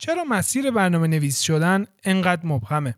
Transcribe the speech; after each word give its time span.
چرا 0.00 0.24
مسیر 0.24 0.70
برنامه 0.70 1.06
نویس 1.08 1.40
شدن 1.40 1.86
انقدر 2.04 2.46
مبهمه؟ 2.46 2.94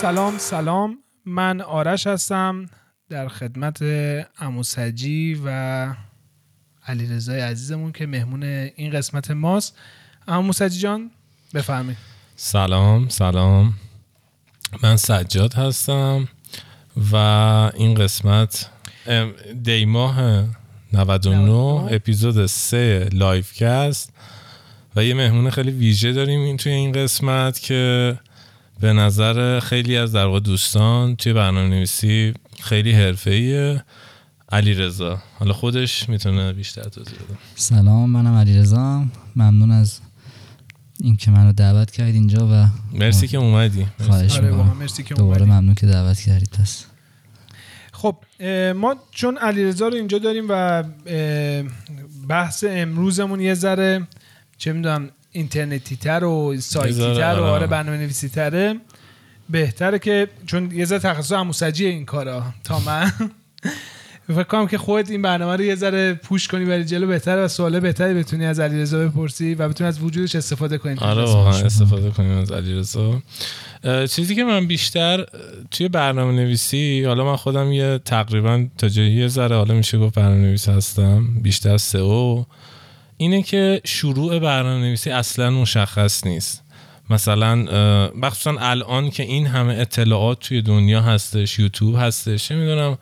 سلام 0.00 0.38
سلام. 0.38 0.98
من 1.26 1.60
آرش 1.60 2.06
هستم 2.06 2.66
در 3.08 3.28
خدمت 3.28 3.82
عمو 4.38 4.89
سجی 4.89 5.40
و 5.44 5.88
علیرضای 6.86 7.40
عزیزمون 7.40 7.92
که 7.92 8.06
مهمون 8.06 8.42
این 8.42 8.92
قسمت 8.92 9.30
ماست. 9.30 9.78
عمو 10.28 10.53
سجی 10.53 10.78
جان 10.78 11.10
بفرمایید. 11.54 11.98
سلام 12.36 13.08
سلام. 13.08 13.74
من 14.82 14.96
سجاد 14.96 15.54
هستم 15.54 16.28
و 17.12 17.16
این 17.74 17.94
قسمت 17.94 18.70
دی 19.62 19.84
ماه 19.84 20.44
99 20.92 21.52
اپیزود 21.94 22.46
3 22.46 23.08
لایف 23.12 23.62
کست 23.62 24.12
و 24.96 25.04
یه 25.04 25.14
مهمون 25.14 25.50
خیلی 25.50 25.70
ویژه 25.70 26.12
داریم 26.12 26.40
این 26.40 26.56
توی 26.56 26.72
این 26.72 26.92
قسمت 26.92 27.60
که 27.60 28.18
به 28.80 28.92
نظر 28.92 29.60
خیلی 29.60 29.96
از 29.96 30.12
در 30.12 30.38
دوستان 30.38 31.16
توی 31.16 31.32
برنامه 31.32 31.68
نویسی 31.68 32.34
خیلی 32.60 32.92
حرفه‌ایه. 32.92 33.84
علی 34.52 34.74
رضا 34.74 35.22
حالا 35.38 35.52
خودش 35.52 36.08
می‌تونه 36.08 36.52
بیشتر 36.52 36.82
توضیح 36.82 37.14
بده. 37.14 37.38
سلام 37.54 38.10
منم 38.10 38.34
علی 38.34 38.58
رضا 38.58 39.04
ممنون 39.36 39.70
از 39.70 40.00
اینکه 41.00 41.30
منو 41.30 41.52
دعوت 41.52 41.90
کردید 41.90 42.14
اینجا 42.14 42.48
و 42.52 42.68
مرسی 42.98 43.28
که 43.28 43.38
اومدی. 43.38 43.86
خواهش 44.06 44.36
آره 44.36 44.50
مرسی 44.50 45.02
که 45.02 45.14
دوباره 45.14 45.44
ممنون 45.44 45.74
که 45.74 45.86
دعوت 45.86 46.20
کردید. 46.20 46.50
پس. 46.60 46.84
خب 47.92 48.16
ما 48.76 48.96
چون 49.10 49.38
علیرضا 49.38 49.88
رو 49.88 49.94
اینجا 49.94 50.18
داریم 50.18 50.44
و 50.48 50.84
بحث 52.28 52.64
امروزمون 52.68 53.40
یه 53.40 53.54
ذره 53.54 54.06
چه 54.58 54.72
می‌دونم 54.72 55.10
اینترنتی 55.32 55.96
تر 55.96 56.24
و 56.24 56.60
سایتی 56.60 57.14
تر 57.14 57.40
و 57.40 57.44
آره 57.44 57.66
برنامه 57.66 57.98
نویسی 57.98 58.28
تره 58.28 58.74
بهتره 59.50 59.98
که 59.98 60.28
چون 60.46 60.70
یه 60.70 60.84
ذره 60.84 60.98
تخصص 60.98 61.32
هموسجی 61.32 61.86
این 61.86 62.04
کارا 62.04 62.44
تا 62.64 62.78
من. 62.78 63.12
فکر 64.34 64.42
کنم 64.42 64.66
که 64.66 64.78
خودت 64.78 65.10
این 65.10 65.22
برنامه 65.22 65.56
رو 65.56 65.64
یه 65.64 65.74
ذره 65.74 66.14
پوش 66.14 66.48
کنی 66.48 66.64
برای 66.64 66.84
جلو 66.84 67.06
بهتر 67.06 67.44
و 67.44 67.48
سواله 67.48 67.80
بهتری 67.80 68.14
بتونی 68.14 68.46
از 68.46 68.60
علیرضا 68.60 68.98
بپرسی 68.98 69.54
و 69.54 69.68
بتونی 69.68 69.88
از 69.88 70.02
وجودش 70.02 70.34
استفاده 70.34 70.78
کنی. 70.78 70.96
آره 70.98 71.24
واقعا 71.24 71.60
استفاده 71.60 72.10
کنیم 72.10 72.38
از 72.38 72.52
علیرضا. 72.52 73.22
چیزی 74.10 74.34
که 74.34 74.44
من 74.44 74.66
بیشتر 74.66 75.26
توی 75.70 75.88
برنامه 75.88 76.32
نویسی 76.32 77.04
حالا 77.04 77.24
من 77.24 77.36
خودم 77.36 77.72
یه 77.72 78.00
تقریبا 78.04 78.66
تا 78.78 78.88
جایی 78.88 79.12
یه 79.12 79.28
ذره 79.28 79.56
حالا 79.56 79.74
میشه 79.74 79.98
گفت 79.98 80.14
برنامه 80.14 80.40
نویس 80.40 80.68
هستم 80.68 81.26
بیشتر 81.42 81.76
سئو. 81.76 82.44
اینه 83.20 83.42
که 83.42 83.80
شروع 83.84 84.38
برنامه 84.38 84.86
نویسی 84.86 85.10
اصلا 85.10 85.50
مشخص 85.50 86.26
نیست. 86.26 86.62
مثلا 87.10 87.54
مخصوصا 88.14 88.56
الان 88.60 89.10
که 89.10 89.22
این 89.22 89.46
همه 89.46 89.74
اطلاعات 89.74 90.40
توی 90.40 90.62
دنیا 90.62 91.00
هستش 91.00 91.58
یوتیوب 91.58 91.96
هستش 91.98 92.48
چه 92.48 92.54
می‌دونم 92.54 92.98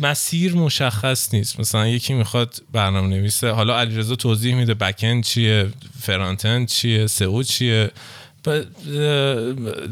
مسیر 0.00 0.54
مشخص 0.54 1.34
نیست. 1.34 1.60
مثلا 1.60 1.88
یکی 1.88 2.14
می‌خواد 2.14 2.62
برنامه 2.72 3.08
نویسه 3.08 3.50
حالا 3.50 3.78
علیرضا 3.80 4.16
توضیح 4.16 4.54
میده 4.54 4.74
بکن 4.74 5.20
چیه 5.20 5.68
فرانتند 6.00 6.68
چیه 6.68 7.06
سئو 7.06 7.42
چیه. 7.42 7.90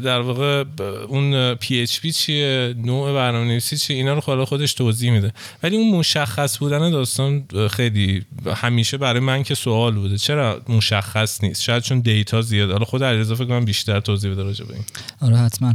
در 0.03 0.19
واقع 0.19 0.63
اون 1.07 1.53
پی 1.53 1.79
اچ 1.79 1.99
پی 1.99 2.11
چیه 2.11 2.75
نوع 2.85 3.13
برنامه 3.13 3.47
نویسی 3.47 3.77
چیه 3.77 3.97
اینا 3.97 4.13
رو 4.13 4.21
خالا 4.21 4.45
خودش 4.45 4.73
توضیح 4.73 5.11
میده. 5.11 5.33
ولی 5.63 5.77
اون 5.77 5.95
مشخص 5.95 6.57
بودن 6.57 6.91
داستان 6.91 7.43
خیلی 7.71 8.25
همیشه 8.55 8.97
برای 8.97 9.19
من 9.19 9.43
که 9.43 9.55
سوال 9.55 9.95
بوده 9.95 10.17
چرا 10.17 10.61
مشخص 10.69 11.43
نیست؟ 11.43 11.61
شاید 11.61 11.83
چون 11.83 11.99
دیتا 11.99 12.41
زیاد. 12.41 12.71
حالا 12.71 12.85
خود 12.85 13.03
علیرضا 13.03 13.35
فکر 13.35 13.45
کنم 13.45 13.65
بیشتر 13.65 13.99
توضیح 13.99 14.31
بده 14.31 14.43
راجع 14.43 14.65
به 14.65 14.73
این. 14.73 14.83
آره 15.21 15.37
حتما. 15.37 15.73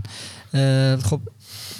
خب 0.98 1.20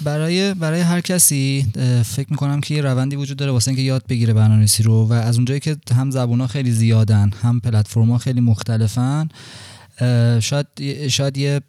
برای 0.01 0.53
برای 0.53 0.81
هر 0.81 1.01
کسی 1.01 1.65
فکر 2.05 2.27
می‌کنم 2.29 2.61
که 2.61 2.75
یه 2.75 2.81
روندی 2.81 3.15
وجود 3.15 3.37
داره 3.37 3.51
واسه 3.51 3.69
اینکه 3.69 3.81
یاد 3.81 4.03
بگیره 4.09 4.33
برنامه‌نویسی 4.33 4.83
رو 4.83 5.07
و 5.07 5.13
از 5.13 5.35
اونجایی 5.35 5.59
که 5.59 5.77
هم 5.95 6.11
زبونا 6.11 6.47
خیلی 6.47 6.71
زیادن 6.71 7.31
هم 7.41 7.59
پلتفرما 7.59 8.17
خیلی 8.17 8.41
مختلفن 8.41 9.29
شاید 10.39 10.67
شاید 11.07 11.37
یه 11.37 11.61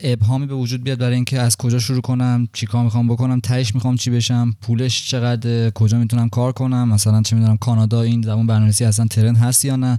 ابهامی 0.00 0.46
به 0.46 0.54
وجود 0.54 0.84
بیاد 0.84 0.98
برای 0.98 1.14
اینکه 1.14 1.40
از 1.40 1.56
کجا 1.56 1.78
شروع 1.78 2.00
کنم 2.00 2.48
چیکار 2.52 2.84
می‌خوام 2.84 3.08
بکنم 3.08 3.40
تهش 3.40 3.74
می‌خوام 3.74 3.96
چی 3.96 4.10
بشم 4.10 4.56
پولش 4.62 5.08
چقدر 5.08 5.70
کجا 5.70 5.98
می‌تونم 5.98 6.28
کار 6.28 6.52
کنم 6.52 6.88
مثلا 6.88 7.22
چه 7.22 7.36
می‌دونم 7.36 7.56
کانادا 7.56 8.02
این 8.02 8.22
زبان 8.22 8.46
برنامه‌نویسی 8.46 8.84
اصلا 8.84 9.06
ترند 9.06 9.36
هست 9.36 9.64
یا 9.64 9.76
نه؟ 9.76 9.98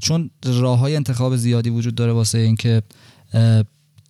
چون 0.00 0.30
راه 0.44 0.78
های 0.78 0.96
انتخاب 0.96 1.36
زیادی 1.36 1.70
وجود 1.70 1.94
داره 1.94 2.12
واسه 2.12 2.38
اینکه 2.38 2.82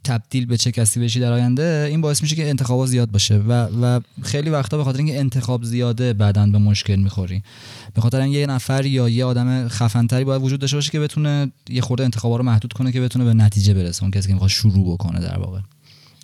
تبدیل 0.04 0.46
به 0.46 0.56
چه 0.56 0.72
کسی 0.72 1.00
بشی 1.00 1.20
در 1.20 1.32
آینده 1.32 1.86
این 1.90 2.00
باعث 2.00 2.22
میشه 2.22 2.36
که 2.36 2.48
انتخابات 2.48 2.88
زیاد 2.88 3.10
باشه 3.10 3.36
و, 3.38 3.52
و 3.82 4.00
خیلی 4.22 4.50
وقتا 4.50 4.76
به 4.76 4.84
خاطر 4.84 4.98
اینکه 4.98 5.18
انتخاب 5.18 5.64
زیاده 5.64 6.12
بعدا 6.12 6.46
به 6.46 6.58
مشکل 6.58 6.96
می‌خوری. 6.96 7.42
به 7.94 8.00
خاطر 8.00 8.20
اینکه 8.20 8.38
یه 8.38 8.46
نفر 8.46 8.86
یا 8.86 9.08
یه 9.08 9.24
آدم 9.24 9.68
خفنتری 9.68 10.24
باید 10.24 10.42
وجود 10.42 10.60
داشته 10.60 10.76
باشه 10.76 10.90
که 10.90 11.00
بتونه 11.00 11.52
یه 11.68 11.80
خورده 11.80 12.04
انتخابات 12.04 12.38
رو 12.38 12.44
محدود 12.44 12.72
کنه 12.72 12.92
که 12.92 13.00
بتونه 13.00 13.24
به 13.24 13.34
نتیجه 13.34 13.74
برسه 13.74 14.02
اون 14.02 14.10
کسی 14.10 14.26
که 14.28 14.32
می‌خواد 14.32 14.50
شروع 14.50 14.94
بکنه 14.94 15.20
در 15.20 15.38
واقع. 15.38 15.60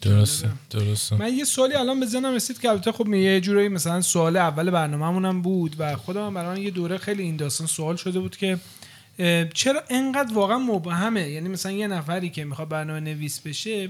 درسته 0.03 0.49
درسته. 0.71 1.17
من 1.17 1.35
یه 1.35 1.45
سوالی 1.45 1.75
الان 1.75 2.01
به 2.01 2.07
ذهنم 2.07 2.35
رسید 2.35 2.61
که 2.61 2.69
البته 2.69 2.93
خب 2.93 3.15
یه 3.15 3.41
جورایی 3.41 3.69
مثلا 3.69 4.01
سوال 4.01 4.37
اول 4.37 4.71
برنامه‌مونم 4.71 5.43
بود 5.43 5.77
و 5.79 5.97
خودم 5.97 6.35
برای 6.35 6.63
یه 6.63 6.71
دوره 6.71 6.99
خیلی 6.99 7.23
این 7.23 7.37
داستان 7.37 7.67
سوال 7.67 7.97
شده 7.97 8.21
بود 8.21 8.37
که 8.37 8.59
چرا 9.55 9.83
انقدر 9.91 10.35
واقعا 10.35 10.59
مبهمه؟ 10.59 11.29
یعنی 11.29 11.49
مثلا 11.49 11.73
یه 11.73 11.87
نفری 11.87 12.31
که 12.31 12.45
می‌خواد 12.45 12.69
برنامه 12.69 13.01
نویس 13.01 13.41
بشه 13.41 13.89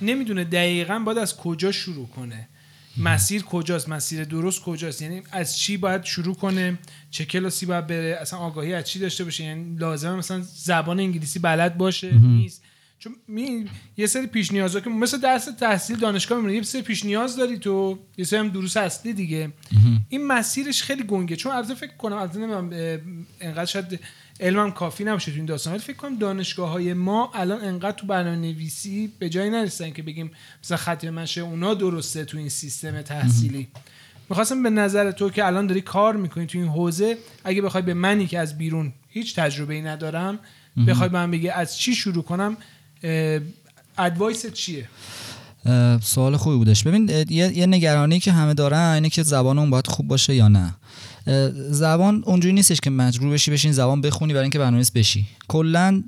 نمی‌دونه 0.00 0.44
دقیقا 0.44 0.98
باید 0.98 1.18
از 1.18 1.36
کجا 1.36 1.72
شروع 1.72 2.06
کنه. 2.08 2.48
مسیر 2.96 3.42
کجاست؟ 3.42 3.88
مسیر 3.88 4.24
درست 4.24 4.62
کجاست؟ 4.62 5.02
یعنی 5.02 5.22
از 5.30 5.58
چی 5.58 5.76
باید 5.76 6.04
شروع 6.04 6.34
کنه؟ 6.34 6.78
چه 7.10 7.24
کلاسی 7.24 7.66
باید 7.66 7.86
بره؟ 7.86 8.18
اصلا 8.20 8.38
آگاهی 8.38 8.74
از 8.74 8.84
چی 8.84 8.98
داشته 8.98 9.24
باشه؟ 9.24 9.44
یعنی 9.44 9.76
لازمه 9.76 10.16
مثلا 10.16 10.40
زبان 10.54 11.00
انگلیسی 11.00 11.38
بلد 11.38 11.78
باشه؟ 11.78 12.14
نیست. 12.14 12.62
چون 12.98 13.16
می 13.28 13.68
یه 13.96 14.06
سری 14.06 14.26
پیش 14.26 14.52
نیازا 14.52 14.80
که 14.80 14.90
مثل 14.90 15.20
درس 15.20 15.48
تحصیل 15.60 15.96
دانشگاه 15.96 16.38
میمونه. 16.38 16.56
یه 16.56 16.62
سری 16.62 16.82
پیش 16.82 17.04
نیاز 17.04 17.36
داری 17.36 17.58
تو 17.58 17.98
یه 18.16 18.24
سری 18.24 18.38
هم 18.38 18.48
دروس 18.48 18.76
اصلی 18.76 19.12
دیگه. 19.12 19.52
این 20.08 20.26
مسیرش 20.26 20.82
خیلی 20.82 21.02
گنگه. 21.02 21.36
چون 21.36 21.52
البته 21.52 21.74
فکر 21.74 21.96
کنم 21.96 22.16
البته 22.16 22.38
نمی‌دونم 22.38 22.70
انقدر 23.40 23.64
شاید 23.64 24.00
علمم 24.40 24.70
کافی 24.70 25.04
نباشه 25.04 25.30
تو 25.30 25.36
این 25.36 25.46
داستان. 25.46 25.72
ولی 25.72 25.82
فکر 25.82 25.96
کنم 25.96 26.18
دانشگاه 26.18 26.70
های 26.70 26.94
ما 26.94 27.30
الان 27.34 27.64
انقدر 27.64 27.96
تو 27.96 28.06
برنامه 28.06 28.36
نویسی 28.36 29.12
به 29.18 29.28
جایی 29.28 29.50
نرسن 29.50 29.90
که 29.90 30.02
بگیم 30.02 30.30
مثلا 30.64 30.76
خط 30.76 31.04
منشه 31.04 31.40
اونا 31.40 31.74
درسته 31.74 32.24
تو 32.24 32.38
این 32.38 32.48
سیستم 32.48 33.02
تحصیلی. 33.02 33.68
می‌خواستم 34.28 34.62
به 34.62 34.70
نظر 34.70 35.10
تو 35.10 35.30
که 35.30 35.46
الان 35.46 35.66
داری 35.66 35.80
کار 35.80 36.16
می‌کنی 36.16 36.46
تو 36.46 36.58
این 36.58 36.68
حوزه 36.68 37.18
اگه 37.44 37.62
بخوای 37.62 37.82
به 37.82 37.94
منی 37.94 38.26
که 38.26 38.38
از 38.38 38.58
بیرون 38.58 38.92
هیچ 39.08 39.36
تجربه 39.36 39.74
ای 39.74 39.82
ندارم 39.82 40.38
بخوای 40.86 41.08
من 41.08 41.30
بگی 41.30 41.48
از 41.48 41.76
چی 41.76 41.94
شروع 41.94 42.24
کنم 42.24 42.56
ادوایس 43.98 44.46
چیه؟ 44.46 44.88
سوال 46.02 46.36
خوبی 46.36 46.56
بودش. 46.56 46.82
ببین 46.82 47.10
یه, 47.28 47.66
نگرانی 47.66 48.20
که 48.20 48.32
همه 48.32 48.54
دارن 48.54 48.92
اینه 48.94 49.10
که 49.10 49.22
زبان 49.22 49.58
اون 49.58 49.70
باید 49.70 49.86
خوب 49.86 50.08
باشه 50.08 50.34
یا 50.34 50.48
نه. 50.48 50.74
زبان 51.70 52.22
اونجوری 52.26 52.54
نیستش 52.54 52.80
که 52.80 52.90
مجبور 52.90 53.30
بشی 53.30 53.50
بشین 53.50 53.72
زبان 53.72 54.00
بخونی 54.00 54.32
برای 54.32 54.44
اینکه 54.44 54.58
برنامه‌نویس 54.58 54.90
بشی. 54.90 55.26
کلا 55.48 56.02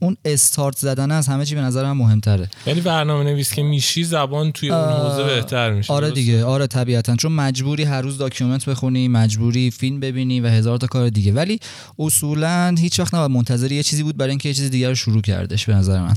اون 0.00 0.16
استارت 0.24 0.76
زدن 0.76 1.10
از 1.10 1.28
همه 1.28 1.44
چی 1.44 1.54
به 1.54 1.60
نظر 1.60 1.84
من 1.84 1.92
مهمتره. 1.92 2.50
ولی 2.66 2.80
برنامه 2.80 3.24
نویس 3.24 3.52
که 3.52 3.62
میشی 3.62 4.04
زبان 4.04 4.52
توی 4.52 4.70
اون 4.70 4.92
حوزه 4.92 5.24
بهتر 5.24 5.72
میشه 5.72 5.92
آره 5.92 6.06
درسته؟ 6.06 6.20
دیگه 6.20 6.44
آره 6.44 6.66
طبیعتا. 6.66 7.16
چون 7.16 7.32
مجبوری 7.32 7.84
هر 7.84 8.02
روز 8.02 8.18
document 8.18 8.68
بخونی 8.68 9.08
مجبوری 9.08 9.70
فیلم 9.70 10.00
ببینی 10.00 10.40
و 10.40 10.48
هزار 10.48 10.78
تا 10.78 10.86
کار 10.86 11.08
دیگه. 11.08 11.32
ولی 11.32 11.60
اصولا 11.98 12.74
هیچ 12.78 13.00
وقت 13.00 13.14
نباید 13.14 13.30
منتظر 13.30 13.72
یه 13.72 13.82
چیزی 13.82 14.02
بود 14.02 14.16
برای 14.16 14.30
اینکه 14.30 14.48
یه 14.48 14.54
چیز 14.54 14.70
دیگر 14.70 14.88
رو 14.88 14.94
شروع 14.94 15.22
کردش 15.22 15.66
به 15.66 15.74
نظر 15.74 16.00
من. 16.02 16.16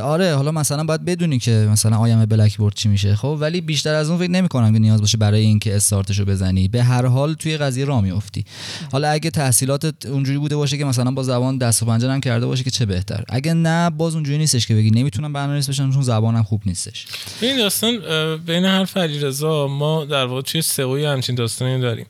آره 0.00 0.34
حالا 0.34 0.52
مثلا 0.52 0.84
باید 0.84 1.04
بدونی 1.04 1.38
که 1.38 1.68
مثلا 1.72 1.96
I'm 1.96 2.24
blackboard 2.24 2.74
چی 2.74 2.88
میشه. 2.88 3.16
خب 3.16 3.36
ولی 3.40 3.60
بیشتر 3.60 3.94
از 3.94 4.10
اون 4.10 4.18
فکر 4.18 4.30
نمی 4.30 4.48
کنم 4.48 4.72
که 4.72 4.78
نیاز 4.78 5.00
باشه 5.00 5.18
برای 5.18 5.40
اینکه 5.40 5.76
استارتش 5.76 6.18
رو 6.18 6.24
بزنی. 6.24 6.68
به 6.68 6.82
هر 6.82 7.06
حال 7.06 7.34
توی 7.34 7.56
قضیه 7.56 7.84
راه 7.84 8.00
میافتی. 8.00 8.44
حالا 8.92 9.08
اگه 9.08 9.30
تحصیلات 9.30 10.06
اونجوری 10.06 10.38
بوده 10.38 10.56
باشه 10.56 10.78
که 10.78 10.84
مثلا 10.84 11.10
با 11.10 11.22
زبان 11.22 11.58
دست 11.58 11.82
و 11.82 11.86
پنجه 11.86 12.20
کرده 12.20 12.46
باشه 12.46 12.64
که 12.64 12.70
چه 12.70 12.86
بهتر. 13.04 13.24
اگه 13.28 13.54
نه 13.54 13.90
باز 13.90 14.14
اونجوری 14.14 14.38
نیستش 14.38 14.66
که 14.66 14.74
بگی 14.74 14.90
نمی‌تونم 14.90 15.32
برنامه‌نویس 15.32 15.68
بشم 15.68 15.90
چون 15.92 16.02
زبانم 16.02 16.42
خوب 16.42 16.62
نیستش. 16.66 17.06
این 17.40 17.56
داستان 17.56 17.98
بین 18.36 18.64
حرف 18.64 18.96
علیرضا 18.96 19.66
ما 19.66 20.04
در 20.04 20.24
واقع 20.24 20.40
توی 20.40 20.62
سئو 20.62 21.06
همچین 21.06 21.34
داستانی 21.34 21.80
داریم. 21.80 22.06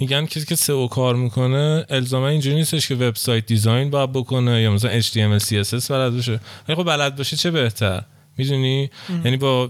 میگن 0.00 0.26
کسی 0.26 0.46
که 0.46 0.54
سئو 0.54 0.86
کار 0.86 1.16
می‌کنه 1.16 1.86
الزاما 1.88 2.28
اینجوری 2.28 2.56
نیستش 2.56 2.88
که 2.88 2.94
وبسایت 2.94 3.46
دیزاین 3.46 3.90
باید 3.90 4.12
بکنه 4.12 4.62
یا 4.62 4.72
مثلا 4.72 5.00
HTML 5.00 5.42
CSS 5.42 5.90
بلد 5.90 6.12
باشه. 6.12 6.40
خب 6.66 6.84
بلد 6.84 7.16
باشه 7.16 7.36
چه 7.36 7.50
بهتر؟ 7.50 8.02
می‌دونی؟ 8.38 8.90
یعنی 9.24 9.36
با 9.36 9.66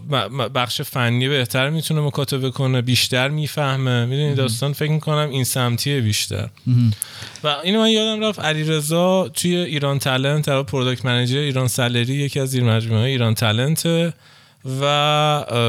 بخش 0.54 0.82
فنی 0.82 1.28
بهتر 1.28 1.70
می‌تونه 1.70 2.00
مکاتبه 2.00 2.50
کنه 2.50 2.82
بیشتر 2.82 3.28
می‌فهمه. 3.28 4.04
می‌دونی 4.06 4.34
داستان؟ 4.34 4.72
فکر 4.72 4.90
می‌کنم 4.90 5.30
این 5.30 5.44
سمتیه 5.44 6.00
بیشتر. 6.00 6.48
و 7.44 7.48
اینو 7.64 7.80
من 7.80 7.90
یادم 7.90 8.22
رفت 8.22 8.40
علیرضا 8.40 9.28
توی 9.28 9.56
IranTalent 9.56 10.46
در 10.46 10.62
product 10.62 11.04
manager 11.04 11.38
IranSalary 11.38 12.14
یکی 12.14 12.40
از 12.40 12.50
زیر 12.50 12.64
مجموعه 12.64 13.08
IranTalent 13.08 14.14
و 14.80 14.84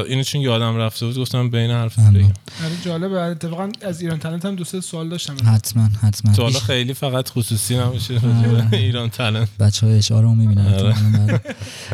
اینو 0.08 0.22
چون 0.22 0.40
یادم 0.40 0.76
رفته 0.76 1.06
بود 1.06 1.18
گفتم 1.18 1.50
بین 1.50 1.70
حرف 1.70 1.98
بگم 1.98 2.24
آره 2.24 2.32
جالبه. 2.84 3.20
اتفاقا 3.20 3.68
از 3.82 4.00
IranTalent 4.00 4.44
هم 4.44 4.54
دو 4.54 4.64
سه 4.64 4.80
سوال 4.80 5.08
داشتم. 5.08 5.36
حتما 5.44 5.88
حتما. 6.02 6.32
تو 6.32 6.42
حالا 6.42 6.58
خیلی 6.58 6.94
فقط 6.94 7.28
خصوصی 7.28 7.76
نمیشه 7.76 8.20
IranTalent 8.72 9.48
بچه 9.60 9.86
های 9.86 9.98
HR 9.98 10.22
رو 10.22 10.34
می‌بینن. 10.34 10.94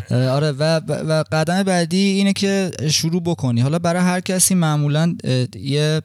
آره. 0.09 0.29
آره 0.29 0.51
و, 0.51 0.81
و 0.87 1.23
قدم 1.31 1.63
بعدی 1.63 1.97
اینه 1.97 2.33
که 2.33 2.71
شروع 2.91 3.21
بکنی. 3.21 3.61
حالا 3.61 3.79
برای 3.79 4.01
هر 4.01 4.19
کسی 4.19 4.55
معمولا 4.55 5.15
یه 5.59 6.01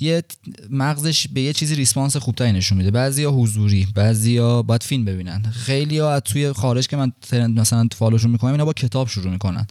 یه 0.00 0.22
مغزش 0.70 1.28
به 1.28 1.40
یه 1.40 1.52
چیزی 1.52 1.74
response 1.74 2.16
خوبتری 2.16 2.52
نشون 2.52 2.78
میده. 2.78 2.90
بعضیا 2.90 3.30
حضوری 3.30 3.86
بعضیا 3.94 4.62
باید 4.62 4.82
فیلم 4.82 5.04
ببینن. 5.04 5.42
خیلی 5.52 5.98
ها 5.98 6.20
توی 6.20 6.52
خارج 6.52 6.86
که 6.86 6.96
من 6.96 7.12
trend 7.30 7.60
مثلا 7.60 7.88
follow 7.98 8.17
شون 8.17 8.30
می‌کنم 8.30 8.50
اینا 8.50 8.64
با 8.64 8.72
کتاب 8.72 9.08
شروع 9.08 9.30
می‌کنن. 9.30 9.66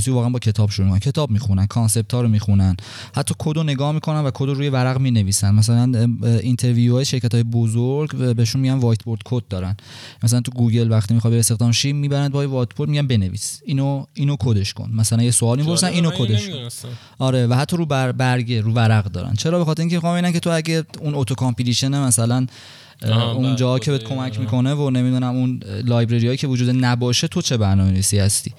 برنامه‌نویسی 0.00 0.10
واقعا 0.10 0.30
با 0.30 0.38
کتاب 0.38 0.70
شروع 0.70 0.86
می‌کنن. 0.86 1.00
کتاب 1.00 1.30
می‌خونن 1.30 1.66
concept 1.66 2.14
ها 2.14 2.20
رو 2.20 2.28
می‌خونن. 2.28 2.76
حتی 3.14 3.34
کد 3.38 3.56
رو 3.56 3.62
نگاه 3.62 3.92
می‌کنن 3.92 4.20
و 4.20 4.30
کد 4.34 4.46
رو 4.46 4.54
روی 4.54 4.68
ورق 4.68 4.98
می‌نویسن. 4.98 5.54
مثلا 5.54 6.08
interview 6.42 6.94
های 6.94 7.04
شرکت 7.04 7.34
های 7.34 7.42
بزرگ 7.42 8.34
بهشون 8.34 8.60
میگن 8.60 8.74
whiteboard 8.74 9.20
code 9.24 9.42
دارن. 9.48 9.76
مثلا 10.22 10.40
تو 10.40 10.52
گوگل 10.52 10.90
وقتی 10.90 11.14
می‌خوای 11.14 11.30
بری 11.30 11.40
استخدام 11.40 11.72
شی 11.72 11.92
می‌برند 11.92 12.32
با 12.32 12.48
whiteboard 12.48 12.90
میگن 12.90 13.06
بنویس. 13.06 13.60
اینو 13.64 14.04
اینو 14.14 14.36
کدش 14.40 14.74
کن. 14.74 14.90
مثلا 14.94 15.22
یه 15.22 15.30
سوال 15.30 15.58
می‌پرسن 15.58 15.86
اینو 15.86 16.10
کدش 16.10 16.48
کن. 16.48 16.68
آره 17.18 17.46
و 17.46 17.54
حتی 17.54 17.76
رو 17.76 17.86
بر 17.86 18.12
برگه 18.12 18.60
رو 18.60 18.72
ورق 18.72 19.04
دارن. 19.04 19.34
چرا؟ 19.34 19.58
به 19.58 19.64
خاطر 19.64 19.80
اینکه 19.80 19.96
می‌خوام 19.96 20.32
که 20.32 20.40
تو 20.40 20.50
اگه 20.50 20.84
اون 21.00 21.14
auto 21.14 21.34
completion 21.34 21.98
مثلا 22.00 22.46
اه، 23.02 23.12
آها، 23.12 23.32
اون 23.32 23.56
جا 23.56 23.72
بله، 23.72 23.80
که 23.80 23.90
بهت 23.90 24.04
کمک. 24.04 24.40
می‌کنه 24.40 24.74
و 24.74 24.90
نمی‌دونم 24.90 25.34
اون 25.36 25.60
library 25.84 26.26
هایی 26.26 26.38
که 26.38 26.46
وجود 26.46 26.70
نباشه 26.70 27.28
تو 27.28 27.42
چه 27.42 27.56
برنامه 27.56 27.90
نویسی 27.90 28.18
هستی. 28.18 28.52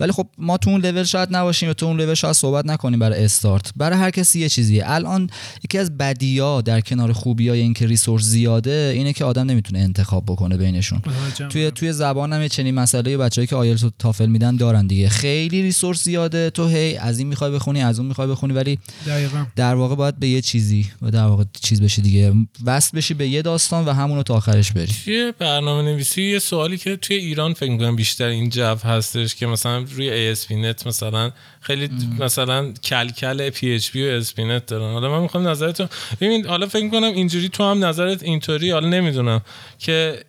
ولی 0.00 0.12
خب 0.12 0.26
ما 0.38 0.56
تو 0.56 0.70
اون 0.70 0.80
لول 0.80 1.04
شاید 1.04 1.28
نباشیم 1.36 1.68
یا 1.68 1.74
تو 1.74 1.86
اون 1.86 2.00
لول 2.00 2.14
شاید 2.14 2.34
صحبت 2.34 2.66
نکنیم 2.66 2.98
برای 2.98 3.24
استارت. 3.24 3.72
برای 3.76 3.98
هر 3.98 4.10
کسی 4.10 4.40
یه 4.40 4.48
چیزیه. 4.48 4.82
الان 4.86 5.30
یکی 5.64 5.78
از 5.78 5.98
بدیا 5.98 6.60
در 6.60 6.80
کنار 6.80 7.12
خوبی 7.12 7.48
های 7.48 7.60
اینکه 7.60 7.86
resource 7.86 8.24
زیاده 8.24 8.92
اینه 8.94 9.12
که 9.12 9.24
آدم 9.24 9.50
نمی‌تونه 9.50 9.78
انتخاب 9.78 10.24
بکنه 10.26 10.56
بینشون. 10.56 11.02
توی 11.50 11.70
توی 11.70 11.92
زبان 11.92 12.32
هم 12.32 12.42
یه 12.42 12.48
چنین 12.48 12.74
مسئله 12.74 13.16
بچه‌ای 13.16 13.46
که 13.46 13.56
آیلتس 13.56 13.84
و 13.84 13.90
تافل 13.98 14.26
میدن 14.26 14.56
دارن 14.56 14.86
دیگه. 14.86 15.08
خیلی 15.08 15.62
resource 15.62 16.02
زیاده. 16.02 16.50
تو 16.50 16.68
هی 16.68 16.96
از 16.96 17.18
این 17.18 17.28
می‌خوای 17.28 17.50
بخونی 17.50 17.82
از 17.82 17.98
اون 17.98 18.08
می‌خوای 18.08 18.28
بخونی 18.28 18.52
ولی 18.52 18.78
دقیقا. 19.06 19.44
در 19.56 19.74
واقع 19.74 19.94
باید 19.94 20.18
به 20.18 20.28
یه 20.28 20.40
چیزی 20.40 20.86
و 21.02 21.10
در 21.10 21.26
واقع 21.26 21.44
چیز 21.62 21.82
بشی 21.82 22.02
دیگه. 22.02 22.32
وصل 22.64 22.96
بشی 22.96 23.14
به 23.14 23.28
یه 23.28 23.42
داستان 23.42 23.81
و 23.86 23.92
همونو 23.92 24.22
تا 24.22 24.34
آخرش 24.34 24.72
بری 24.72 24.92
توی 25.04 25.32
برنامه 25.38 25.82
نویسی 25.82 26.22
یه 26.22 26.38
سوالی 26.38 26.78
که 26.78 26.96
توی 26.96 27.16
ایران 27.16 27.52
فکر 27.54 27.70
می‌کنم 27.70 27.96
بیشتر 27.96 28.26
این 28.26 28.48
جو 28.48 28.76
هستش 28.84 29.34
که 29.34 29.46
مثلا 29.46 29.78
روی 29.78 30.34
ASP.NET 30.34 30.86
مثلا 30.86 31.30
خیلی 31.60 31.90
مثلا 32.18 32.72
کلکل 32.72 33.50
PHP 33.50 33.96
و 33.96 34.22
ASP.NET 34.22 34.62
دارن. 34.66 34.92
حالا 34.92 35.10
من 35.10 35.22
می‌خوام 35.22 35.48
نظرتون 35.48 35.88
ببین 36.20 36.46
حالا 36.46 36.66
فکر 36.66 36.84
می‌کنم 36.84 37.02
اینجوری 37.02 37.48
تو 37.48 37.64
هم 37.64 37.84
نظرت 37.84 38.22
اینطوری 38.22 38.70
حالا 38.70 38.88
نمی‌دونم 38.88 39.40
که 39.78 40.24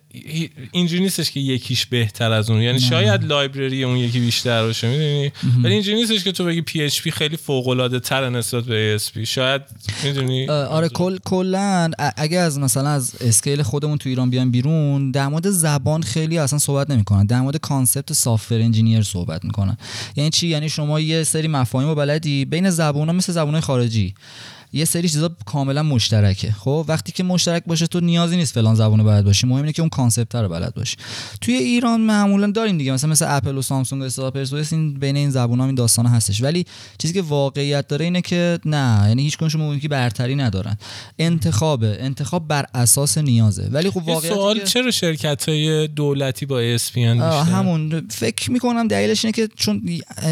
اینجوری 0.72 1.02
نیستش 1.02 1.30
که 1.30 1.40
یکیش 1.40 1.86
بهتر 1.86 2.32
از 2.32 2.50
اون. 2.50 2.62
یعنی 2.62 2.80
شاید 2.80 3.24
لایبرری 3.24 3.84
اون 3.84 3.96
یکی 3.96 4.20
بیشتر 4.20 4.62
باشه 4.62 4.88
می‌دونی؟ 4.88 5.32
ولی 5.64 5.72
اینجوری 5.72 5.96
نیستش 5.96 6.24
که 6.24 6.32
تو 6.32 6.44
بگی 6.44 6.62
PHP 6.88 7.08
خیلی 7.08 7.36
فوق 7.36 7.68
العاده 7.68 8.00
تر 8.00 8.30
نسبت 8.30 8.64
به 8.64 8.98
ASP 8.98 9.18
شاید 9.18 9.62
می‌دونی؟ 10.04 10.48
آره 10.48 10.88
کل 10.88 11.18
کلا 11.24 11.90
اگه 12.16 12.38
از 12.38 12.58
مثلا 12.58 12.88
از 12.88 13.14
scale 13.20 13.62
خودمون 13.62 13.98
تو 13.98 14.08
ایران 14.08 14.30
بیان 14.30 14.50
بیرون 14.50 15.10
در 15.10 15.28
مورد 15.28 15.50
زبان 15.50 16.02
خیلی 16.02 16.38
اصلا 16.38 16.58
صحبت 16.58 16.90
نمی‌کنن. 16.90 17.26
در 17.26 17.40
مورد 17.40 17.56
concept 17.56 18.12
software 18.12 18.60
engineer 18.60 19.02
صحبت 19.02 19.44
می‌کنن. 19.44 19.76
یعنی 20.16 20.30
چی؟ 20.30 20.48
یعنی 20.48 20.68
شما 20.68 21.00
یه 21.00 21.24
سری 21.24 21.48
مفاهیم 21.48 21.88
رو 21.88 21.94
بلدی. 21.94 22.44
بین 22.44 22.70
زبونا 22.70 23.12
مثل 23.12 23.32
زبانهای 23.32 23.60
خارجی. 23.60 24.14
یه 24.74 24.84
سری 24.84 25.08
چیزا 25.08 25.36
کاملا 25.46 25.82
مشترکه. 25.82 26.52
خب 26.52 26.84
وقتی 26.88 27.12
که 27.12 27.22
مشترک 27.22 27.62
باشه 27.66 27.86
تو 27.86 28.00
نیازی 28.00 28.36
نیست 28.36 28.54
فلان 28.54 28.74
زبان 28.74 28.98
رو 28.98 29.04
بلد 29.04 29.24
باشی. 29.24 29.46
مهم 29.46 29.56
اینه 29.56 29.72
که 29.72 29.82
اون 29.82 29.88
concept 29.88 30.34
رو 30.34 30.48
بلد 30.48 30.74
باشی. 30.74 30.96
توی 31.40 31.54
ایران 31.54 32.00
معمولا 32.00 32.50
داریم 32.50 32.78
دیگه. 32.78 32.92
مثلا 32.92 33.10
مثل 33.10 33.26
اپل 33.28 33.56
و 33.56 33.62
سامسونگ 33.62 34.02
و 34.02 34.04
استاپرس 34.04 34.72
این 34.72 34.94
بین 34.94 35.16
این 35.16 35.30
زبان 35.30 35.60
این 35.60 35.74
داستان 35.74 36.06
هستش. 36.06 36.42
ولی 36.42 36.66
چیزی 36.98 37.14
که 37.14 37.22
واقعیت 37.22 37.88
داره 37.88 38.04
اینه 38.04 38.20
که 38.20 38.58
نه. 38.64 39.04
یعنی 39.08 39.22
هیچ 39.22 39.38
کنشون 39.38 39.60
ممکنه 39.60 39.80
که 39.80 39.88
برتری 39.88 40.36
ندارن. 40.36 40.76
انتخابه. 41.18 41.96
انتخاب 42.00 42.48
بر 42.48 42.66
اساس 42.74 43.18
نیازه. 43.18 43.68
ولی 43.72 43.90
خب 43.90 44.08
واقعیت 44.08 44.34
سوال 44.34 44.58
که- 44.58 44.64
چرا 44.64 44.90
شرکت 44.90 45.48
های 45.48 45.88
دولتی 45.88 46.46
با 46.46 46.56
آه، 46.56 46.62
بیشتر؟ 46.62 47.52
همون. 47.52 48.06
فکر 48.10 48.50
می‌کنم 48.50 48.88
دلیلش 48.88 49.24
اینه 49.24 49.32
که 49.32 49.48
چون 49.56 49.82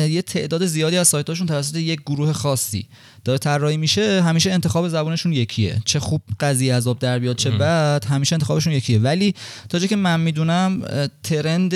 یه 0.09 0.23
تعداد 0.23 0.67
زیادی 0.67 0.97
از 0.97 1.09
سایتاشون 1.09 1.47
توسط 1.47 1.77
یک 1.77 2.01
گروه 2.01 2.33
خاصی 2.33 2.87
داره 3.25 3.39
طراحی 3.39 3.77
میشه. 3.77 4.23
همیشه 4.33 4.53
انتخاب 4.53 4.89
زبانشون 4.89 5.33
یکیه. 5.33 5.83
چه 5.85 6.01
خوب 6.01 6.23
قضیه 6.41 6.75
عذاب 6.75 6.99
در 6.99 7.19
بیاد 7.19 7.37
چه 7.37 7.51
بد 7.51 8.05
همیشه 8.05 8.35
انتخابشون 8.35 8.73
یکیه. 8.73 8.99
ولی 8.99 9.35
تا 9.69 9.79
جایی 9.79 9.89
که 9.89 9.97
من 9.97 10.21
می‌دونم 10.21 10.83
trend 11.23 11.75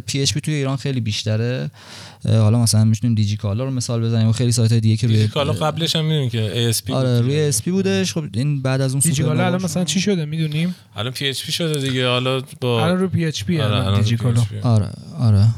PHP 0.00 0.40
توی 0.40 0.54
ایران 0.54 0.76
خیلی 0.76 1.00
بیشتره. 1.00 1.70
حالا 2.24 2.62
مثلا 2.62 2.84
می‌تونیم 2.84 3.14
دیجی 3.14 3.36
کالا 3.36 3.64
رو 3.64 3.70
مثال 3.70 4.02
بزنیم 4.02 4.28
و 4.28 4.32
خیلی 4.32 4.52
سایت 4.52 4.72
های 4.72 4.80
دیگه 4.80 4.96
که 4.96 5.06
روی 5.06 5.16
دیجیکالا 5.16 5.52
قبلش 5.52 5.96
هم 5.96 6.04
می‌دونی 6.04 6.30
که 6.30 6.72
ASP 6.72 6.90
آره 6.90 7.16
بود. 7.16 7.24
روی 7.24 7.40
ASP 7.40 7.70
بودش. 7.70 8.12
خب 8.12 8.24
این 8.34 8.62
بعد 8.62 8.80
از 8.80 8.92
اون 8.92 9.00
دیجیکالا 9.00 9.30
الان 9.30 9.44
سوپرنووا 9.44 9.64
مثلا 9.64 9.84
چی 9.84 10.00
شده؟ 10.00 10.24
می‌دونیم؟ 10.24 10.74
الان 10.96 11.12
PHP 11.12 11.50
شده 11.50 11.80
دیگه. 11.80 12.08
حالا 12.08 12.42
با 12.60 12.84
الان 12.84 12.98
رو 12.98 13.08
PHP 13.08 13.60
آره، 13.60 13.86
الان 13.86 14.00
دیجیکالا. 14.00 14.40
PHP. 14.40 14.64
آره 14.66 14.88
آره. 15.18 15.48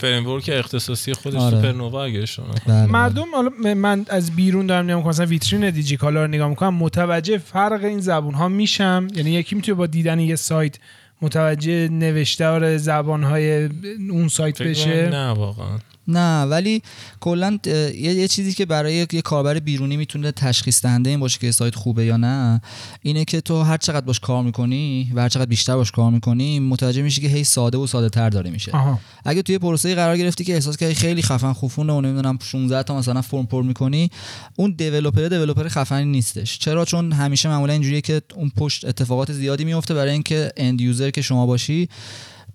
framework 0.00 0.50
اختصاصی 0.52 1.12
خودش 1.12 1.40
آره. 1.40 1.56
سوپرنووا 1.56 2.04
اگه 2.04 2.26
شما 2.26 2.46
بله. 2.66 2.86
مردم 2.86 3.34
حالا 3.34 3.74
من 3.74 4.06
از 4.08 4.36
بیرون 4.36 4.66
دارم 4.66 4.84
نگاه 4.84 4.96
می‌کنم 4.96 5.10
مثلا 5.10 5.26
ویترین 5.26 5.70
دیجیکالا 5.70 6.24
رو 6.24 6.28
نگاه 6.28 6.48
می‌کنم 6.48 6.74
متوجه 6.74 7.38
فرق 7.38 7.84
این 7.84 8.00
زبون 8.00 8.34
ها 8.34 8.48
میشم. 8.48 9.06
یعنی 9.14 9.30
یکی 9.30 9.54
می‌تونه 9.54 9.74
با 9.74 9.86
دیدن 9.86 10.20
یه 10.20 10.36
سایت 10.36 10.76
متوجه 11.22 11.88
نوشتار 11.88 12.76
زبان 12.76 13.24
های 13.24 13.68
اون 14.10 14.28
سایت 14.28 14.62
بشه. 14.62 15.08
نه 15.10 15.28
واقعا. 15.30 15.78
نه 16.10 16.42
ولی 16.42 16.82
کلا 17.20 17.58
یه, 17.66 17.92
یه 17.94 18.28
چیزی 18.28 18.52
که 18.52 18.66
برای 18.66 18.94
یه 18.94 19.06
یه 19.12 19.22
کاربر 19.22 19.58
بیرونی 19.58 19.96
می‌تونه 19.96 20.32
تشخیص 20.32 20.82
دهنده 20.82 21.10
این 21.10 21.20
باشه 21.20 21.38
که 21.38 21.52
سایت 21.52 21.74
خوبه 21.74 22.04
یا 22.04 22.16
نه 22.16 22.60
اینه 23.02 23.24
که 23.24 23.40
تو 23.40 23.62
هر 23.62 23.76
چقدر 23.76 24.06
باش 24.06 24.20
کار 24.20 24.42
می‌کنی 24.42 25.12
و 25.14 25.20
هر 25.20 25.28
چقدر 25.28 25.46
بیشتر 25.46 25.76
باش 25.76 25.90
کار 25.90 26.10
می‌کنی 26.10 26.60
متوجه 26.60 27.02
میشی 27.02 27.20
که 27.20 27.28
هی 27.28 27.44
ساده 27.44 27.78
و 27.78 27.86
ساده 27.86 28.08
تر 28.08 28.30
داره 28.30 28.50
میشه. 28.50 28.72
آها. 28.72 28.98
اگه 29.24 29.42
توی 29.42 29.58
پروسه 29.58 29.94
قرار 29.94 30.16
گرفتی 30.16 30.44
که 30.44 30.54
احساس 30.54 30.76
کردی 30.76 30.94
خیلی 30.94 31.22
خفن 31.22 31.52
خفونه 31.52 31.92
و 31.92 32.00
نمی‌دونم 32.00 32.38
16 32.42 32.82
تا 32.82 32.98
مثلا 32.98 33.22
فرم 33.22 33.46
پر 33.46 33.62
می‌کنی 33.62 34.10
اون 34.56 34.74
دیولپر 34.78 35.28
دیولپر 35.28 35.68
خفنی 35.68 36.04
نیستش. 36.04 36.58
چرا؟ 36.58 36.84
چون 36.84 37.12
همیشه 37.12 37.48
معمولا 37.48 37.72
اینجوریه 37.72 38.00
که 38.00 38.22
اون 38.34 38.52
پشت 38.56 38.84
اتفاقات 38.84 39.32
زیادی 39.32 39.64
میفته 39.64 39.94
برای 39.94 40.12
اینکه 40.12 40.52
اند 40.56 40.80
یوزر 40.80 41.10
که 41.10 41.22
شما 41.22 41.46
باشی 41.46 41.88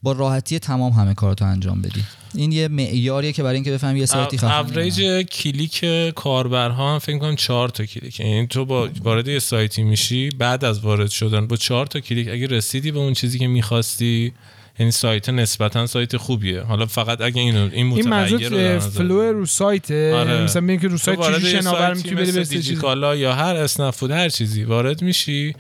با 0.06 0.12
راحتی 0.12 0.60
تمام 0.60 0.94
همه 0.94 1.14
کاراتو 1.14 1.46
انجام 1.46 1.82
بدی. 1.82 2.04
این 2.36 2.52
یه 2.52 2.68
معیاریه 2.68 3.32
که 3.34 3.44
برای 3.44 3.56
اینکه 3.56 3.72
بفهمی 3.72 4.00
یه 4.00 4.06
سایتی 4.06 4.38
نه. 4.38 4.60
اوریج 4.60 5.28
کلیک 5.28 5.86
کاربرها 6.16 6.94
هم 6.94 7.00
فکر 7.00 7.18
کنم 7.18 7.36
4 7.36 7.70
تا 7.70 7.86
کلیک. 7.86 8.20
یعنی 8.20 8.48
تو 8.48 8.66
با 8.66 8.90
وارد 9.04 9.28
یه 9.28 9.40
سایتی 9.40 9.84
میشی 9.84 10.30
بعد 10.30 10.66
از 10.66 10.80
وارد 10.80 11.10
شدن 11.10 11.48
با 11.48 11.56
4 11.56 11.86
تا 11.86 12.00
کلیک 12.00 12.30
اگه 12.30 12.48
رسیدی 12.48 12.92
به 12.92 13.00
اون 13.00 13.14
چیزی 13.14 13.40
که 13.40 13.48
می‌خواستی 13.48 14.34
یعنی 14.80 14.92
سایت 14.92 15.30
نسبتا 15.30 15.88
سایت 15.88 16.18
خوبیه. 16.18 16.62
حالا 16.62 16.86
فقط 16.86 17.22
اگه 17.22 17.42
اینو 17.42 17.60
این 17.60 17.72
این 17.74 17.88
متغیر 17.88 18.08
منظور 18.08 18.44
رو 18.44 18.58
در 18.58 18.76
نظر 18.76 18.90
flow 18.90 19.22
رو 19.22 19.46
سایت 19.46 19.92
آره. 19.92 20.44
مثلا 20.44 20.62
ببین 20.62 20.80
که 20.80 20.88
رو 20.88 20.98
سایت 20.98 21.36
چیزی 21.36 21.52
شناور 21.52 21.94
سایتی 21.94 21.98
می‌تونی 21.98 22.16
بری 22.16 23.12
به 23.12 23.18
یا 23.20 23.34
هر 23.34 23.56
اسنپ 23.56 23.94
فود 23.94 24.12
هر 24.12 24.30
چیزی 24.30 24.64
وارد 24.64 25.02
میشی. 25.02 25.56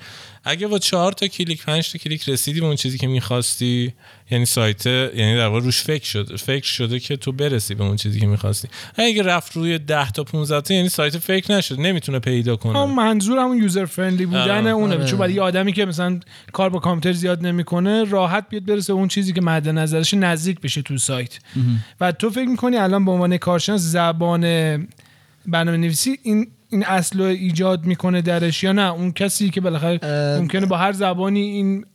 اگه 0.45 0.67
با 0.67 0.79
چهار 0.79 1.11
تا 1.11 1.27
کلیک 1.27 1.63
پنج 1.65 1.91
تا 1.91 1.97
کلیک 1.97 2.29
رسیدی 2.29 2.59
به 2.59 2.65
اون 2.65 2.75
چیزی 2.75 2.97
که 2.97 3.07
می‌خواستی 3.07 3.93
یعنی 4.31 4.45
سایت 4.45 4.85
یعنی 4.85 5.35
در 5.35 5.47
واقع 5.47 5.59
روش 5.59 5.81
فکر 5.81 6.05
شده 6.05 6.37
فکر 6.37 6.65
شده 6.65 6.99
که 6.99 7.17
تو 7.17 7.31
برسی 7.31 7.75
به 7.75 7.83
اون 7.83 7.95
چیزی 7.95 8.19
که 8.19 8.27
می‌خواستی. 8.27 8.67
اگه 8.95 9.23
رفت 9.23 9.55
روی 9.55 9.77
10 9.77 10.11
تا 10.11 10.23
15 10.23 10.61
تا 10.61 10.73
یعنی 10.73 10.89
سایت 10.89 11.17
فکر 11.17 11.51
نشد 11.51 11.79
نمی‌تونه 11.79 12.19
پیدا 12.19 12.55
کنه. 12.55 12.79
همون 12.79 12.95
منظور 12.95 13.39
همون 13.39 13.57
user 13.57 13.85
friendly 13.85 14.25
بودن 14.25 14.39
آره. 14.41 14.69
اونه. 14.69 14.95
آره. 14.95 15.05
چون 15.05 15.19
برای 15.19 15.33
یه 15.33 15.41
آدمی 15.41 15.73
که 15.73 15.85
مثلا 15.85 16.19
کار 16.53 16.69
با 16.69 16.79
کامپیوتر 16.79 17.17
زیاد 17.17 17.45
نمی‌کنه 17.45 18.03
راحت 18.03 18.45
بیاد 18.49 18.65
برسه 18.65 18.93
به 18.93 18.99
اون 18.99 19.07
چیزی 19.07 19.33
که 19.33 19.41
مد 19.41 19.69
نظرش 19.69 20.13
نزدیک 20.13 20.61
بشه 20.61 20.81
تو 20.81 20.97
سایت. 20.97 21.39
و 22.01 22.11
تو 22.11 22.29
فکر 22.29 22.47
می‌کنی 22.47 22.77
الان 22.77 23.05
به 23.05 23.11
عنوان 23.11 23.37
کارشناس 23.37 23.81
زبان 23.81 24.41
برنامه 25.47 25.77
نویسی 25.77 26.19
این 26.23 26.47
این 26.69 26.85
اصل 26.85 27.19
رو 27.19 27.25
ایجاد 27.25 27.85
می‌کنه 27.85 28.21
درش 28.21 28.63
یا 28.63 28.71
نه؟ 28.71 28.91
اون 28.91 29.11
کسی 29.11 29.49
که 29.49 29.61
بالاخره 29.61 29.99
ممکنه 30.39 30.65
با 30.65 30.77
هر 30.77 30.91
زبانی 30.91 31.41
این 31.41 31.85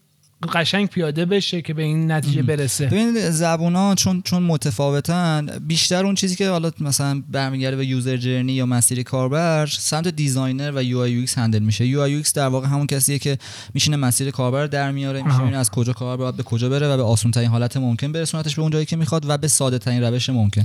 قشنگ 0.48 0.88
پیاده 0.88 1.24
بشه 1.24 1.62
که 1.62 1.74
به 1.74 1.82
این 1.82 2.12
نتیجه 2.12 2.42
برسه. 2.42 2.86
ببین 2.86 3.30
زبونا 3.30 3.94
چون 3.94 4.22
چون 4.22 4.42
متفاوتن 4.42 5.46
بیشتر 5.66 6.06
اون 6.06 6.14
چیزی 6.14 6.36
که 6.36 6.48
حالا 6.48 6.70
مثلا 6.80 7.22
برمیگرده 7.28 7.76
به 7.76 7.86
user 7.86 8.16
journey 8.16 8.52
یا 8.52 8.66
مسیر 8.66 9.02
کاربر 9.02 9.66
سمت 9.66 10.08
designer 10.08 10.72
و 10.74 10.82
UI 10.82 10.98
UX 10.98 11.38
handle 11.38 11.58
میشه. 11.58 11.86
UI 11.86 12.00
UX 12.00 12.32
در 12.32 12.46
واقع 12.46 12.68
همون 12.68 12.86
کسیه 12.86 13.18
که 13.18 13.38
میشینه 13.74 13.96
مسیر 13.96 14.30
کاربر 14.30 14.62
رو 14.62 14.68
در 14.68 14.90
میاره 14.90 15.22
میشه. 15.22 15.38
ببینه 15.38 15.56
از 15.56 15.70
کجا 15.70 15.92
کاربر 15.92 16.22
باید 16.22 16.36
به 16.36 16.42
کجا 16.42 16.68
بره 16.68 16.88
و 16.88 16.96
به 16.96 17.02
آسون 17.02 17.30
ترین 17.30 17.48
حالت 17.48 17.76
ممکن 17.76 18.12
برسونتش 18.12 18.54
به 18.54 18.62
اون 18.62 18.70
جایی 18.70 18.86
که 18.86 18.96
می‌خواد 18.96 19.24
و 19.28 19.38
به 19.38 19.48
ساده 19.48 19.78
ترین 19.78 20.02
روش 20.02 20.30
ممکن. 20.30 20.62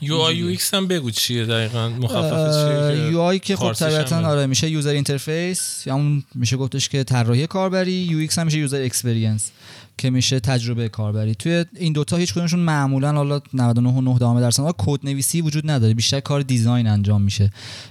UI 0.00 0.36
UX 0.36 0.74
هم 0.74 0.88
بگو 0.88 1.10
چیه 1.10 1.44
دقیقا؟ 1.44 1.88
مخفف 1.88 2.54
چیه 2.54 3.10
UI 3.10 3.38
که 3.38 3.56
خب 3.56 3.72
طبیعتا. 3.72 4.28
آره 4.28 4.46
میشه 4.46 4.70
user 4.70 4.90
interface 4.90 5.86
یا 5.86 5.94
اون 5.94 6.24
میشه 6.34 6.56
گفتش 6.56 6.88
که 6.88 7.04
طراحی 7.04 7.46
کاربری 7.46 7.92
UX 7.92 8.38
هم 8.38 8.46
میشه 8.46 8.58
user 8.58 8.76
experience 9.16 9.50
که 9.98 10.10
میشه 10.10 10.40
تجربه 10.40 10.88
کاربری. 10.88 11.34
توی 11.34 11.64
این 11.76 11.92
دوتا 11.92 12.16
هیچ 12.16 12.34
کدومشون 12.34 12.60
معمولا 12.60 13.12
حالا 13.12 13.38
99.9 13.38 14.40
درصد 14.40 14.74
کد 14.78 15.00
نویسی 15.04 15.40
وجود 15.40 15.70
نداره. 15.70 15.94
بیشتر 15.94 16.20
کار 16.20 16.42
design 16.42 16.86
انجام 16.86 17.22
میشه 17.22 17.50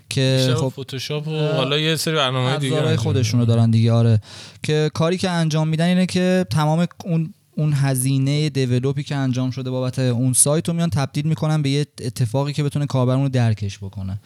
که 0.10 0.56
خب 0.58 0.74
فتوشاپ 0.80 1.28
و 1.28 1.32
حالا 1.32 1.78
یه 1.80 1.96
سری 1.96 2.16
برنامه 2.16 2.58
دیگه 2.58 2.98
خودشون 2.98 3.40
رو 3.40 3.46
دارن 3.46 3.72
دیگه 3.72 3.92
آره. 3.92 4.22
که 4.64 4.92
کاری 4.94 5.18
که 5.18 5.30
انجام 5.30 5.68
میدن 5.68 5.86
اینه 5.86 6.06
که 6.06 6.46
تمام 6.50 6.88
اون 7.06 7.34
اون 7.58 7.74
هزینه 7.74 8.50
develop 8.50 8.97
ی 8.97 9.04
که 9.04 9.16
انجام 9.16 9.52
شده 9.52 9.70
بابت 9.70 10.00
اون 10.00 10.34
سایت 10.34 10.68
رو 10.68 10.74
میان 10.74 10.90
تبدیل 10.90 11.28
می‌کنن 11.28 11.62
به 11.62 11.70
یه 11.70 11.86
اتفاقی 12.02 12.54
که 12.54 12.64
بتونه 12.64 12.86
کاربر 12.86 13.14
اون 13.14 13.24
رو 13.24 13.30
درکش 13.30 13.78
بکنه. 13.78 14.20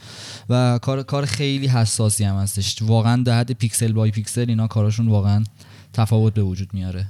و 0.49 0.79
کار 0.81 1.03
کار 1.03 1.25
خیلی 1.25 1.67
حساسی 1.67 2.23
هم 2.23 2.35
هستش. 2.35 2.77
واقعا 2.81 3.23
در 3.23 3.39
حد 3.39 3.51
pixel 3.51 3.91
by 3.91 4.11
pixel 4.11 4.45
اینا 4.49 4.67
کاراشون 4.67 5.07
واقعا 5.07 5.43
تفاوت 5.93 6.33
به 6.33 6.43
وجود 6.43 6.69
میاره. 6.73 7.05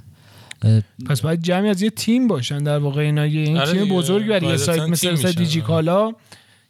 پس 1.06 1.20
باید 1.20 1.42
جمعی 1.42 1.68
از 1.68 1.82
یه 1.82 1.90
تیم 1.90 2.28
باشن 2.28 2.58
در 2.58 2.78
واقع 2.78 3.00
اینا. 3.00 3.26
یه 3.26 3.40
این 3.40 3.56
آره 3.56 3.72
تیم. 3.72 3.88
بزرگی 3.88 4.28
برای 4.28 4.46
یه 4.46 4.56
سایت 4.56 4.82
مثل 4.82 5.10
میشن. 5.10 5.30
دیجیکالا 5.30 6.12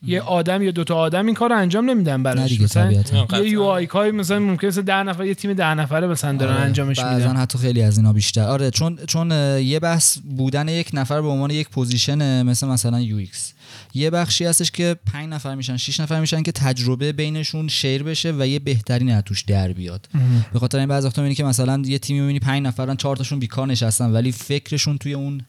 یه 0.02 0.20
آدم 0.20 0.62
یا 0.62 0.70
دوتا 0.70 0.94
آدم 0.94 1.26
این 1.26 1.34
کار 1.34 1.50
رو 1.50 1.56
انجام 1.56 1.90
نمیدن 1.90 2.16
نه 2.16 2.22
براش. 2.22 2.50
دیگه 2.50 2.64
مثلا. 2.64 2.92
یه 3.32 3.48
UI 3.48 3.86
کای 3.86 4.10
مثلا 4.10 4.38
ممکنه 4.38 4.68
مثلا 4.68 4.82
10 4.82 4.94
نفر 4.94 5.24
یه 5.24 5.34
تیم 5.34 5.52
10 5.52 5.74
نفره 5.74 6.06
مثلا 6.06 6.36
دارن 6.36 6.52
آره، 6.52 6.62
انجامش 6.62 7.00
بعضن 7.00 7.16
میدن 7.16 7.36
حتی 7.36 7.58
خیلی 7.58 7.82
از 7.82 7.98
اینا 7.98 8.12
بیشتر. 8.12 8.42
آره 8.42 8.70
چون 8.70 8.98
چون 9.06 9.30
یه 9.60 9.80
بحث 9.80 10.18
بودن 10.36 10.68
یک 10.68 10.90
نفر 10.94 11.20
به 11.20 11.28
عنوان 11.28 11.50
یک 11.50 11.68
position 11.68 12.42
مثل 12.42 12.66
مثلا 12.66 13.00
UX. 13.00 13.52
یه 13.94 14.10
بخشی 14.10 14.44
هستش 14.44 14.70
که 14.70 14.96
5 15.06 15.28
نفر 15.28 15.54
میشن 15.54 15.76
6 15.76 16.00
نفر 16.00 16.20
میشن 16.20 16.42
که 16.42 16.52
تجربه 16.52 17.12
بینشون 17.12 17.68
شیر 17.68 18.02
بشه 18.02 18.34
و 18.38 18.46
یه 18.46 18.58
بهترین 18.58 19.10
از 19.10 19.22
توش 19.22 19.42
در 19.42 19.72
بیاد. 19.72 20.08
به 20.52 20.58
خاطر 20.58 20.78
این 20.78 20.88
بعضی 20.88 21.06
وقتا 21.06 21.22
می‌بینی 21.22 21.34
که 21.34 21.44
مثلا 21.44 21.82
یه 21.86 21.98
تیمی 21.98 22.20
می‌بینی 22.20 22.40
5 22.40 22.66
نفرن 22.66 22.96
4 22.96 23.16
تاشون 23.16 23.38
بیکار 23.38 23.66
نشستن 23.66 24.10
ولی 24.10 24.32
فکرشون 24.32 24.98
توی 24.98 25.14
اون 25.14 25.40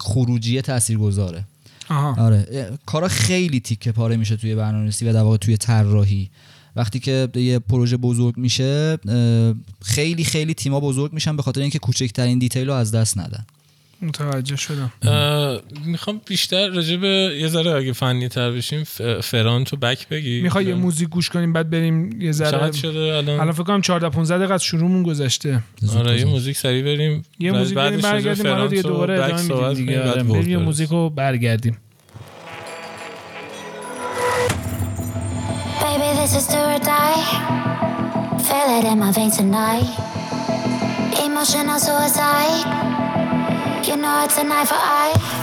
خروجی 0.00 0.62
تاثیرگذاره. 0.62 1.44
آها. 1.88 2.24
آره. 2.24 2.78
کارا 2.86 3.08
خیلی 3.08 3.60
تیکه 3.60 3.92
پاره 3.92 4.16
میشه 4.16 4.36
توی 4.36 4.54
برنامه‌نویسی 4.54 5.08
و 5.08 5.12
در 5.12 5.22
واقع 5.22 5.36
توی 5.36 5.56
طراحی. 5.56 6.30
وقتی 6.76 6.98
که 6.98 7.28
یه 7.34 7.58
پروژه 7.58 7.96
بزرگ 7.96 8.36
میشه 8.36 8.98
خیلی 9.82 10.24
خیلی 10.24 10.54
تیما 10.54 10.80
بزرگ 10.80 11.12
میشن 11.12 11.36
به 11.36 11.42
خاطر 11.42 11.60
اینکه 11.60 11.78
کوچکترین 11.78 12.38
دیتیل 12.38 12.66
رو 12.66 12.72
از 12.72 12.90
دست 12.90 13.18
ندن. 13.18 13.46
متوجه 14.02 14.56
شدم 14.56 14.92
می‌خوام 15.84 16.20
بیشتر 16.26 16.68
راجع 16.68 16.96
به 16.96 17.08
یه 17.40 17.48
ذره 17.48 17.70
اگه 17.74 17.92
فنی 17.92 18.28
تر 18.28 18.50
بشیم 18.50 18.84
ف- 18.84 19.02
فرانت 19.22 19.72
و 19.72 19.76
بک 19.76 20.08
بگی 20.08 20.40
می‌خوای 20.40 20.64
یه 20.64 20.74
موزیک 20.74 21.08
گوش 21.08 21.28
کنیم 21.30 21.52
بعد 21.52 21.70
بریم 21.70 22.20
یه 22.22 22.32
ذره 22.32 22.50
چقدر 22.50 22.76
شده 22.76 22.98
الان 22.98 23.28
الان 23.40 23.52
فکر 23.52 23.62
کنم 23.62 23.80
14 23.80 24.08
15 24.08 24.38
دقیقه 24.38 24.54
از 24.54 24.62
شروعمون 24.64 25.02
گذشته 25.02 25.62
آره 25.98 26.18
یه 26.18 26.24
موزیک 26.24 26.56
سریع 26.56 26.82
بریم 26.84 27.24
یه 27.38 27.52
بعد- 27.52 27.60
موزیک 27.60 27.76
بریم 27.78 28.00
برگردیم 28.00 28.46
حالا 28.46 28.66
دیگه 28.66 28.82
دوباره 28.82 29.24
ادامه 29.24 29.42
میدیم 29.42 29.74
دیگه 29.86 29.98
بریم 29.98 30.48
یه. 30.48 30.58
موزیک 30.58 30.88
رو 30.88 31.10
برگردیم 31.10 31.78
Baby, 35.80 36.10
this 36.20 36.32
is 36.40 36.46
do 36.54 36.60
or 36.74 36.78
die. 36.94 37.22
Feel 38.46 38.68
it 38.78 38.84
in 38.92 38.98
my 39.04 39.10
veins 39.16 39.36
tonight. 39.40 39.88
Emotional 41.26 41.78
suicide. 41.86 42.66
You 43.88 43.96
know 43.96 44.22
it's 44.22 44.36
a 44.36 44.44
knife 44.44 44.68
for 44.68 44.74
eye. 44.74 45.37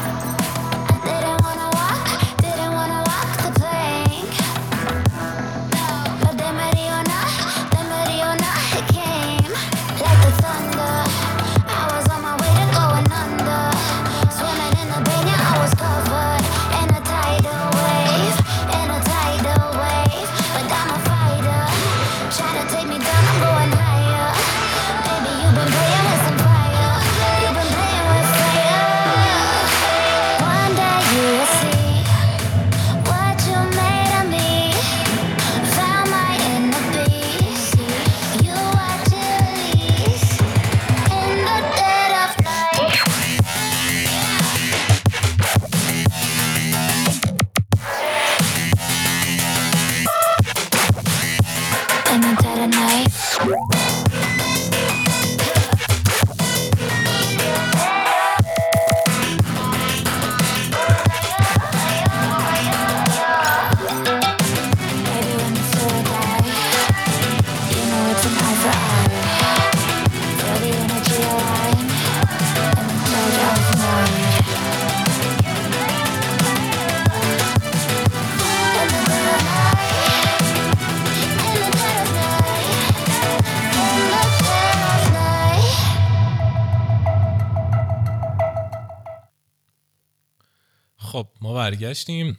برگشتیم. 91.76 92.38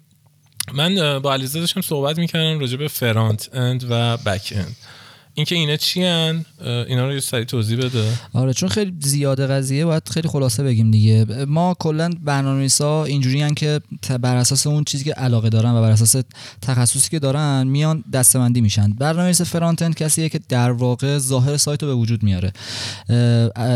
من 0.74 1.18
با 1.18 1.32
علیزه 1.32 1.60
داشتم 1.60 1.80
صحبت 1.80 2.18
می‌کردم 2.18 2.58
راجع 2.58 2.76
به 2.76 2.88
front 2.88 3.48
end 3.52 3.86
و 3.90 4.16
back 4.16 4.52
end. 4.56 4.76
اینکه 5.36 5.54
اینا 5.54 5.76
چی 5.76 6.02
هن 6.02 6.44
اینا 6.64 7.06
رو 7.06 7.14
یه 7.14 7.20
سری 7.20 7.44
توضیح 7.44 7.78
بده. 7.78 8.04
آره 8.32 8.52
چون 8.52 8.68
خیلی 8.68 8.94
زیاده 9.00 9.46
قضیه 9.46 9.84
باید 9.84 10.08
خیلی 10.08 10.28
خلاصه 10.28 10.62
بگیم 10.62 10.90
دیگه. 10.90 11.26
ما 11.48 11.76
کلا 11.78 12.10
برنامه‌نویسا 12.24 13.04
اینجوری 13.04 13.54
که 13.54 13.80
ت- 14.02 14.12
بر 14.12 14.36
اساس 14.36 14.66
اون 14.66 14.84
چیزی 14.84 15.04
که 15.04 15.12
علاقه 15.12 15.48
دارن 15.48 15.70
و 15.70 15.80
بر 15.80 15.90
اساس 15.90 16.16
تخصصی 16.62 17.10
که 17.10 17.18
دارن 17.18 17.66
میان 17.66 18.04
دسته‌بندی 18.12 18.60
میشن. 18.60 18.92
برنامه‌نویس 18.92 19.42
front 19.42 19.82
end 19.82 19.94
کسیه 19.94 20.28
که 20.28 20.40
در 20.48 20.70
واقع 20.70 21.18
ظاهر 21.18 21.56
سایت 21.56 21.82
رو 21.82 21.88
به 21.88 21.94
وجود 21.94 22.22
میاره. 22.22 22.52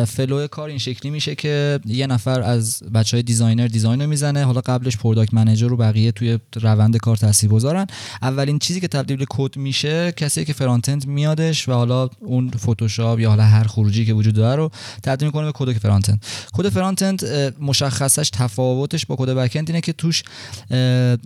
flow 0.04 0.46
کار 0.46 0.68
این 0.68 0.78
شکلی 0.78 1.10
میشه 1.10 1.34
که 1.34 1.80
یه 1.86 2.06
نفر 2.06 2.42
از 2.42 2.82
بچه 2.94 3.16
های 3.16 3.22
designer 3.22 3.66
design 3.66 4.06
می‌زنه 4.06 4.44
حالا 4.44 4.60
قبلش 4.60 4.96
product 4.96 5.34
manager 5.34 5.68
رو 5.68 5.76
بقیه 5.76 6.12
توی 6.12 6.38
روند 6.54 6.96
کار 6.96 7.16
تاثیرگذارن 7.16 7.86
اولین 8.22 8.58
چیزی 8.58 8.80
که 8.80 8.88
تبدیل 8.88 9.16
به 9.16 9.26
کد 9.30 9.56
میشه 9.56 10.12
کسی 10.12 10.44
که 10.44 10.52
front 10.52 10.88
end 10.88 11.06
میادش 11.50 11.69
و 11.69 11.73
حالا 11.73 12.09
اون 12.21 12.50
فتوشاپ 12.50 13.21
یا 13.21 13.28
حالا 13.28 13.42
هر 13.42 13.64
خروجی 13.64 14.07
که 14.07 14.12
وجود 14.12 14.35
داره 14.35 14.57
رو 14.57 14.71
تبدیل 15.02 15.26
می‌کنه 15.26 15.45
به 15.45 15.52
کد 15.52 15.78
front 15.78 16.08
end 16.08 16.25
کد 16.52 16.69
front 16.68 17.02
end 17.02 17.25
اه، 17.25 17.50
مشخصش 17.61 18.30
تفاوتش 18.30 19.07
با 19.07 19.16
کد 19.16 19.28
back 19.28 19.56
اینه 19.57 19.80
که 19.80 19.92
توش 19.92 20.23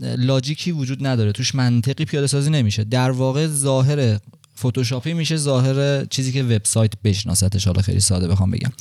logic 0.00 0.61
ی 0.61 0.73
وجود 0.73 1.07
نداره. 1.07 1.33
توش 1.33 1.54
منطقی 1.54 2.04
پیاده 2.04 2.26
سازی 2.26 2.50
نمیشه. 2.50 2.85
در 2.85 3.11
واقع 3.11 3.47
ظاهر 3.47 4.19
فتوشاپی 4.66 5.14
میشه 5.14 5.37
ظاهر 5.37 6.04
چیزی 6.04 6.33
که 6.33 6.42
وبسایت 6.42 6.92
بشناستش 7.04 7.66
حالا 7.66 7.83
خیلی 7.83 8.00
ساده 8.00 8.28
بخوام 8.28 8.50
بگم. 8.50 8.73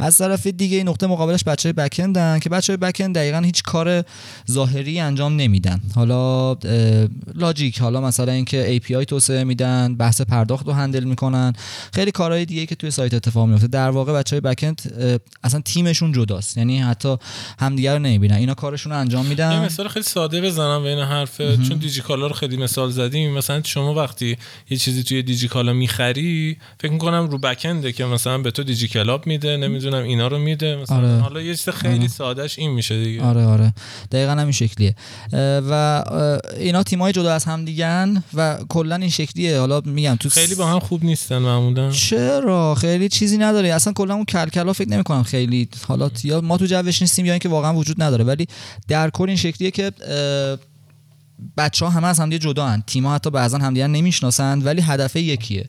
از 0.00 0.18
طرف 0.18 0.46
دیگه 0.46 0.76
این 0.76 0.88
نقطه 0.88 1.06
مقابلش 1.06 1.44
بچه 1.44 1.72
back 1.72 2.05
end 2.05 2.30
ن 2.30 2.38
که 2.38 2.48
بچه 2.48 2.76
back 2.76 2.98
end 2.98 3.14
دقیقا 3.14 3.38
هیچ 3.38 3.62
کار 3.62 4.04
ظاهری 4.50 5.00
انجام 5.00 5.36
نمیدن. 5.36 5.80
حالا 5.94 6.56
لاجیک 7.34 7.78
حالا 7.78 8.00
مثلا 8.00 8.32
اینکه 8.32 8.80
API 8.80 9.04
توسعه 9.04 9.44
میدن 9.44 9.94
بحث 9.94 10.20
پرداخت 10.20 10.66
رو 10.66 10.72
هندل 10.72 11.04
می‌کنن. 11.04 11.52
خیلی 11.92 12.10
کارهای 12.10 12.44
دیگه 12.44 12.66
که 12.66 12.74
توی 12.74 12.90
سایت 12.90 13.14
اتفاق 13.14 13.48
میفته 13.48 13.66
در 13.66 13.90
واقع 13.90 14.12
بچه 14.12 14.40
بکند 14.40 14.82
اصلا 15.44 15.60
تیمشون 15.60 16.12
جداست. 16.12 16.56
یعنی 16.56 16.78
حتی 16.78 17.16
همدیگه 17.58 17.92
رو 17.92 17.98
نمی‌بینن. 17.98 18.34
اینا 18.36 18.54
کارشون 18.54 18.92
رو 18.92 18.98
انجام 18.98 19.26
میدن. 19.26 19.64
مثال 19.64 19.88
خیلی 19.88 20.04
ساده 20.04 20.40
بزنم 20.40 20.82
به 20.82 20.88
این 20.88 20.98
حرفه 20.98 21.56
چون 21.56 21.78
دیجیکالا 21.78 22.26
رو 22.26 22.32
خیلی 22.32 22.56
مثال 22.56 22.90
زدیم. 22.90 23.34
مثلا 23.34 23.62
شما 23.64 23.94
وقتی 23.94 24.36
یه 24.70 24.76
چیزی 24.76 25.02
توی 25.02 25.22
دیجیکالا 25.26 25.72
می‌خری 25.72 26.56
فکر 26.80 26.92
می‌کنم 26.92 27.28
رو 27.30 27.38
بکنده 27.38 27.92
که 27.92 28.04
مثلا 28.04 28.38
به 28.38 28.50
تو 28.50 28.62
دیجی 28.62 28.88
کلاب 28.88 29.26
میده 29.26 29.56
نمی‌دونم 29.56 30.02
اینا 30.02 30.28
رو 30.28 30.38
میده 30.38 30.76
مثلا 30.76 30.96
آره. 30.96 31.20
حالا 31.20 31.40
یه 31.42 31.54
چیز 31.54 31.68
خیلی 31.68 31.98
آره. 31.98 32.08
سادهش 32.08 32.58
این 32.58 32.70
میشه 32.70 33.04
دیگه. 33.04 33.22
آره 33.22 33.44
آره. 33.44 33.74
دقیقا 34.12 34.32
همین 34.32 34.52
شکلیه. 34.52 34.94
و 35.70 36.04
اینا 36.56 36.82
تیمای 36.82 37.12
جدا 37.12 37.32
از 37.32 37.44
هم 37.44 37.64
دیگن 37.64 38.22
و 38.34 38.58
کلا 38.68 38.96
این 38.96 39.10
شکلیه. 39.10 39.58
حالا 39.58 39.82
میگم 39.84 40.16
تو 40.20 40.28
خیلی 40.28 40.54
با 40.54 40.66
هم 40.66 40.78
خوب 40.78 41.04
نیستن 41.04 41.38
معمولا. 41.38 41.90
چرا؟ 41.90 42.74
خیلی 42.74 43.08
چیزی 43.08 43.38
نداره. 43.38 43.74
اصلا 43.74 43.92
کلا 43.92 44.14
اون 44.14 44.24
کلکلا 44.24 44.72
فکر 44.72 44.88
نمی 44.88 45.04
کنم 45.04 45.22
خیلی 45.22 45.68
حالا 45.88 46.10
یا 46.24 46.40
ما 46.40 46.58
تو 46.58 46.66
جوش 46.66 47.02
نیستیم 47.02 47.26
یا 47.26 47.32
اینکه 47.32 47.48
واقعا 47.48 47.74
وجود 47.74 48.02
نداره. 48.02 48.24
ولی 48.24 48.46
در 48.88 49.10
کل 49.10 49.28
این 49.28 49.36
شکلیه 49.36 49.70
که 49.70 49.92
بچه 51.56 51.84
ها 51.84 51.90
همه 51.90 52.06
از 52.06 52.20
همدیگه 52.20 52.38
جدا 52.38 52.66
هن 52.66 52.82
تیم 52.86 53.06
ها 53.06 53.14
حتی 53.14 53.30
بعضا 53.30 53.58
همدیگه 53.58 53.86
نمی‌شناسند 53.86 54.66
ولی 54.66 54.82
هدف 54.82 55.16
یکیه. 55.16 55.68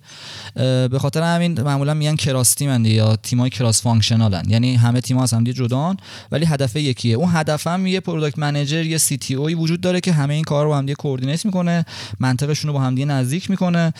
به 0.55 0.99
خاطر 0.99 1.21
همین 1.21 1.61
معمولا 1.61 1.93
میگن 1.93 2.15
cross 2.15 2.53
team 2.53 2.85
یا 2.85 3.15
تیم 3.15 3.39
های 3.39 3.49
cross 3.49 3.81
functional 3.81 4.38
ن. 4.38 4.49
یعنی 4.49 4.75
همه 4.75 5.01
تیم 5.01 5.17
ها 5.17 5.23
از 5.23 5.33
همدیگه 5.33 5.57
جدا 5.57 5.89
هن 5.89 5.97
ولی 6.31 6.45
هدف 6.45 6.75
یکیه. 6.75 7.15
اون 7.15 7.29
هدف 7.33 7.67
هم 7.67 7.87
یه 7.87 7.99
product 7.99 8.39
manager 8.39 8.85
یه 8.85 8.97
CTO 8.97 9.35
ی 9.35 9.53
وجود 9.53 9.81
داره 9.81 9.99
که 9.99 10.11
همه 10.13 10.33
این 10.33 10.43
کار 10.43 10.63
رو 10.63 10.69
با 10.69 10.77
همدیگه 10.77 10.95
coordinate 10.95 11.45
می‌کنه 11.45 11.85
منطقشون 12.19 12.67
رو 12.67 12.73
با 12.73 12.79
همدیگه 12.79 13.05
نزدیک 13.05 13.49
می‌کنه 13.49 13.93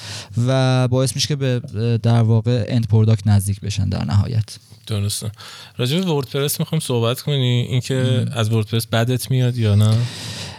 و 0.48 0.88
باعث 0.88 1.16
میشه 1.16 1.28
که 1.28 1.36
به 1.36 1.62
در 2.04 2.22
واقع 2.22 2.66
end 2.68 2.88
product 2.88 3.28
نزدیک 3.28 3.62
بشن 3.62 3.90
در 3.90 4.06
نهایت. 4.06 4.58
درسته. 4.88 5.32
راجع 5.78 6.00
به 6.00 6.12
WordPress 6.12 6.60
می‌خوام 6.60 6.80
صحبت 6.80 7.22
کنی؟ 7.22 7.68
اینکه 7.70 8.26
از 8.32 8.52
WordPress 8.52 8.88
بدت 8.88 9.32
میاد 9.32 9.58
یا 9.58 9.76
نه؟ 9.76 9.98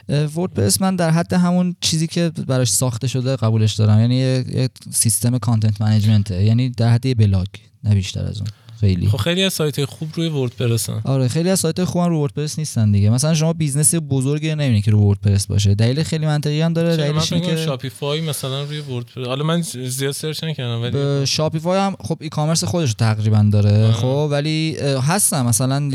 وردپرس 0.09 0.83
من 0.83 0.97
در 0.97 1.11
حد 1.11 1.33
همون 1.33 1.77
چیزی 1.81 2.07
که 2.07 2.33
براش 2.47 2.71
ساخته 2.71 3.09
شده 3.09 3.37
قبولش 3.37 3.75
دارم. 3.75 4.00
یعنی 4.00 4.17
یه, 4.17 4.69
سیستم 4.91 5.38
content 5.38 5.81
management 5.81 6.39
ه 6.39 6.45
یعنی 6.45 6.71
در 6.71 6.88
حد 6.88 7.07
یه 7.07 7.15
بلاگ 7.15 7.47
نه 7.85 7.95
بیشتر 7.95 8.25
از 8.25 8.38
اون. 8.38 8.49
خیلی. 8.81 9.09
خب 9.09 9.17
خیلی 9.17 9.43
از 9.43 9.53
سایت 9.53 9.85
خوب 9.85 10.09
روی 10.15 10.29
WordPress 10.28 10.93
ن 10.93 11.00
آره 11.05 11.29
خیلی 11.29 11.50
از 11.50 11.61
سایت 11.61 11.85
خوبن 11.85 12.09
رو 12.09 12.21
WordPress 12.21 12.59
نیستن 12.59 12.93
دیگه. 12.93 13.11
مثلا 13.11 13.35
شما 13.35 13.53
business 13.52 13.95
بزرگی 13.95 14.50
رو 14.50 14.55
نمی‌بینی 14.55 14.83
که 14.83 14.91
رو 14.91 15.00
WordPress 15.00 15.47
باشه. 15.47 15.75
دلیل 15.75 16.03
خیلی 16.03 16.27
منطقی 16.27 16.61
هم 16.61 16.73
داره. 16.73 16.97
دلیلش 16.97 17.33
اینه 17.33 17.47
که 17.47 17.57
Shopify 17.57 18.21
مثلا 18.21 18.62
روی 18.62 18.81
WordPress 18.81 19.26
حالا 19.27 19.45
من 19.45 19.62
زیاد 19.62 20.12
search 20.12 20.45
نکردم 20.45 20.83
ولی 20.83 21.27
Shopify 21.26 21.78
هم 21.79 21.97
خب 22.00 22.19
e-commerce 22.21 22.64
خودش 22.65 22.88
رو 22.88 22.95
تقریبا 22.99 23.49
داره. 23.53 23.87
آه. 23.87 23.93
خب 23.93 24.29
ولی 24.31 24.77
هستن. 24.81 25.47
مثلا 25.47 25.91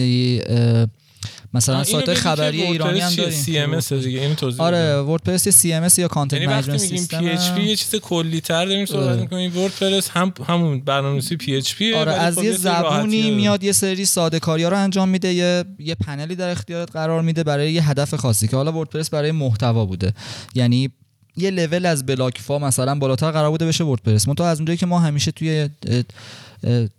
مثلا 1.53 1.83
سایت 1.83 2.13
خبری 2.13 2.61
ایرانی 2.61 2.99
هم 2.99 3.07
WordPress 3.07 3.45
چیه؟ 3.45 3.65
داریم 3.65 3.79
CMS 3.79 3.93
دیگه 3.93 4.19
اینو 4.19 4.35
توضیح. 4.35 4.61
آره 4.61 5.01
WordPress 5.01 5.49
CMS 5.49 5.99
یا 5.99 6.07
content 6.07 6.41
یعنی 6.41 6.53
وقتی 6.53 6.71
management 6.71 6.91
میگیم 6.91 7.37
سیستم 7.37 7.55
PHP 7.55 7.59
یه 7.59 7.75
چیز 7.75 7.95
کلی 7.95 8.41
تر 8.41 8.65
داریم 8.65 8.85
صحبت 8.85 9.07
آره. 9.07 9.21
می‌کنیم 9.21 9.57
WordPress 9.57 10.09
هم 10.09 10.33
همون 10.47 10.79
برنامه‌نویسی 10.79 11.37
PHP 11.37 11.95
آره 11.95 12.11
ولی 12.11 12.19
از 12.19 12.35
خب 12.35 12.43
یه 12.43 12.51
زبونی. 12.51 13.31
میاد 13.31 13.63
یه 13.63 13.71
سری 13.71 14.05
ساده 14.05 14.39
کاری 14.39 14.63
رو 14.63 14.77
انجام 14.77 15.09
میده 15.09 15.33
یه 15.33 15.63
یه 15.79 15.95
پنلی 15.95 16.35
در 16.35 16.49
اختیارت 16.49 16.91
قرار 16.91 17.21
میده 17.21 17.43
برای 17.43 17.73
یه 17.73 17.89
هدف 17.89 18.13
خاصی 18.13 18.47
که 18.47 18.55
حالا 18.55 18.71
WordPress 18.71 19.09
برای 19.09 19.31
محتوا 19.31 19.85
بوده 19.85 20.13
یعنی 20.55 20.89
یه 21.37 21.51
لول 21.51 21.85
از 21.85 22.05
بلاکفا 22.05 22.59
مثلا 22.59 22.95
بالاتر 22.95 23.31
قرار 23.31 23.49
بوده 23.49 23.65
بشه 23.67 23.83
WordPress 23.83 24.27
منتها 24.27 24.49
از 24.49 24.57
اونجایی 24.59 24.77
که 24.77 24.85
ما 24.85 24.99
همیشه 24.99 25.31
توی 25.31 25.69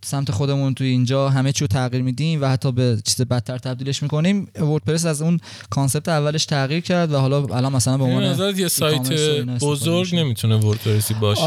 سمت 0.04 0.30
خودمون 0.30 0.74
توی 0.74 0.86
اینجا 0.86 1.28
همه 1.28 1.52
چی 1.52 1.60
رو 1.60 1.66
تغییر 1.66 2.02
میدیم 2.02 2.42
و 2.42 2.46
حتی 2.46 2.72
به 2.72 2.98
چیز 3.04 3.20
بدتر 3.20 3.58
تبدیلش 3.58 4.02
می‌کنیم 4.02 4.48
WordPress 4.60 5.06
از 5.06 5.22
اون 5.22 5.40
concept 5.70 6.08
اولش 6.08 6.44
تغییر 6.44 6.80
کرد 6.80 7.12
و 7.12 7.18
حالا 7.18 7.42
الان 7.42 7.72
مثلا 7.72 7.98
به 7.98 8.04
عنوان 8.04 8.56
یه 8.56 8.68
سایت 8.68 9.12
بزرگ. 9.60 10.14
نمی‌تونه 10.14 10.56
وردپرسی 10.56 11.14
باشه 11.14 11.46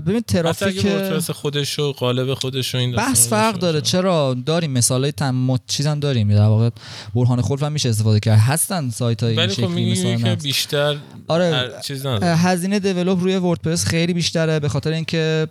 ببین 0.00 0.20
ترافیک 0.20 0.84
وردپرس 0.84 1.30
خودش 1.30 1.78
و 1.78 1.92
قالب 1.92 2.34
خودش 2.34 2.74
و 2.74 2.78
این 2.78 2.92
بحث 2.92 3.28
فرق 3.28 3.58
داره. 3.58 3.80
چرا 3.80 4.36
داریم 4.46 4.70
مثالای 4.70 5.12
تم 5.12 5.56
چیزم 5.66 6.00
داریم 6.00 6.28
در 6.28 6.40
واقع 6.40 6.70
برهان 7.14 7.42
خلف 7.42 7.62
هم 7.62 7.72
میشه 7.72 7.88
استفاده 7.88 8.20
کرد 8.20 8.38
هستن 8.38 8.90
سایت 8.90 9.22
های 9.22 9.38
این 9.38 9.48
خب 9.48 9.54
شکلی 9.54 9.92
مثلا. 9.92 10.34
بیشتر 10.34 10.96
آره. 11.28 11.72
چیز 11.84 12.06
هزینه 12.22 12.78
دیولپ 12.78 13.20
روی 13.20 13.36
وردپرس 13.36 13.84
خیلی 13.84 14.12
بیشتره 14.12 14.60
به 14.60 14.68
خاطر 14.68 14.92
اینکه 14.92 15.48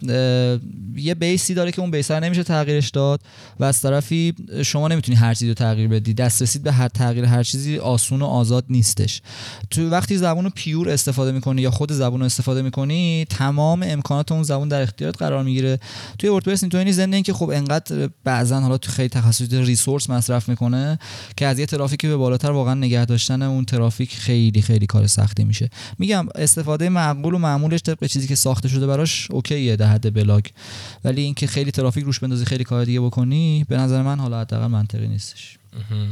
یه 0.95 1.15
بیسی 1.15 1.53
داره 1.53 1.71
که 1.71 1.81
اون 1.81 1.91
بیس 1.91 2.06
رو 2.15 2.23
نمیشه 2.23 2.43
تغییرش 2.43 2.89
داد 2.89 3.21
و 3.59 3.63
از 3.63 3.81
طرفی 3.81 4.33
شما 4.65 4.87
نمی‌تونی 4.87 5.17
هر 5.17 5.33
چیزی 5.33 5.47
رو 5.47 5.53
تغییر 5.53 5.87
بدی. 5.87 6.13
دسترسی 6.13 6.59
به 6.59 6.71
هر 6.71 6.87
تغییر 6.87 7.25
هر 7.25 7.43
چیزی 7.43 7.77
آسون 7.77 8.21
و 8.21 8.25
آزاد 8.25 8.65
نیستش. 8.69 9.21
تو 9.69 9.89
وقتی 9.89 10.17
زبون 10.17 10.43
رو 10.43 10.51
پیور 10.55 10.89
استفاده 10.89 11.31
می‌کنی 11.31 11.61
یا 11.61 11.71
خود 11.71 11.91
زبون 11.91 12.19
رو 12.19 12.25
استفاده 12.25 12.61
می‌کنی 12.61 13.25
تمام 13.29 13.83
امکانات 13.83 14.31
اون 14.31 14.43
زبون 14.43 14.67
در 14.67 14.81
اختیارت 14.81 15.17
قرار 15.17 15.43
می‌گیره. 15.43 15.79
توی 16.19 16.29
وردپرس 16.29 16.63
اینطوری 16.63 16.83
نیست. 16.83 16.97
ضمن 16.97 17.13
اینکه 17.13 17.33
خب 17.33 17.49
انقدر 17.49 18.09
بعضا 18.23 18.59
حالا 18.59 18.77
تو 18.77 18.91
خیلی 18.91 19.09
تخصصی 19.09 19.47
ریسورس 19.63 20.09
مصرف 20.09 20.49
می‌کنه 20.49 20.99
که 21.37 21.45
از 21.45 21.59
یه 21.59 21.65
ترافیکی 21.65 22.07
به 22.07 22.15
بالاتر 22.15 22.51
واقعا 22.51 22.73
نگه 22.73 23.05
داشتن 23.05 23.41
اون 23.41 23.65
ترافیک 23.65 24.15
خیلی 24.15 24.61
خیلی 24.61 24.85
کار 24.85 25.07
سختی 25.07 25.43
میشه. 25.43 25.69
میگم 25.99 26.27
استفاده 26.35 26.89
معقول 26.89 27.33
و 27.33 27.37
معمولش 27.37 27.81
طبق 27.81 28.05
چیزی 28.05 28.27
که 28.27 28.35
ساخته 28.35 28.69
شده 28.69 28.87
براش 28.87 29.31
اوکیه 29.31 29.75
در 29.75 29.87
حد 29.87 30.13
بلاگ. 30.13 30.45
ولی 31.03 31.21
اینکه 31.21 31.47
خیلی 31.47 31.71
روش 31.95 32.19
بندازی 32.19 32.45
خیلی 32.45 32.63
کار 32.63 32.85
دیگه 32.85 33.01
بکنی 33.01 33.65
به 33.69 33.77
نظر 33.77 34.01
من 34.01 34.19
حالا 34.19 34.41
حداقل 34.41 34.67
منطقی 34.67 35.07
نیستش. 35.07 35.56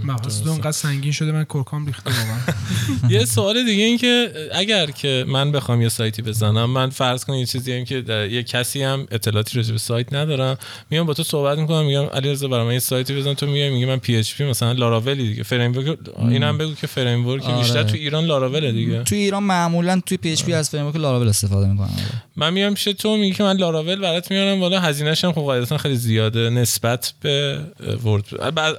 مباحث 0.04 0.48
اونقدر 0.48 0.72
سنگین 0.72 1.12
شده 1.12 1.32
من 1.32 1.44
کرکام 1.44 1.86
ریخته 1.86 2.12
واقعا. 2.12 2.40
یه 3.20 3.26
سوال 3.26 3.66
دیگه 3.66 3.84
این 3.84 3.98
که 3.98 4.32
اگر 4.54 4.86
که 4.92 5.26
من 5.28 5.52
بخوام 5.52 5.82
یه 5.82 5.90
سایتی 5.90 6.22
بزنم 6.22 6.66
من 6.70 6.90
فرض 6.90 7.26
کنم 7.26 7.36
یه 7.36 7.46
چیزی 7.46 7.74
هم 7.74 7.86
که 7.86 8.02
در- 8.02 8.30
یه 8.30 8.44
کسی 8.44 8.84
هم 8.84 9.08
اطلاعاتی 9.12 9.58
راجع 9.58 9.72
به 9.72 9.78
سایت 9.78 10.14
ندارم 10.14 10.58
میام 10.90 11.06
با 11.06 11.14
تو 11.14 11.24
صحبت 11.24 11.58
می‌کنم 11.58 11.86
میگم 11.86 12.06
علیرضا 12.06 12.48
برام 12.48 12.72
یه 12.72 12.80
سایتی 12.80 13.16
بزن 13.16 13.34
تو 13.34 13.46
میگی 13.48 13.70
میگه 13.70 13.86
من 13.86 13.98
PHP 13.98 14.44
مثلا 14.44 14.72
لاراولی 14.72 15.28
دیگه. 15.28 15.44
framework 15.44 15.98
اینم 16.20 16.58
بگو 16.58 16.74
که 16.74 16.88
framework 16.88 17.44
آره. 17.46 17.58
بیشتر 17.58 17.84
تو 17.84 17.96
ایران 17.96 18.26
لاراول 18.26 18.72
دیگه. 18.72 19.04
توی 19.04 19.18
ایران 19.18 19.44
معمولا 19.44 20.02
توی 20.06 20.18
PHP 20.18 20.54
از 20.54 20.70
framework 20.70 20.96
Laravel 20.96 21.28
استفاده 21.28 21.68
می‌کنن 21.68 21.90
من 22.36 22.54
میام 22.54 22.74
پیش 22.74 22.84
تو 22.84 23.18
میگی 23.18 23.34
که 23.34 23.44
من 23.44 23.58
لاراول 23.58 23.96
برات 23.96 24.32
میارم 24.32 24.62
والا 24.62 24.80
هزینه‌ش 24.80 25.26
هم 25.26 25.32
خب 25.32 25.78
خیلی 25.78 25.96
زیاده 25.96 26.50
نسبت 26.50 27.14
به 27.22 27.60
ورد 28.04 28.26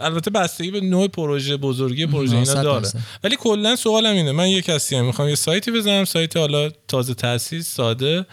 البته 0.00 0.30
بستگی 0.66 0.80
به 0.80 0.86
نوع 0.86 1.08
پروژه 1.08 1.56
بزرگی 1.56 2.06
پروژه 2.06 2.36
اینا 2.36 2.62
داره. 2.62 2.88
ولی 3.24 3.36
کلا 3.36 3.76
سوالم 3.76 4.14
اینه. 4.14 4.32
من 4.32 4.48
یه 4.48 4.62
کسی 4.62 4.96
هم 4.96 5.04
می‌خوام 5.04 5.28
یه 5.28 5.34
سایتی 5.34 5.70
بزنم 5.70 6.04
سایت 6.04 6.36
حالا 6.36 6.70
تازه 6.88 7.14
تاسیس 7.14 7.74
ساده. 7.74 8.26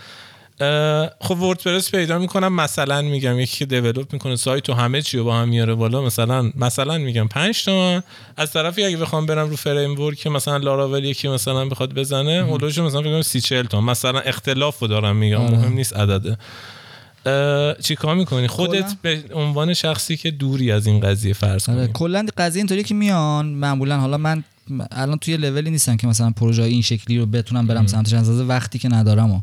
خب 1.22 1.42
وردپرس 1.42 1.92
پیدا 1.92 2.20
می‌کنم 2.20 2.54
مثلا 2.54 3.02
میگم 3.02 3.40
یکی 3.40 3.58
که 3.58 3.66
دیولپ 3.66 4.14
می‌کنه 4.14 4.36
سایت 4.36 4.70
و 4.70 4.74
همه 4.74 5.02
چی 5.02 5.18
رو 5.18 5.24
با 5.24 5.36
هم 5.36 5.50
میاره 5.50 5.76
بالا 5.76 6.02
مثلا 6.02 6.52
مثلا 6.56 6.98
میگم 6.98 7.28
5 7.28 7.64
تومن. 7.64 8.04
از 8.38 8.54
طرفی 8.54 8.84
اگه 8.84 8.98
بخوام 8.98 9.26
برم 9.26 9.50
رو 9.50 9.56
فریم 9.56 10.00
ورک 10.00 10.18
که 10.18 10.30
مثلا 10.30 10.58
لاراول 10.58 11.04
یکی 11.04 11.28
مثلا 11.28 11.66
بخواد 11.66 11.94
بزنه 11.94 12.32
اولش 12.32 12.78
مثلا 12.78 13.02
فکر 13.02 13.12
کنم 13.12 13.22
30 13.22 13.42
40 13.42 13.66
تومن. 13.66 13.92
مثلا 13.92 14.20
اختلافو 14.20 14.88
دارم 14.88 15.16
میگم 15.16 15.42
آره. 15.42 15.52
مهم 15.52 15.74
نیست 15.74 15.98
عدده. 15.98 16.38
اه، 17.26 17.76
چیکار 17.82 18.16
می‌کنی؟ 18.16 18.48
خودت؟ 18.48 18.96
به 19.02 19.24
عنوان 19.34 19.74
شخصی 19.74 20.18
که 20.18 20.32
دوری 20.32 20.72
از 20.72 20.88
این 20.88 21.00
قضیه 21.00 21.34
فرض 21.34 21.70
آره 21.70 21.86
کنی 21.86 21.94
کلا 21.94 22.26
قضیه 22.38 22.60
اینطوری 22.60 22.84
که 22.84 22.94
میان 22.94 23.46
معمولا 23.46 23.98
حالا 23.98 24.18
من 24.18 24.44
الان 24.92 25.18
توی 25.18 25.38
لولی 25.38 25.72
نیستم 25.72 25.98
که 25.98 26.08
مثلا 26.08 26.32
پروژه 26.32 26.64
این 26.64 26.82
شکلی 26.82 27.18
رو 27.18 27.26
بتونم 27.26 27.68
برم 27.68 27.88
سمتش 27.88 28.14
از 28.14 28.42
وقتی 28.42 28.80
که 28.80 28.90
ندارم 28.90 29.32
و. 29.32 29.42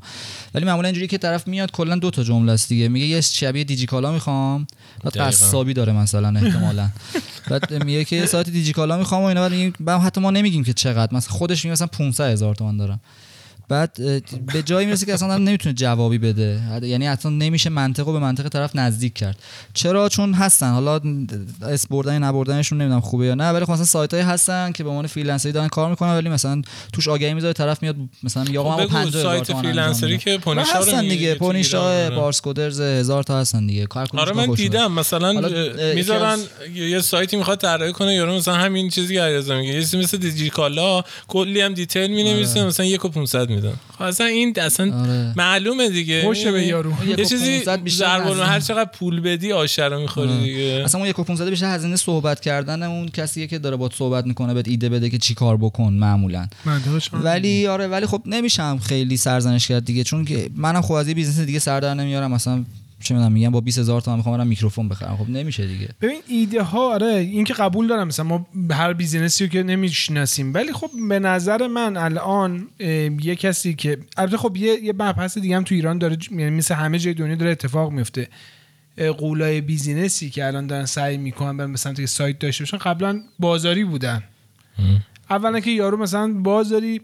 ولی 0.54 0.64
معمولا 0.64 0.88
اینجوری 0.88 1.06
که 1.06 1.18
طرف 1.18 1.48
میاد 1.48 1.70
کلا 1.70 1.96
دو 1.96 2.10
تا 2.10 2.22
جمله 2.22 2.52
است 2.52 2.68
دیگه. 2.68 2.88
میگه 2.88 3.06
یه 3.06 3.20
شبیه 3.20 3.64
دیجیکالا 3.64 4.12
می‌خوام 4.12 4.66
بعد. 5.04 5.16
قصابی 5.16 5.74
داره 5.74 5.92
مثلا 5.92 6.40
احتمالا. 6.40 6.88
بعد 7.50 7.84
میگه 7.84 8.04
که 8.04 8.16
یه 8.16 8.26
سایت 8.26 8.48
دیجیکالا 8.48 8.96
می‌خوام 8.96 9.22
و 9.22 9.26
اینا 9.26 9.72
بعد 9.80 10.00
حتی 10.00 10.20
ما 10.20 10.30
نمیگیم 10.30 10.64
که 10.64 10.72
چقدر. 10.72 11.16
مثلا 11.16 11.32
خودش 11.32 11.64
میگه 11.64 11.72
مثلا 11.72 11.86
500 11.86 12.30
هزار 12.30 12.54
تومان 12.54 12.76
دارم. 12.76 13.00
بعد 13.70 13.96
به 14.52 14.62
جایی 14.64 14.86
می‌رسه 14.86 15.06
که 15.06 15.14
اصلا 15.14 15.38
نمی‌تونه 15.38 15.74
جوابی 15.74 16.18
بده. 16.18 16.60
یعنی 16.82 17.08
اصلا 17.08 17.30
نمیشه 17.30 17.70
منطق 17.70 18.06
رو 18.06 18.12
به 18.12 18.18
منطق 18.18 18.48
طرف 18.48 18.76
نزدیک 18.76 19.14
کرد. 19.14 19.36
چرا؟ 19.74 20.08
چون 20.08 20.34
هستن. 20.34 20.70
حالا 20.70 21.00
اسم 21.62 21.86
بردن 21.86 22.18
نبردنشون 22.18 22.80
نمی‌دونم 22.80 23.00
خوبه 23.00 23.26
یا 23.26 23.34
نه 23.34 23.50
ولی 23.50 23.64
خب 23.64 23.72
مثلا 23.72 23.84
سایت 23.84 24.14
های 24.14 24.22
هستن 24.22 24.72
که 24.72 24.84
به 24.84 24.90
عنوان 24.90 25.06
freelancer 25.06 25.48
ی 25.48 25.52
دارن 25.52 25.68
کار 25.68 25.90
می‌کنن 25.90 26.10
ولی 26.10 26.28
مثلا 26.28 26.62
توش 26.92 27.08
آگهی 27.08 27.34
می‌ذاره 27.34 27.52
طرف 27.52 27.82
میاد 27.82 27.96
مثلا 28.22 28.60
آقا 28.60 28.76
من 28.76 28.86
خب 28.86 28.92
با 28.92 29.00
بگو 29.00 29.10
50 29.10 29.22
سایت 29.22 29.52
freelancer 29.52 30.12
ی 30.12 30.18
که 30.18 30.38
پونیشا 30.38 30.78
رو 30.78 30.84
هستن 30.84 31.08
دیگه. 31.08 31.34
پونیشا 31.34 31.82
آره. 31.82 32.16
پارس 32.16 32.40
کدرز 32.40 32.80
هزار 32.80 33.22
تا 33.22 33.38
هستن 33.38 33.66
دیگه. 33.66 33.86
کار 33.86 34.08
آره 34.16 34.32
من. 34.32 34.54
دیدم. 34.54 34.92
مثلا 34.92 35.32
می‌ذارن 35.94 36.38
یه 36.74 37.00
سایتی 37.00 37.36
می‌خواد 37.36 37.60
طراحی 37.60 37.92
کنه 37.92 38.14
یارو 38.14 38.34
مثلا 38.34 38.54
همین 38.54 38.90
چیزی 38.90 39.14
که 39.14 39.20
علیرضا 39.20 39.58
میگه. 39.58 39.72
یه 39.72 39.80
چیزی 39.80 39.98
مثل 39.98 40.18
دیجیکالا 40.18 41.02
کلی 41.28 41.60
هم 41.60 41.74
detail 41.74 42.10
می‌نویسه 42.10 42.64
مثلا 42.64 42.86
یک 42.86 43.04
و 43.04 43.08
500 43.08 43.50
میدن 43.62 43.76
خب 43.98 44.02
اصلا 44.02 44.26
این 44.26 44.54
اصلا 44.60 45.00
آره. 45.00 45.32
معلومه 45.36 45.88
دیگه 45.88 46.22
خوشه 46.22 46.52
به 46.52 46.66
یارو. 46.66 46.92
یک 47.06 47.18
یه 47.18 47.24
چیزی 47.24 47.58
500 47.58 47.80
بیشتر 47.80 48.24
ضرب. 48.34 48.40
هر 48.40 48.60
چقدر 48.60 48.90
پول 48.90 49.20
بدی 49.20 49.52
آشه 49.52 49.84
رو 49.84 50.00
می‌خوری 50.00 50.32
آره. 50.32 50.40
دیگه 50.40 50.82
اصلا 50.84 51.00
اون 51.00 51.10
یک 51.10 51.18
و 51.18 51.24
500 51.24 51.48
بیشتر 51.48 51.74
هزینه 51.74 51.96
صحبت 51.96 52.40
کردن 52.40 52.82
اون 52.82 53.08
کسیه 53.08 53.46
که 53.46 53.58
داره 53.58 53.76
باهات 53.76 53.94
صحبت 53.94 54.26
می‌کنه 54.26 54.54
بهت 54.54 54.68
ایده 54.68 54.88
بده 54.88 55.10
که 55.10 55.18
چی 55.18 55.34
کار 55.34 55.56
بکن 55.56 55.92
معمولا. 55.92 56.48
ولی 57.12 57.66
آره 57.66 57.86
ولی 57.86 58.06
خب 58.06 58.22
نمیشم 58.26 58.78
خیلی 58.82 59.16
سرزنش 59.16 59.68
کرد 59.68 59.84
دیگه 59.84 60.04
چون 60.04 60.24
که 60.24 60.50
منم 60.56 60.82
خب 60.82 60.92
از 60.92 61.08
یه 61.08 61.14
business 61.14 61.46
دیگه 61.46 61.58
سر 61.58 61.80
در 61.80 61.94
نمیارم 61.94 62.30
مثلا 62.32 62.64
چه 63.00 63.14
می‌دونم 63.14 63.32
میگم 63.32 63.50
با 63.50 63.60
20000 63.60 64.00
تومان 64.00 64.18
می‌خوام 64.18 64.36
برم 64.36 64.46
میکروفون 64.46 64.88
بخرم. 64.88 65.16
خب 65.16 65.30
نمیشه 65.30 65.66
دیگه. 65.66 65.88
ببین 66.00 66.20
ایده 66.28 66.62
ها 66.62 66.94
آره 66.94 67.06
این 67.06 67.44
که 67.44 67.54
قبول 67.54 67.86
دارم 67.86 68.06
مثلا 68.06 68.24
ما 68.24 68.46
هر 68.70 68.92
business 68.92 69.38
ی 69.38 69.44
رو 69.44 69.50
که 69.50 69.62
نمی‌شناسیم. 69.62 70.54
ولی 70.54 70.72
خب 70.72 70.90
به 71.08 71.18
نظر 71.18 71.66
من 71.66 71.96
الان 71.96 72.68
یه 73.22 73.36
کسی 73.36 73.74
که 73.74 73.98
البته 74.16 74.36
خب 74.36 74.56
یه 74.56 74.84
یه 74.84 74.92
مبحث 74.92 75.38
دیگه 75.38 75.56
هم 75.56 75.64
تو 75.64 75.74
ایران 75.74 75.98
داره 75.98 76.16
ج- 76.16 76.32
یعنی 76.32 76.50
مثل 76.50 76.74
همه 76.74 76.98
جای 76.98 77.14
دنیا 77.14 77.34
داره 77.34 77.50
اتفاق 77.50 77.92
میفته 77.92 78.28
قولای 79.18 79.60
بیزینسی 79.60 80.30
که 80.30 80.46
الان 80.46 80.66
دارن 80.66 80.86
سعی 80.86 81.16
می‌کنن 81.16 81.56
برن 81.56 81.72
به 81.72 81.78
سمت 81.78 81.96
که 81.96 82.06
سایت 82.06 82.38
داشته 82.38 82.64
باشن 82.64 82.76
قبلا 82.76 83.20
بازاری 83.38 83.84
بودن. 83.84 84.22
اولا 85.30 85.60
که 85.60 85.70
یارو 85.70 85.96
مثلا 85.96 86.32
بازاری 86.32 87.00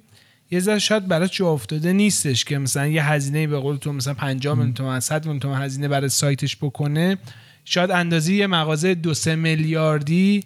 یه 0.51 0.61
ذره 0.61 0.79
شاید 0.79 1.09
برای 1.09 1.29
جا 1.29 1.49
افتاده 1.49 1.93
نیستش 1.93 2.45
که 2.45 2.59
مثلا 2.59 2.87
یه 2.87 3.05
هزینه 3.05 3.47
به 3.47 3.59
قول 3.59 3.77
تو 3.77 3.93
مثلا 3.93 4.15
50 4.15 4.55
میلیون 4.55 4.75
تومن 4.75 5.01
100 5.01 5.25
میلیون 5.25 5.41
تومن 5.41 5.63
هزینه 5.63 5.89
برای 5.89 6.09
سایتش 6.09 6.57
بکنه. 6.57 7.19
شاید 7.65 7.91
اندازه 7.91 8.33
یه 8.33 8.47
مغازه 8.47 8.95
دو 8.95 9.15
سه 9.15 9.35
میلیاردی 9.35 10.45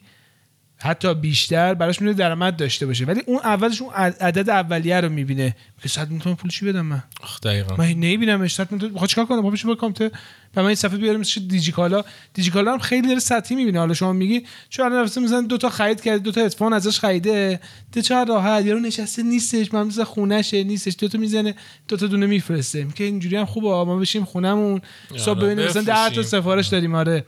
حتی 0.83 1.15
بیشتر 1.15 1.75
براش 1.75 2.01
می‌تونه 2.01 2.19
درآمد 2.19 2.57
داشته 2.57 2.87
باشه. 2.87 3.05
ولی 3.05 3.23
اون 3.27 3.39
اولش 3.45 3.83
اون 3.83 3.95
عد- 3.95 4.23
عدد 4.23 4.51
اولیه 4.51 5.01
رو 5.01 5.09
می‌بینه. 5.09 5.57
میگه 5.77 5.89
100 5.89 6.01
میلیون 6.01 6.21
تومن 6.21 6.35
پول 6.37 6.51
چی 6.51 6.67
بدم 6.67 6.81
من. 6.87 7.03
آخ، 7.23 7.41
دقیقا. 7.41 7.77
من 7.77 7.87
نمیبینمش. 7.87 8.55
100 8.55 8.73
میلیون 8.73 8.93
بخواد 8.93 9.11
چیکار 9.11 9.27
کنه 9.27 9.41
بابا 9.41 9.57
با 9.67 9.75
کامته 9.75 10.11
و 10.57 10.61
من 10.63 10.67
این 10.67 10.75
صفحه 10.75 10.97
بیارم 10.97 11.21
مثل 11.21 11.41
دیجیکالا. 11.41 12.05
دیجیکالا 12.35 12.73
هم 12.73 12.79
خیلی 12.79 13.09
داره 13.09 13.21
سطحی 13.21 13.57
می‌بینه. 13.57 13.79
حالا 13.79 13.95
شما 13.95 14.13
میگی 14.13 14.43
چون 14.69 14.87
الان 14.87 15.03
رفته 15.05 15.21
مثلا 15.21 15.41
دو 15.41 15.59
تا 15.59 15.69
خرید 15.69 16.01
کرده 16.01 16.19
دو 16.19 16.33
تا 16.33 16.41
هدفون 16.41 16.73
ازش 16.73 16.99
خریده؟ 17.01 17.61
ده 17.93 18.03
چقدر 18.03 18.29
راحت؟ 18.29 18.65
یارو 18.67 18.81
نشسته 18.81 19.23
نیستش 19.23 19.75
من 19.75 19.87
مثلا 19.87 20.05
خونهشه 20.05 20.65
نیستش. 20.65 20.97
دو 20.99 21.09
تا 21.09 21.19
می‌زنه 21.19 21.55
دو 21.89 21.97
تا 21.97 22.07
دونه 22.07 22.27
میفرسته. 22.27 22.85
میگه 22.85 23.05
اینجوری 23.07 23.37
هم 23.37 23.45
خوبه 23.45 23.69
ما 23.69 23.97
بشیم 23.97 24.25
خونمون 24.25 24.81
صبح 25.17 25.31
آره، 25.39 25.47
ببینیم 25.47 25.65
مثلا 25.71 25.83
10 25.83 26.15
تا. 26.15 26.23
سفارش 26.23 26.67
داریم. 26.67 26.95
آره. 26.95 27.25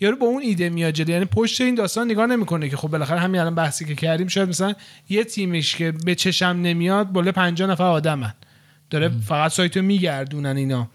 یارو 0.00 0.16
با 0.16 0.26
اون 0.26 0.42
ایده 0.42 0.68
میاد 0.68 0.94
جلو. 0.94 1.10
یعنی 1.10 1.24
پشت 1.24 1.60
این 1.60 1.74
داستان 1.74 2.10
نگاه 2.10 2.26
نمی‌کنه 2.26 2.68
که 2.68 2.76
خب 2.76 2.88
بالاخره 2.88 3.20
همین 3.20 3.40
الان 3.40 3.54
بحثی 3.54 3.84
که 3.84 3.94
کردیم 3.94 4.28
شاید 4.28 4.48
مثلا 4.48 4.74
یه 5.08 5.24
تیمش 5.24 5.76
که 5.76 5.92
به 5.92 6.14
چشم 6.14 6.46
نمیاد 6.46 7.12
بالا 7.12 7.32
50 7.32 7.70
نفر 7.70 7.84
آدمن. 7.84 8.34
داره 8.90 9.10
فقط 9.28 9.52
سایتو 9.52 9.82
میگردونن 9.82 10.56
اینا. 10.56 10.88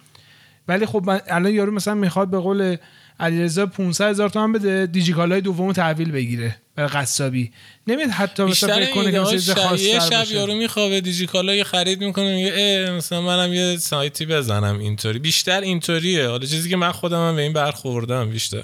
ولی 0.68 0.86
خب 0.86 1.10
الان 1.28 1.54
یارو 1.54 1.72
مثلا 1.72 1.94
می‌خواد 1.94 2.30
به 2.30 2.40
قول 2.40 2.76
علیرضا 3.20 3.66
500 3.66 4.10
هزار 4.10 4.30
تومن 4.30 4.52
بده 4.52 4.86
دیجیکالای 4.86 5.42
دومو 5.42 5.74
تحویل 5.74 6.12
بگیره 6.12 6.56
برای 6.76 6.90
قصابی. 6.90 7.52
نمیاد 7.88 8.10
حتی 8.10 8.44
مثلا 8.44 8.76
فکر 8.76 8.92
کنه 8.92 9.12
که 9.12 9.20
مثلا 9.20 9.76
یه 9.76 10.00
شب 10.00 10.32
یارو 10.32 10.54
میخوابه 10.54 11.02
دیجیکالا 11.02 11.56
یه 11.56 11.64
خرید 11.64 12.04
می‌کنه 12.04 12.36
میگه 12.36 12.92
مثلا 12.98 13.22
منم 13.22 13.54
یه 13.54 13.78
سایتی 13.78 14.26
بزنم 14.26 14.80
اینطوری. 14.80 15.20
بیشتر 15.20 15.62
اینطوریه. 15.62 16.28
حالا 16.28 16.46
چیزی 16.46 16.70
که 16.70 16.76
من 16.76 16.92
خودم 16.92 17.28
هم 17.28 17.36
به 17.36 17.42
این 17.42 17.54
برخوردم 17.54 18.30
بیشتر. 18.30 18.64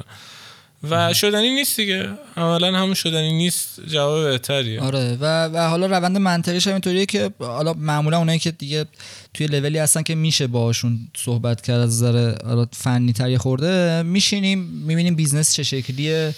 و 0.89 1.13
شدنی 1.13 1.49
نیست 1.49 1.79
دیگه. 1.79 2.09
اولا 2.37 2.77
همون 2.77 2.93
شدنی 2.93 3.33
نیست 3.33 3.79
جواب 3.87 4.29
بهتریه. 4.29 4.81
آره. 4.81 5.17
و, 5.21 5.47
و 5.47 5.69
حالا 5.69 5.85
روند 5.85 6.17
منطقیش 6.17 6.67
هم 6.67 6.73
اینطوریه 6.73 7.05
که 7.05 7.31
حالا 7.39 7.73
معمولا 7.73 8.17
اونایی 8.17 8.39
که 8.39 8.51
دیگه 8.51 8.85
توی 9.33 9.47
لولی 9.47 9.77
هستن 9.77 10.03
که 10.03 10.15
میشه 10.15 10.47
باشون 10.47 10.99
صحبت 11.17 11.61
کرد 11.61 11.79
از 11.79 12.03
نظر 12.03 12.35
فنی 12.73 13.13
تر 13.13 13.29
یه 13.29 13.37
خورده 13.37 14.03
میشینیم 14.03 14.59
می‌بینیم 14.59 15.15
business 15.15 15.53
چه 15.53 15.63
شکلیه. 15.63 16.33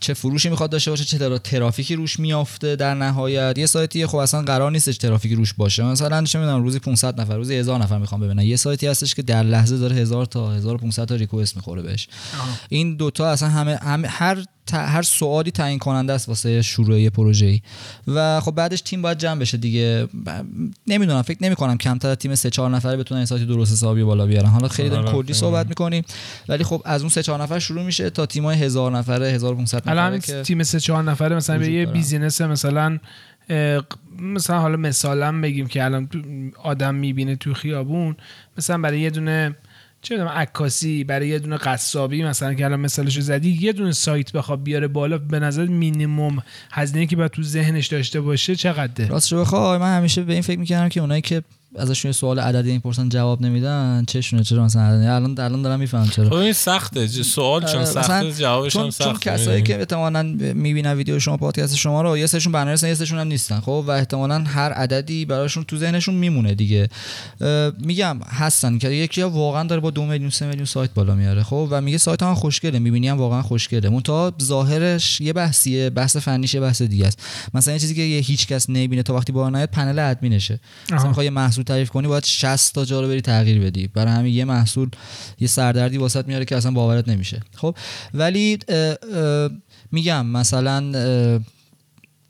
چه 0.00 0.14
فروشی 0.14 0.48
می‌خواد 0.48 0.70
داشته 0.70 0.90
باشه 0.90 1.04
چه 1.04 1.18
ترا- 1.18 1.38
ترافیکی 1.38 1.94
روش 1.94 2.18
میافته 2.20 2.76
در 2.76 2.94
نهایت. 2.94 3.58
یه 3.58 3.66
سایتی 3.66 4.06
خب 4.06 4.16
اصلا 4.16 4.42
قرار 4.42 4.70
نیستش 4.70 4.98
ترافیکی 4.98 5.34
روش 5.34 5.54
باشه. 5.54 5.82
مثلا 5.84 6.24
چه 6.24 6.38
می‌دونم 6.38 6.62
روزی 6.62 6.78
500 6.78 7.20
نفر 7.20 7.36
روزی 7.36 7.54
1000 7.54 7.80
نفر 7.82 7.98
می‌خوام 7.98 8.20
ببینن. 8.20 8.42
یه 8.42 8.56
سایتی 8.56 8.86
هستش 8.86 9.14
که 9.14 9.22
در 9.22 9.42
لحظه 9.42 9.78
داره 9.78 9.96
1000 9.96 10.26
تا 10.26 10.52
1500 10.52 11.04
تا 11.04 11.14
request 11.14 11.56
می‌خوره 11.56 11.82
بهش. 11.82 12.08
این 12.68 12.96
دوتا 12.96 13.30
اصلا 13.30 13.48
همه, 13.48 13.76
همه 13.76 14.08
هر 14.08 14.44
هر 14.72 15.02
سوالی 15.02 15.50
تعیین 15.50 15.78
کننده 15.78 16.12
است 16.12 16.28
واسه 16.28 16.62
شروع 16.62 17.00
یه 17.00 17.10
پروژه‌ای. 17.10 17.60
و 18.06 18.40
خب 18.40 18.54
بعدش 18.54 18.80
تیم 18.80 19.02
باید 19.02 19.18
جمع 19.18 19.40
بشه 19.40 19.56
دیگه. 19.58 20.08
نمی‌دونم 20.86 21.22
فکر 21.22 21.38
نمی 21.40 21.56
کنم 21.56 21.76
کمتر 21.78 22.08
از 22.08 22.16
تیم 22.16 22.34
سه 22.34 22.50
چهار 22.50 22.70
نفره 22.70 22.96
بتونن 22.96 23.18
این 23.18 23.26
سایت 23.26 23.42
درست 23.42 23.72
حسابی 23.72 24.02
بالا 24.02 24.26
بیارن. 24.26 24.48
حالا 24.48 24.68
خیلی 24.68 24.88
داریم 24.88 25.06
آره، 25.06 25.22
کلی 25.22 25.32
صحبت 25.32 25.68
می‌کنیم 25.68 26.04
ولی 26.48 26.64
خب 26.64 26.82
از 26.84 27.00
اون 27.00 27.10
سه 27.10 27.22
چهار 27.22 27.42
نفر 27.42 27.58
شروع 27.58 27.82
میشه 27.82 28.10
تا 28.10 28.26
تیمای 28.26 28.56
هزار 28.56 28.92
نفره 28.92 29.30
1500 29.30 29.82
الان 29.88 29.96
نفره 29.96 30.06
همین 30.06 30.20
که 30.20 30.42
تیم 30.42 30.62
سه 30.62 30.80
چهار 30.80 31.02
نفره 31.02 31.36
مثلا 31.36 31.58
به 31.58 31.72
یه. 31.72 31.86
بیزینس 31.86 32.40
مثلا 32.40 32.98
مثلا 34.18 34.60
حالا 34.60 34.76
مثالا 34.76 35.40
بگیم 35.40 35.66
که 35.66 35.84
الان 35.84 36.08
آدم 36.62 36.94
می‌بینه 36.94 37.36
تو 37.36 37.54
خیابون 37.54 38.16
مثلا 38.58 38.78
برای 38.78 39.00
یه 39.00 39.10
دونه 39.10 39.56
چه 40.02 40.14
می‌دونم 40.14 40.30
عکاسی 40.30 41.04
برای 41.04 41.28
یه 41.28 41.38
دونه 41.38 41.56
قصابی 41.56 42.24
مثلا 42.24 42.54
که 42.54 42.64
الان 42.64 42.80
مثالشو 42.80 43.20
زدی 43.20 43.58
یه 43.60 43.72
دونه 43.72 43.92
سایت 43.92 44.32
بخواد 44.32 44.62
بیاره 44.62 44.88
بالا 44.88 45.18
به 45.18 45.40
نظر 45.40 45.66
مینیمم 45.66 46.42
هزینه 46.72 47.06
که 47.06 47.16
باید 47.16 47.30
تو 47.30 47.42
ذهنش 47.42 47.86
داشته 47.86 48.20
باشه 48.20 48.56
چقدره؟ 48.56 49.08
راستش 49.08 49.34
بخوای 49.34 49.78
من 49.78 49.96
همیشه 49.96 50.22
به 50.22 50.32
این 50.32 50.42
فکر 50.42 50.58
می‌کردم 50.58 50.88
که 50.88 51.00
اونایی 51.00 51.22
که 51.22 51.42
ازشون 51.76 52.12
سوال 52.12 52.38
عددی 52.38 52.72
می‌پرسن 52.72 53.08
جواب 53.08 53.42
نمیدن 53.42 54.04
چشونه؟ 54.06 54.44
چرا 54.44 54.64
مثلا 54.64 54.82
الان 55.16 55.40
الان 55.40 55.62
دارم 55.62 55.80
می‌فهمم 55.80 56.08
چرا. 56.08 56.30
خب 56.30 56.34
این 56.34 56.52
سخته 56.52 57.06
سوال 57.06 57.64
چون 57.64 57.76
آره، 57.76 57.84
سخته 57.84 58.32
جوابش 58.32 58.76
هم 58.76 58.82
چون, 58.82 58.90
چون 58.90 59.12
سخته. 59.12 59.30
کسایی. 59.30 59.62
که 59.62 59.78
احتمالاً 59.78 60.22
می‌بینن 60.54 60.94
ویدیو 60.94 61.18
شما 61.18 61.36
پادکست 61.36 61.76
شما 61.76 62.02
رو 62.02 62.18
یه 62.18 62.26
سشون 62.26 62.52
برنامه 62.52 62.78
یه 62.82 62.94
سشون 62.94 63.18
هم 63.18 63.26
نیستن. 63.26 63.60
خب 63.60 63.84
و 63.86 63.90
احتمالاً 63.90 64.38
هر 64.38 64.72
عددی 64.72 65.24
براشون 65.24 65.64
تو 65.64 65.76
ذهنشون 65.76 66.14
میمونه 66.14 66.54
دیگه. 66.54 66.88
میگم 67.78 68.18
هستن 68.28 68.78
که 68.78 68.90
یکی 68.90 69.22
واقعا 69.22 69.64
داره 69.64 69.80
با 69.80 69.90
دو 69.90 70.04
میلیون 70.04 70.30
سه 70.30 70.46
میلیون 70.46 70.64
سایت 70.64 70.94
بالا 70.94 71.14
میاره. 71.14 71.42
خب 71.42 71.68
و 71.70 71.80
میگه 71.80 71.98
سایت 71.98 72.22
هم 72.22 72.34
خوشگله 72.34 72.78
می‌بینی 72.78 73.08
هم 73.08 73.16
واقعا 73.18 73.42
خوشگله. 73.42 73.88
منتها 73.88 74.32
ظاهرش 74.42 75.20
یه 75.20 75.32
بحثیه 75.32 75.90
بحث 75.90 76.16
فنیش 76.16 76.54
یه 76.54 76.60
بحث 76.60 76.82
دیگه 76.82 77.06
است. 77.06 77.22
مثلا 77.54 77.74
یه 77.74 77.80
چیزی 77.80 77.94
که 77.94 78.02
هیچ 78.02 78.46
کس 78.46 78.70
نمی‌بینه 78.70 79.02
تا 79.02 79.14
وقتی 79.14 79.32
بالا 79.32 79.56
نیاد 79.56 79.68
پنل 79.68 79.98
ادمینشه. 79.98 80.60
مثلا 80.90 81.10
آها. 81.10 81.57
محصول 81.58 81.74
تعریف 81.74 81.90
کنی 81.90 82.08
باید 82.08 82.24
60 82.24 82.74
تا 82.74 82.84
جا 82.84 83.00
رو 83.00 83.08
بری 83.08 83.20
تغییر 83.20 83.60
بدی. 83.60 83.86
برای 83.86 84.12
همین 84.12 84.34
یه 84.34 84.44
محصول 84.44 84.88
یه 85.40 85.48
سردردی 85.48 85.98
واسط 85.98 86.28
میاره 86.28 86.44
که 86.44 86.56
اصلا 86.56 86.70
باورت 86.70 87.08
نمیشه. 87.08 87.40
خب 87.54 87.76
ولی 88.14 88.58
اه، 88.68 88.94
اه، 89.14 89.50
میگم 89.92 90.26
مثلا 90.26 91.40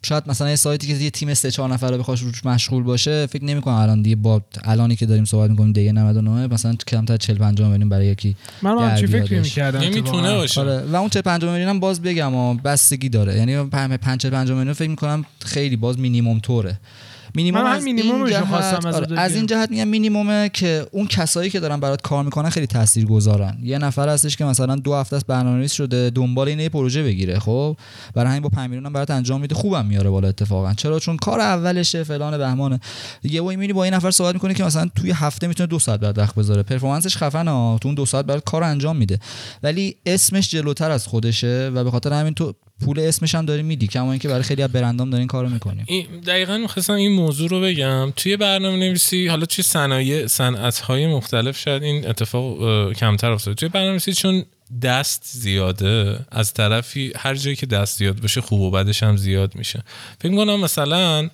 شاید 0.03 0.25
مثلا 0.27 0.51
یه 0.51 0.57
سایتی 0.57 0.87
که 0.87 0.95
یه 0.95 1.11
تیم 1.11 1.35
سه 1.35 1.51
چهار 1.51 1.73
نفره 1.73 1.99
بخواد 1.99 2.19
روش 2.19 2.47
مشغول 2.47 2.83
باشه 2.83 3.27
فکر 3.27 3.45
نمی‌کنم 3.45 3.75
الان 3.75 4.03
دیگه 4.03 4.17
با 4.17 4.43
الانی 4.65 4.97
که 4.97 5.07
داریم 5.07 5.25
صحبت 5.25 5.51
می‌کنیم 5.51 5.73
دیگه 5.73 5.93
99 5.93 6.47
مثلا 6.47 6.75
کمتر 6.87 7.17
40 7.17 7.37
50 7.37 7.69
میلیون 7.69 7.89
برای 7.89 8.07
یکی 8.07 8.37
من 8.63 8.79
همچین 8.79 9.07
فکر. 9.07 9.41
می‌کردم 9.41 9.81
نمی‌تونه 9.81 10.35
باشه. 10.35 10.61
آره 10.61 10.81
و 10.81 10.97
اون 10.97 11.09
40 11.09 11.23
50 11.23 11.53
میلیون 11.53 11.71
هم 11.71 11.81
باز 11.81 12.03
بگم 12.03 12.35
و 12.35 12.55
بستگی 12.55 13.09
داره. 13.09 13.37
یعنی 13.37 13.65
5 13.65 13.93
50 14.25 14.45
میلیون 14.59 14.73
فکر 14.73 14.91
می‌کنم 14.91 15.25
خیلی 15.45 15.77
باز 15.77 15.99
مینیمم 15.99 16.39
طوره. 16.39 16.81
مینیمم 17.35 17.65
از 17.65 17.87
این 17.87 18.27
جهت 18.27 18.87
آره،. 18.87 19.21
از 19.21 19.35
این 19.35 19.47
جهت 19.47 19.71
میگم 19.71 19.89
مینیممه 19.89 20.51
که 20.53 20.87
اون 20.93 21.07
کسایی 21.07 21.51
که 21.51 21.61
دارن 21.61 21.81
برات 21.81 22.03
کار 22.03 22.25
می‌کنن 22.25 22.51
خیلی 22.51 22.67
تاثیر 22.67 23.07
گذارن 23.07 23.59
یه 23.63 23.79
نفر 23.79 24.09
هستش 24.09 24.37
که 24.37 24.45
مثلا 24.45 24.77
دو 24.77 24.95
هفته 24.95 25.17
است 25.17 25.27
برنامه‌نویس 25.27 25.73
شده 25.73 26.11
دنبال 26.11 26.49
اینه 26.49 26.63
یه 26.63 26.69
پروژه 26.69 27.03
بگیره 27.03 27.39
خب؟ 27.39 27.77
برای 28.15 28.31
همین 28.31 28.43
با 28.43 28.49
5 28.49 28.71
میلیون 28.71 28.87
هم 28.87 28.93
برات 28.93 29.11
انجام 29.11 29.41
میده 29.41 29.55
خوبم 29.55 29.87
میاره 29.87 30.11
بالا 30.11 30.29
اتفاقا. 30.29 30.75
چرا؟ 30.75 30.99
چون 30.99 31.17
کار 31.17 31.41
اولشه 31.41 32.05
فلان 32.05 32.39
بهمانه. 32.39 32.81
یه 33.23 33.43
وای 33.43 33.57
می‌بینی 33.57 33.73
با 33.73 33.85
این 33.85 33.95
نفر 33.95 34.11
صحبت 34.11 34.35
می‌کنه 34.35 34.55
که 34.55 34.65
مثلا 34.65 34.89
توی 34.97 35.11
هفته 35.11 35.47
می‌تونه 35.47 35.67
دو 35.67 35.79
ساعت 35.79 36.01
بعد 36.01 36.19
وقت 36.19 36.35
بذاره. 36.35 36.63
پرفورمنسش 36.63 37.17
خفنه 37.17 37.51
ها. 37.51 37.79
تو 37.81 37.89
اون 37.89 37.95
دو 37.95 38.07
ساعت 38.07 38.25
برات 38.25 38.45
کار 38.45 38.65
انجام 38.65 38.97
میده. 38.97 39.19
ولی 39.63 39.97
اسمش 40.07 40.51
جلوتر 40.51 40.91
از 40.91 41.07
خودشه 41.07 41.71
و 41.75 41.85
به 41.85 41.91
خاطر 41.91 42.13
همین 42.13 42.35
تو 42.35 42.55
پول 42.85 43.01
اسمش 43.01 43.35
هم 43.35 43.47
داری 43.47 43.63
میدی 43.63 43.87
کما 43.87 44.11
اینکه 44.11 44.29
برای 44.29 44.43
خیلی 44.43 44.63
از 44.63 44.73
برندام 44.73 45.11
دارین 45.11 45.27
کارو 45.27 45.49
می‌کنیم 45.49 45.87
دقیقا 46.27 46.59
می‌خواستم 46.59 46.93
این 46.93 47.13
موضوع 47.13 47.49
رو 47.49 47.61
بگم. 47.61 48.13
توی 48.17 48.37
برنامه 48.37 48.77
نویسی 48.77 49.27
حالا 49.27 49.47
توی 49.47 49.65
صنایع 49.65 50.27
صنعت 50.27 50.79
های 50.79 51.07
مختلف 51.07 51.59
شاید 51.59 51.83
این 51.83 52.09
اتفاق 52.09 52.93
کمتر 52.93 53.31
افتاده. 53.31 53.55
توی 53.55 53.69
برنامه 53.69 53.91
نویسی 53.91 54.13
چون 54.13 54.45
دست 54.83 55.23
زیاده 55.25 56.19
از 56.31 56.55
طرفی 56.55 57.13
هر 57.17 57.35
جایی 57.35 57.57
که 57.57 57.67
دست 57.67 57.99
زیاد 57.99 58.21
باشه 58.21 58.41
خوب 58.41 58.61
و 58.61 58.71
بدش 58.71 59.03
هم 59.03 59.17
زیاد 59.17 59.55
میشه. 59.55 59.83
فکر 60.21 60.31
می‌کنم 60.31 60.61
مثلا 60.61 61.31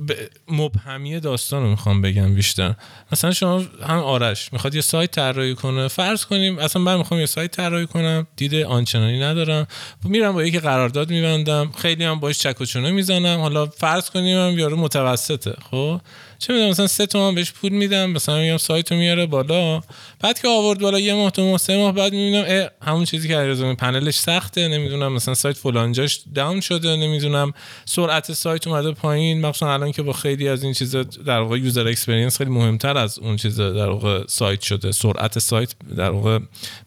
به 0.00 0.30
مبهمی 0.48 1.20
داستان 1.20 1.62
رو 1.62 1.70
می‌خوام 1.70 2.02
بگم 2.02 2.34
بیشتر. 2.34 2.74
مثلا 3.12 3.32
شما 3.32 3.62
هم 3.88 3.98
آرش 3.98 4.52
می‌خواد 4.52 4.74
یه 4.74 4.80
سایت 4.80 5.10
طراحی 5.10 5.54
کنه. 5.54 5.88
فرض 5.88 6.24
کنیم 6.24 6.58
اصلا 6.58 6.82
من 6.82 6.96
می‌خوام 6.96 7.20
یه 7.20 7.26
سایت 7.26 7.50
طراحی 7.50 7.86
کنم. 7.86 8.26
دید 8.36 8.54
آنچنانی 8.54 9.20
ندارم. 9.20 9.66
میرم 10.04 10.32
با 10.32 10.44
یکی 10.44 10.58
قرارداد 10.58 11.10
میبندم. 11.10 11.72
خیلی 11.78 12.04
هم 12.04 12.20
باش 12.20 12.38
چک 12.38 12.60
و 12.60 12.64
چونه 12.64 12.90
می‌زنم. 12.90 13.40
حالا 13.40 13.66
فرض 13.66 14.10
کنیم 14.10 14.38
هم 14.38 14.58
یارو 14.58 14.76
متوسطه 14.76 15.54
خب؟ 15.70 16.00
چه 16.38 16.52
می‌دونم 16.52 16.70
مثلا 16.70 16.86
سه 16.86 17.06
تومن 17.06 17.34
بهش 17.34 17.52
پول 17.52 17.72
میدم 17.72 18.10
مثلا 18.10 18.38
میگم 18.38 18.56
سایت 18.56 18.92
رو 18.92 18.98
میاره 18.98 19.26
بالا. 19.26 19.80
بعد 20.20 20.40
که 20.40 20.48
آورد 20.48 20.80
بالا 20.80 21.00
یه 21.00 21.14
ماه 21.14 21.30
دو 21.30 21.44
ماه 21.44 21.58
سه 21.58 21.76
ماه 21.76 21.92
بعد 21.92 22.12
می‌بینم 22.12 22.68
همون 22.82 23.04
چیزی 23.04 23.28
که 23.28 23.36
علیرضا 23.36 23.74
پنلش 23.74 24.18
سخته 24.18 24.68
نمی‌دونم 24.68 25.12
مثلا 25.12 25.34
سایت 25.34 25.56
فلانجاش 25.56 26.20
down 26.34 26.60
شده 26.60 26.96
نمی‌دونم 26.96 27.52
سرعت 27.84 28.32
سایت 28.32 28.66
اومده 28.66 28.92
پایین. 28.92 29.40
مخصوصا 29.40 29.72
الان 29.72 29.92
که 29.92 30.02
با 30.02 30.12
خیلی 30.12 30.48
از 30.48 30.62
این 30.62 30.72
چیزا 30.72 31.02
در 31.02 31.40
واقع 31.40 31.58
user 31.58 31.88
experience 31.88 32.38
خیلی 32.38 32.50
مهمتر 32.50 32.96
از 32.96 33.18
اون 33.18 33.36
چیز 33.36 33.60
در 33.60 33.88
واقع 33.88 34.24
سایت 34.28 34.60
شده. 34.60 34.92
سرعت 34.92 35.38
سایت 35.38 35.74
در 35.96 36.10
واقع 36.10 36.38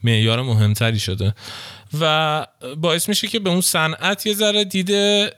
معیار 0.02 0.42
مهمتری 0.42 0.98
شده. 0.98 1.34
و 2.00 2.46
باعث 2.76 3.08
میشه 3.08 3.28
که 3.28 3.38
به 3.38 3.50
اون 3.50 3.60
صنعت 3.60 4.26
یه 4.26 4.34
ذره 4.34 4.64
دیده 4.64 5.32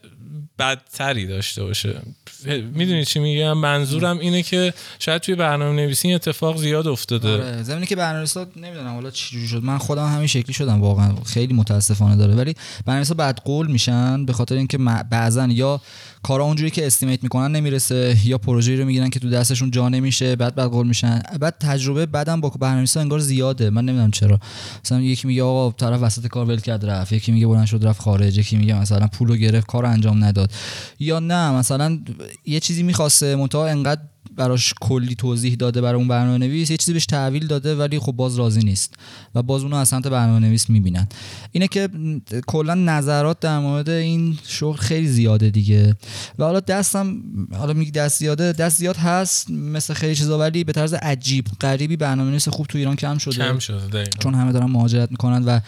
بدتری 0.59 1.27
داشته 1.27 1.65
باشه. 1.65 2.03
می‌دونی 2.47 3.05
چی 3.05 3.19
میگم؟ 3.19 3.53
منظورم 3.53 4.19
اینه 4.19 4.43
که 4.43 4.75
شاید 4.99 5.23
توی 5.23 5.35
برنامه 5.35 5.83
نویسی 5.83 6.15
اتفاق 6.15 6.59
زیاد 6.59 6.87
افتاده. 6.87 7.33
آره 7.33 7.63
زمینی 7.63 7.87
که 7.87 7.97
برنامه‌نویسا 7.97 8.47
نمی‌دونم 8.57 8.95
حالا 8.95 9.11
چی 9.11 9.49
شد. 9.49 9.63
من 9.63 9.79
خودم 9.79 10.07
همین 10.07 10.27
شکلی 10.27 10.53
شدم 10.53 10.81
واقعا. 10.81 11.15
خیلی 11.27 11.55
متاسفانه 11.55 12.17
داره. 12.17 12.35
ولی 12.35 12.55
برنامه‌نویسا 12.87 13.15
بعد 13.15 13.41
قول 13.45 13.67
میشن 13.67 14.25
به 14.25 14.33
خاطر 14.33 14.55
اینکه 14.55 14.79
بعضا 15.11 15.47
یا 15.47 15.81
کارا 16.25 16.45
اونجوری 16.45 16.71
که 16.71 16.87
استیمیت 16.87 17.23
می‌کنن 17.23 17.57
نمی‌رسه. 17.57 18.17
یا 18.25 18.39
پروژه‌ای 18.39 18.79
رو 18.79 18.85
می‌گیرن 18.85 19.11
که 19.11 19.21
تو 19.21 19.31
دستشون 19.31 19.71
جا 19.71 19.89
نمیشه 19.89 20.37
بعد 20.37 20.55
بعد 20.55 20.71
قول 20.71 20.87
میشن. 20.87 21.23
بعد 21.41 21.55
تجربه 21.61 22.07
بعدم 22.07 22.41
با 22.41 22.49
برنامه‌نویسا 22.49 23.01
انگار 23.01 23.19
زیاده. 23.19 23.71
من 23.71 23.85
نمی‌دونم 23.85 24.11
چرا. 24.11 24.41
مثلا 24.85 25.01
یکی 25.01 25.29
میگه 25.29 25.43
آقا 25.43 25.73
طرف 25.73 26.03
وسط 26.03 26.27
کار 26.27 26.47
ول 26.47 26.61
کرد 26.61 26.87
رفت. 26.87 27.13
یکی 27.13 27.33
میگه 27.33 27.47
بلند 27.47 27.67
شد 27.67 27.87
رفت 27.87 28.01
خارج. 28.01 28.39
یکی 28.39 28.57
میگه 28.57 28.81
مثلا 28.81 29.07
پولو 29.07 29.37
گرفت 29.37 29.67
کار 29.67 29.87
انجام 29.87 30.25
نداد. 30.25 30.51
یا 30.99 31.19
نه 31.19 31.51
مثلا 31.51 31.99
یه 32.47 32.61
چیزی 32.61 32.83
می‌خواسته 32.83 33.37
منتها 33.37 33.67
انقدر 33.67 34.01
براش 34.37 34.75
کلی 34.81 35.15
توضیح 35.15 35.55
داده 35.55 35.81
برای 35.81 35.99
اون 35.99 36.09
برنامه 36.09 36.39
نویس 36.39 36.71
یه 36.71 36.77
چیزی 36.77 36.93
بهش 36.93 37.07
تحویل 37.07 37.47
داده 37.47 37.77
ولی 37.77 37.99
خب 37.99 38.13
باز 38.13 38.37
راضی 38.37 38.61
نیست 38.61 38.95
و 39.35 39.43
باز 39.43 39.63
اونو 39.63 39.77
از 39.77 39.89
سمت 39.89 40.07
برنامه 40.07 40.47
نویس 40.47 40.71
می‌بینن. 40.71 41.09
اینه 41.53 41.69
که 41.69 41.89
کلا 42.47 42.75
نظرات 42.75 43.41
در 43.41 43.59
مورد 43.59 43.89
این 43.89 44.39
شغل 44.47 44.77
خیلی 44.77 45.09
زیاده 45.09 45.51
دیگه. 45.51 45.97
و 46.39 46.45
حالا 46.45 46.61
دستم 46.61 47.17
حالا 47.53 47.73
میگی 47.73 47.91
دست 47.91 48.19
زیاده 48.19 48.53
دست 48.53 48.79
زیاد 48.79 48.97
هست 48.97 49.51
مثل 49.51 49.95
خیلی 49.95 50.15
چیزا 50.15 50.39
ولی 50.39 50.65
به 50.65 50.73
طرز 50.73 50.95
عجیب 50.95 51.47
غریبی 51.61 51.97
برنامه 51.97 52.31
نویس 52.31 52.49
خوب 52.49 52.67
تو 52.67 52.79
ایران 52.79 52.97
کم 52.97 53.19
شده. 53.19 53.35
کم 53.35 53.59
شده 53.59 53.87
دقیقا. 53.87 54.19
چون 54.19 54.35
همه 54.35 54.53
دارن 54.53 54.71
مهاجرت 54.71 55.11
می‌کنن 55.11 55.45
و 55.45 55.61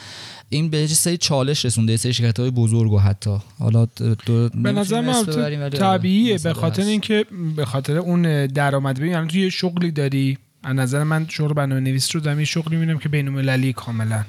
این 0.48 0.70
به 0.70 0.86
سری 0.86 1.16
چالش 1.16 1.64
رسونده 1.64 1.92
یه 1.92 1.96
سری 1.96 2.12
شرکت 2.12 2.40
های 2.40 2.50
بزرگ 2.50 2.92
و 2.92 2.98
حتی. 2.98 3.38
حالا 3.58 3.88
دو 4.26 4.48
به 4.48 4.72
نظر 4.72 5.00
من 5.00 5.24
طبیعیه 5.70 6.38
به 6.38 6.52
خاطر 6.52 6.82
اینکه 6.82 7.24
به 7.56 7.64
خاطر 7.64 7.96
اون 7.98 8.46
درآمد. 8.46 8.98
ببین 8.98 9.14
الان 9.14 9.28
تو 9.28 9.38
یه 9.38 9.50
شغلی 9.50 9.90
داری. 9.90 10.38
از 10.62 10.76
نظر 10.76 11.02
من 11.02 11.26
شغل 11.28 11.52
برنامه 11.52 11.80
نویس 11.80 12.14
رو 12.14 12.20
دارم 12.20 12.38
یه 12.38 12.44
شغلی 12.44 12.76
می‌بینم 12.76 12.98
که 12.98 13.08
بین 13.08 13.28
المللی 13.28 13.72
کاملا. 13.72 14.24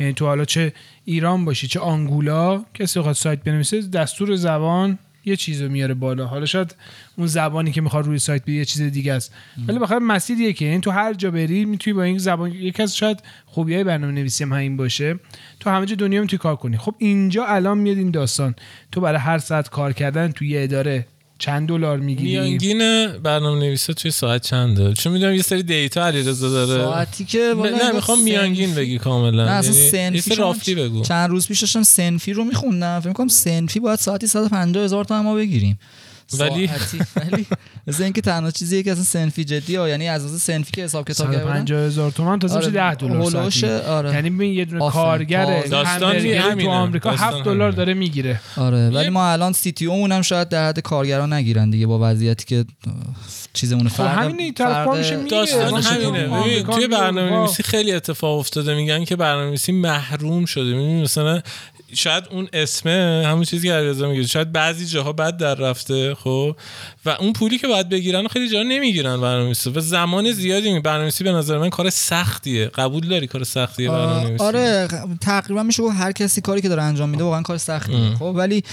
یعنی 0.00 0.12
تو 0.12 0.26
حالا 0.26 0.44
چه 0.44 0.72
ایران 1.04 1.44
باشی 1.44 1.68
چه 1.68 1.80
آنگولا 1.80 2.64
کسی 2.74 2.98
بخواد 2.98 3.14
سایت 3.14 3.42
بنویسه 3.42 3.80
دستور 3.80 4.36
زبان 4.36 4.98
یه 5.28 5.36
چیزو 5.36 5.68
میاره 5.68 5.94
بالا. 5.94 6.26
حالا 6.26 6.46
شاید 6.46 6.76
اون 7.16 7.26
زبانی 7.26 7.72
که 7.72 7.80
می‌خواد 7.80 8.06
روی 8.06 8.18
سایت 8.18 8.44
بیاد 8.44 8.58
یه 8.58 8.64
چیز 8.64 8.82
دیگه 8.82 9.12
است. 9.12 9.34
ولی 9.68 9.78
بخاطر 9.78 9.98
مسیر 9.98 10.40
یکی 10.40 10.64
یعنی 10.64 10.80
تو 10.80 10.90
هر 10.90 11.14
جا 11.14 11.30
بری 11.30 11.64
می‌تونی 11.64 11.94
با 11.94 12.02
این 12.02 12.18
زبان 12.18 12.52
یکی 12.52 12.82
از 12.82 12.96
شاید 12.96 13.22
خوبیای 13.46 13.84
برنامه 13.84 14.12
نویسی 14.12 14.44
هم 14.44 14.52
همین 14.52 14.76
باشه 14.76 15.18
تو 15.60 15.70
همه 15.70 15.86
جا 15.86 15.96
دنیا 15.96 16.20
می‌تونی 16.20 16.38
کار 16.38 16.56
کنی. 16.56 16.76
خب 16.76 16.94
اینجا 16.98 17.44
الان 17.44 17.78
میاد 17.78 17.98
این 17.98 18.10
داستان. 18.10 18.54
تو 18.92 19.00
برای 19.00 19.18
هر 19.18 19.38
ساعت 19.38 19.68
کار 19.68 19.92
کردن 19.92 20.32
تو 20.32 20.44
یه 20.44 20.62
اداره 20.62 21.06
چند 21.38 21.68
دلار 21.68 21.98
می‌گیری؟ 21.98 22.30
میانگین 22.30 23.06
برنامه 23.06 23.60
نویسه 23.60 23.94
توی 23.94 24.10
ساعت 24.10 24.46
چنده؟ 24.46 24.92
چون 24.92 25.12
می‌دونم 25.12 25.34
یه 25.34 25.42
سری 25.42 25.62
دیتا 25.62 26.06
علیرضا 26.06 26.50
داره. 26.50 26.84
ساعتی 26.84 27.24
که 27.24 27.54
نه 27.80 27.92
می‌خوام 27.92 28.22
میانگین 28.22 28.74
بگی 28.74 28.98
کاملا. 28.98 29.44
نه 29.44 29.50
اصلا 29.50 29.98
یعنی 29.98 30.20
سنفی 30.20 30.34
رافتی 30.40 30.74
بگو. 30.74 31.02
چند 31.02 31.30
روز 31.30 31.48
پیش 31.48 31.60
داشتم 31.60 31.82
سنفی 31.82 32.32
رو 32.32 32.44
میخوندم. 32.44 33.00
فکر 33.00 33.12
کنم 33.12 33.28
سنفی 33.28 33.80
باید 33.80 33.98
ساعتی 33.98 34.26
150 34.26 34.84
هزار 34.84 35.04
تومن 35.04 35.20
ما 35.20 35.34
بگیریم. 35.34 35.78
ولی 36.38 36.70
ولی 37.16 37.46
مثل 37.88 38.02
اینکه 38.02 38.20
تنها 38.20 38.50
چیزیه 38.50 38.82
که 38.82 38.92
اصلا 38.92 39.04
سنفی 39.04 39.44
جدی 39.44 39.76
ها 39.76 39.88
یعنی 39.88 40.08
از 40.08 40.24
از 40.24 40.42
سنفی 40.42 40.70
که 40.72 40.84
حساب 40.84 41.08
کتاب 41.08 41.32
کردن 41.32 41.44
150 41.44 41.86
هزار 41.86 42.10
تومان 42.10 42.38
تازه 42.38 42.56
میشه 42.56 42.70
10 42.70 42.94
دلار 42.94 43.82
آره. 43.88 44.12
یعنی 44.14 44.30
ببین 44.30 44.52
یه 44.52 44.64
دونه 44.64 44.90
کارگر 44.90 45.62
داستان 45.62 46.54
تو 46.54 46.70
آمریکا 46.70 47.10
7 47.10 47.44
دلار 47.44 47.72
داره 47.72 47.94
می‌گیره. 47.94 48.40
آره 48.56 48.90
ولی 48.90 49.08
ما 49.08 49.32
الان 49.32 49.52
سی 49.52 49.72
تی 49.72 49.86
اون 49.86 50.12
هم 50.12 50.22
شاید 50.22 50.48
در 50.48 50.68
حد 50.68 50.80
کارگران 50.80 51.32
نگیرن 51.32 51.70
دیگه 51.70 51.86
با 51.86 51.98
وضعیتی 52.02 52.44
که 52.44 52.64
چیزمون 53.52 53.88
فرق 53.88 54.14
خب 54.14 54.22
همین 54.22 54.40
این 54.40 54.54
طرف 54.54 54.88
میشه 54.88 55.16
داستان 55.16 55.82
همینه. 55.82 56.40
ببین 56.40 56.62
توی 56.62 56.86
برنامه 56.86 57.30
نویسی 57.30 57.62
خیلی 57.62 57.92
اتفاق 57.92 58.38
افتاده 58.38 58.74
میگن 58.74 59.04
که 59.04 59.16
برنامه 59.16 59.46
نویسی 59.46 59.72
محروم 59.72 60.44
شده. 60.44 60.64
می‌بینی 60.64 61.02
مثلا 61.02 61.40
شاید 61.94 62.24
اون 62.30 62.48
اسمه 62.52 63.24
همون 63.26 63.44
چیزی 63.44 63.68
که 63.68 63.74
علیرضا 63.74 64.08
میگه. 64.08 64.26
شاید 64.26 64.52
بعضی 64.52 64.86
جاها 64.86 65.12
بد 65.12 65.36
در 65.36 65.54
رفته 65.54 66.14
خب؟ 66.14 66.56
و 67.06 67.10
اون 67.10 67.32
پولی 67.32 67.58
که 67.58 67.68
باید 67.68 67.88
بگیرن 67.88 68.28
خیلی 68.28 68.48
جا 68.48 68.62
نمی‌گیرن 68.62 69.20
برنامه‌نویسی 69.20 69.70
و 69.70 69.80
زمان 69.80 70.32
زیادی 70.32 70.72
می 70.72 70.80
برنامه‌نویسی 70.80 71.24
به 71.24 71.32
نظر 71.32 71.58
من 71.58 71.70
کار 71.70 71.90
سختیه. 71.90 72.66
قبول 72.66 73.08
داری 73.08 73.26
کار 73.26 73.44
سختیه 73.44 73.90
برنامه‌نویسی؟ 73.90 74.44
آره 74.44 74.88
تقریبا 75.20 75.62
میشه 75.62 75.82
گفت 75.82 75.96
هر 75.96 76.12
کسی 76.12 76.40
کاری 76.40 76.60
که 76.60 76.68
داره 76.68 76.82
انجام 76.82 77.08
میده 77.08 77.24
واقعا 77.24 77.42
کار 77.42 77.58
سختیه 77.58 78.14
خب؟ 78.14 78.22
ولی 78.22 78.64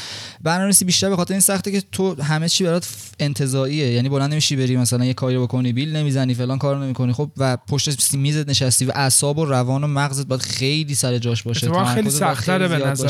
برنامه‌نویسی 0.42 0.86
بیشتر 0.86 1.10
به 1.10 1.16
خاطر 1.16 1.34
این 1.34 1.42
سخته 1.42 1.72
که 1.72 1.84
تو 1.92 2.22
همه 2.24 2.50
چی 2.50 2.64
برات 2.64 2.88
انتزاعیه 3.20 3.92
یعنی 3.92 4.10
بلند 4.10 4.32
نمیشی 4.32 4.56
بری 4.56 4.78
مثلا 4.78 5.06
یه 5.06 5.14
کاری 5.14 5.38
بکنی 5.38 5.74
بیل 5.74 5.96
نمی‌زنی 5.96 6.34
فلان 6.34 6.58
کارو 6.58 6.80
نمی‌کنی 6.80 7.14
خب؟ 7.14 7.32
و 7.38 7.58
پشت 7.58 8.14
میزت 8.14 8.50
نشستی 8.50 8.86
و 8.86 8.92
اعصاب 8.96 9.38
و 9.38 9.46
روان 9.46 9.84
و 9.84 9.88
مغزت 9.88 10.28
باید 10.28 10.42
خیلی 10.42 10.96
سر 10.96 11.18
جاش 11.18 11.44
باشه. 11.44 11.86
خیلی 11.94 12.10
سخت‌تره 12.10 12.68
به 12.68 12.78
نظر 12.78 13.05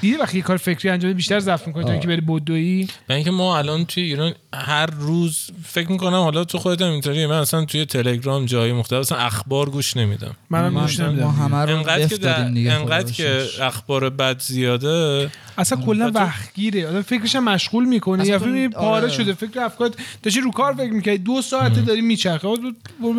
دیدی 0.00 0.16
وقتی 0.16 0.42
کار 0.42 0.56
فکری 0.56 0.90
انجام 0.90 1.12
بیشتر 1.12 1.40
ضعف 1.40 1.66
می‌کنی. 1.66 1.84
تا 1.84 1.92
اینکه 1.92 2.08
بری 2.08 2.20
بدویی 2.20 2.88
و 3.08 3.12
اینکه 3.12 3.30
ما 3.30 3.58
الان 3.58 3.84
توی 3.84 4.02
ایران 4.02 4.34
هر 4.54 4.86
روز 4.86 5.50
فکر 5.64 5.92
می‌کنم 5.92 6.20
حالا 6.20 6.44
تو 6.44 6.58
خودت 6.58 6.82
هم 6.82 6.90
اینطوریه. 6.90 7.26
من 7.26 7.38
اصلا 7.38 7.64
توی 7.64 7.84
تلگرام 7.84 8.46
جای 8.46 8.72
مختلف 8.72 9.00
اصلا 9.00 9.18
اخبار 9.18 9.70
گوش 9.70 9.96
نمیدم. 9.96 10.36
منم 10.50 10.80
گوش 10.80 11.00
نمیدم. 11.00 11.26
انقدر 11.52 12.06
که 12.06 12.72
انقدر 12.72 13.12
که 13.12 13.44
اخبار 13.60 14.10
بد 14.10 14.40
زیاده 14.40 15.30
اصلا 15.58 15.82
کلا 15.82 16.10
وقتگیره 16.14 16.88
آدم 16.88 17.02
فکرش 17.02 17.36
مشغول 17.36 17.84
می‌کنه. 17.84 18.26
یا 18.26 18.38
فکر 18.38 18.68
پاره. 18.68 19.08
شده. 19.08 19.32
فکر 19.32 19.60
افکار 19.60 19.90
داشتی 20.22 20.40
رو 20.40 20.50
کار 20.50 20.72
فکر 20.72 20.92
می‌کنی 20.92 21.18
دو 21.18 21.42
ساعته 21.42 21.80
داری 21.80 22.00
میچرخه. 22.00 22.48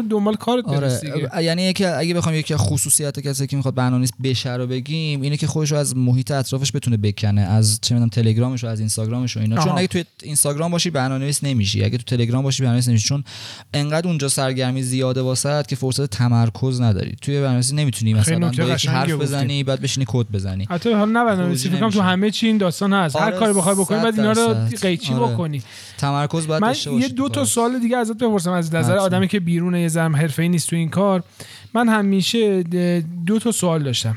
دنبال 0.10 0.36
کارت 0.36 0.66
آره. 0.66 1.00
یعنی 1.44 1.74
که 1.74 1.98
اگه 1.98 2.14
بخوام 2.14 2.36
یکی 2.36 2.54
از 2.54 2.60
خصوصیت 2.60 3.20
کسی 3.20 3.48
که 3.48 3.56
می‌خواد 3.56 3.76
برنامه‌نویس 3.76 4.12
بشه 4.24 4.54
رو 4.54 4.68
بگیم 4.68 5.22
اینه 5.22 5.38
که 5.38 5.48
خودش 5.48 5.72
رو 5.72 5.78
از 5.78 5.98
محیط 5.98 6.32
اطرافش 6.32 6.72
بتونه 6.76 6.98
بکنه. 6.98 7.42
از 7.42 7.80
چه 7.82 7.96
می‌دونم 7.96 8.10
تلگرامش 8.10 8.64
و 8.64 8.68
از 8.68 8.80
اینستاگرامش 8.80 9.38
و 9.38 9.40
اینا. 9.40 9.56
آها. 9.56 9.66
چون 9.66 9.78
اگه 9.78 9.88
تو 9.88 10.04
اینستاگرام 10.24 10.72
باشی 10.72 10.90
برنامه‌نویس 10.90 11.44
نمیشی. 11.44 11.84
اگه 11.84 11.98
تو 11.98 12.04
تلگرام 12.04 12.44
باشی 12.44 12.64
برنامه‌نویس 12.64 12.88
نمیشی. 12.88 13.08
چون 13.08 13.24
انقدر 13.74 14.08
اونجا 14.08 14.28
سرگرمی 14.28 14.84
زیاده 14.84 15.22
واسط 15.22 15.68
که 15.68 15.76
فرصت 15.76 16.06
تمرکز 16.06 16.82
نداری. 16.82 17.16
توی 17.22 17.36
برنامه‌نویسی 17.36 17.76
نمی‌تونی 17.76 18.14
مثلا 18.14 18.52
با 18.58 18.64
یکی 18.64 18.88
حرف 18.88 19.12
بزنی 19.12 19.64
بعد 19.64 19.82
بشینی 19.82 20.06
کد 20.10 20.26
بزنی. 20.34 20.68
حتی 20.70 20.94
حالا 20.94 21.06
نه 21.06 21.26
برنامه‌نویسی 21.26 21.70
فکر 21.70 21.80
کنم 21.80 21.90
تو 21.90 22.02
همه 22.02 22.23
همه 22.24 22.32
چی 22.32 22.48
این 22.48 22.58
داستان 22.58 22.94
هست. 22.94 23.16
هر 23.16 23.22
آره، 23.24 23.38
کاری 23.38 23.54
بخوای 23.54 23.76
بکنی 23.76 24.04
بعد 24.04 24.20
اینا 24.20 24.32
رو. 24.32 24.54
قیچی 24.82 25.14
آره. 25.14 25.34
بکنی. 25.34 25.62
تمرکز 25.98 26.48
باید 26.48 26.62
من 26.62 26.76
یه 27.00 27.08
دو 27.08 27.30
تا. 27.30 27.46
سوال 27.46 27.80
دیگه 27.80 27.98
ازت 27.98 28.18
بپرسم 28.18 28.52
از 28.52 28.76
نظر. 28.76 28.98
آدمی 28.98 29.28
که 29.28 29.40
بیرون 29.40 29.76
یه 29.76 29.88
ذره 29.88 30.16
حرفه‌ای 30.16 30.50
نیست 30.50 30.70
تو 30.70 30.76
این 30.76 30.90
کار. 30.90 31.24
من 31.74 31.90
همیشه 31.90 32.64
دو 33.26 33.40
تا 33.40 33.52
سوال 33.52 33.84
داشتم. 33.84 34.16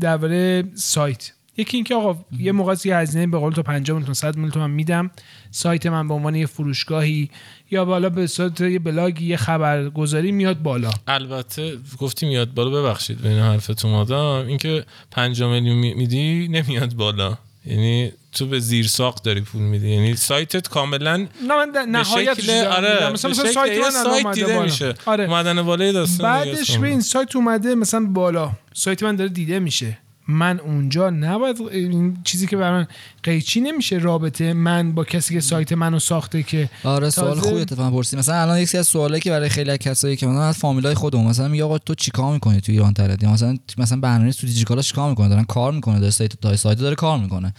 درباره 0.00 0.64
سایت. 0.74 1.32
یکی 1.56 1.76
اینکه 1.76 1.94
آقا 1.94 2.24
یه 2.38 2.52
موقع 2.52 2.74
یه 2.84 2.96
هزینه 2.96 3.26
به 3.26 3.38
قول 3.38 3.52
تو 3.52 3.62
50 3.62 3.96
میلیون 3.96 4.14
100 4.14 4.34
میلیون 4.36 4.50
تومن 4.50 4.70
میدم. 4.70 5.10
سایت 5.50 5.86
من 5.86 6.08
به 6.08 6.14
عنوان 6.14 6.34
یه 6.34 6.46
فروشگاهی 6.46 7.30
یا 7.70 7.84
بالا 7.84 8.08
به 8.10 8.26
صورت 8.26 8.60
یه 8.60 8.78
بلاگی 8.78 9.26
یه 9.26 9.36
خبرگزاری 9.36 10.32
میاد 10.32 10.62
بالا. 10.62 10.90
البته 11.06 11.76
گفتی 11.98 12.26
میاد 12.28 12.54
بالا 12.54 12.70
ببخشید 12.82 13.22
بین 13.22 13.38
حرفتون 13.38 13.92
آدم 13.94 14.46
اینکه 14.48 14.84
5 15.10 15.42
میلیون 15.42 15.76
می- 15.76 15.94
میدی 15.94 16.48
نمیاد 16.48 16.94
بالا. 16.94 17.38
یعنی 17.68 18.12
تو 18.32 18.46
به 18.46 18.58
زیر 18.60 18.86
ساخت 18.86 19.24
داری 19.24 19.40
پول 19.40 19.62
میدی. 19.62 19.88
یعنی 19.90 20.16
سایتت 20.16 20.68
کاملا 20.68 21.16
نه 21.16 21.26
من 21.42 21.72
نهایت 21.88 22.48
آره 22.50 23.12
مثلا 23.12 23.30
مثلا 23.30 23.52
سایت 23.52 23.84
من 23.84 23.90
سایت 23.90 24.32
دیده 24.34 24.46
بالا. 24.46 24.62
میشه. 24.62 24.94
آره. 25.06 25.24
اومدن 25.24 25.62
بالای 25.62 25.92
داستان 25.92 26.26
بعدش. 26.44 26.76
به 26.78 26.88
این 26.88 27.00
سایت 27.00 27.36
اومده 27.36 27.74
مثلا 27.74 28.00
بالا. 28.06 28.52
سایت 28.74 29.02
من 29.02 29.16
داره 29.16 29.30
دیده 29.30 29.58
میشه. 29.58 29.98
من 30.28 30.60
اونجا 30.60 31.10
نباید 31.10 31.60
این 31.60 32.18
چیزی 32.24 32.46
که 32.46 32.56
برای 32.56 32.72
من 32.72 32.86
قیچی 33.28 33.60
نمیشه 33.60 33.96
رابطه 33.96 34.52
من 34.52 34.92
با 34.92 35.04
کسی 35.04 35.34
که 35.34 35.40
سایت 35.40 35.72
منو 35.72 35.98
ساخته 35.98 36.42
که 36.42 36.70
آره 36.84 37.10
سوال 37.10 37.34
تازه- 37.34 37.48
خوبی 37.48 37.60
اتفاقا 37.60 37.90
پرسی 37.90 38.16
مثلا 38.16 38.42
الان 38.42 38.58
یکی 38.58 38.78
از 38.78 38.86
سوالایی 38.86 39.20
که 39.20 39.30
برای 39.30 39.48
خیلی 39.48 39.70
از 39.70 39.78
کسایی 39.78 40.16
که 40.16 40.26
مثلا 40.26 40.44
از 40.44 40.58
فامیلای 40.58 40.94
خودمون 40.94 41.26
مثلا 41.26 41.48
میگه 41.48 41.64
آقا 41.64 41.78
تو 41.78 41.94
چیکار 41.94 42.32
می‌کنی 42.32 42.60
تو 42.60 42.72
ایران 42.72 42.94
ترد 42.94 43.22
یا 43.22 43.30
مثلا 43.30 43.56
مثلا 43.78 44.00
برنامه‌نویس 44.00 44.36
تو 44.36 44.46
دیجیکالا 44.46 44.82
چیکار 44.82 45.10
می‌کنه؟ 45.10 45.28
دارن 45.28 45.44
کار 45.44 45.72
می‌کنه 45.72 45.98
داره 45.98 46.10
سایت 46.10 46.40
داره 46.40 46.56
سایت 46.56 46.78
داره 46.78 46.94
کار 46.94 47.18
می‌کنه. 47.18 47.54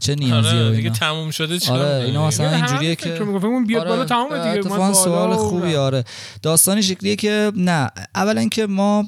چه 0.00 0.14
نیازیه 0.14 0.52
و 0.52 0.64
آره. 0.64 0.76
دیگه 0.76 0.90
تموم 0.90 1.30
شده 1.30 1.58
چیکار 1.58 1.78
آره؟ 1.78 2.04
اینا 2.04 2.26
مثلا 2.26 2.50
اینجوریه 2.56 2.96
که 2.96 3.08
می‌گفتم. 3.08 3.46
اون 3.48 3.66
بیاد 3.66 3.88
بالا 3.88 4.04
تمام 4.04 4.28
دیگه 4.28 4.48
اتفاقا 4.50 4.92
سوال 4.92 5.36
خوبی 5.36 5.74
آره. 5.74 6.04
داستان 6.42 6.80
شکلیه 6.80 7.16
که 7.16 7.52
نه. 7.56 7.90
اولا 8.14 8.40
اینکه 8.40 8.66
ما 8.66 9.06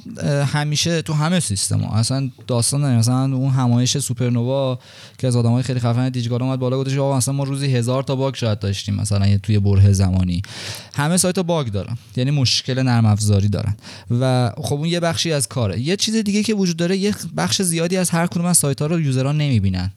همیشه 0.53 1.01
تو 1.01 1.13
همه 1.13 1.39
سیستم 1.39 1.79
ها 1.79 1.97
اصلا 1.99 2.29
داستان 2.47 2.95
مثلا 2.97 3.23
اون 3.23 3.49
همایش 3.51 3.97
سوپرنووا 3.97 4.79
که 5.17 5.27
از 5.27 5.35
آدمای 5.35 5.63
خیلی 5.63 5.78
خفن 5.79 6.09
دیجیکالا 6.09 6.45
اومد 6.45 6.59
بالا 6.59 6.79
گفتش 6.79 6.97
آقا 6.97 7.17
مثلا 7.17 7.33
ما 7.33 7.43
روزی 7.43 7.75
هزار 7.75 8.03
تا 8.03 8.15
باگ 8.15 8.35
شاید 8.35 8.59
داشتیم 8.59 8.95
مثلا 8.95 9.37
توی 9.37 9.59
بره 9.59 9.93
زمانی. 9.93 10.41
همه 10.93 11.17
سایت 11.17 11.39
bug 11.39 11.67
دارن 11.67 11.97
یعنی 12.15 12.31
مشکل 12.31 12.79
نرم 12.79 13.05
افزاری 13.05 13.47
دارن. 13.47 13.75
و 14.19 14.51
خب 14.57 14.75
اون 14.75 14.85
یه 14.85 14.99
بخشی 14.99 15.31
از 15.31 15.47
کاره. 15.47 15.79
یه 15.79 15.95
چیز 15.95 16.15
دیگه 16.15 16.43
که 16.43 16.53
وجود 16.53 16.77
داره 16.77 16.97
یه 16.97 17.15
بخش 17.37 17.61
زیادی 17.61 17.97
از 17.97 18.09
هر 18.09 18.27
کدوم 18.27 18.45
از 18.45 18.57
سایت 18.57 18.81
ها 18.81 18.87
رو 18.87 19.01
user 19.01 19.25
ها 19.25 19.31
نمی‌بینن. 19.31 19.91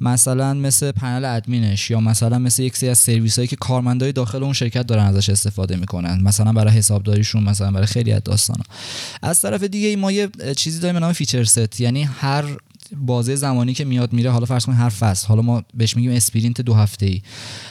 مثلا 0.00 0.54
مثل 0.54 0.92
پنل 0.92 1.24
ادمینش 1.24 1.90
یا 1.90 2.00
مثلا 2.00 2.38
مثل 2.38 2.62
یک 2.62 2.76
سری 2.76 2.88
از 2.88 2.98
سرویس 2.98 3.36
هایی 3.36 3.48
که 3.48 3.56
کارمندای 3.56 4.12
داخل 4.12 4.42
اون 4.42 4.52
شرکت 4.52 4.86
دارن 4.86 5.04
ازش 5.04 5.28
استفاده 5.28 5.76
می‌کنن. 5.76 6.20
مثلا 6.22 6.52
برای 6.52 6.72
حسابداریشون 6.72 7.42
مثلا 7.42 7.70
برای 7.70 7.86
خیلی 7.86 8.12
از 8.12 8.22
داستانا. 8.24 8.64
از 9.22 9.40
طرف 9.40 9.62
دیگه 9.62 9.96
ما 9.96 10.12
یه 10.12 10.28
چیزی 10.56 10.80
داریم 10.80 10.94
به 10.94 11.00
نام 11.00 11.12
feature 11.12 11.44
set. 11.44 11.80
یعنی 11.80 12.02
هر 12.02 12.44
بازه 12.96 13.34
زمانی 13.34 13.74
که 13.74 13.84
میاد 13.84 14.12
میره 14.12 14.30
حالا 14.30 14.46
فرض 14.46 14.66
کنید 14.66 14.78
هر 14.78 14.88
فصل 14.88 15.28
حالا 15.28 15.42
ما 15.42 15.62
بهش 15.74 15.96
میگیم 15.96 16.12
sprint 16.12 16.60
دو 16.60 16.74
هفته 16.74 17.06
ای 17.06 17.22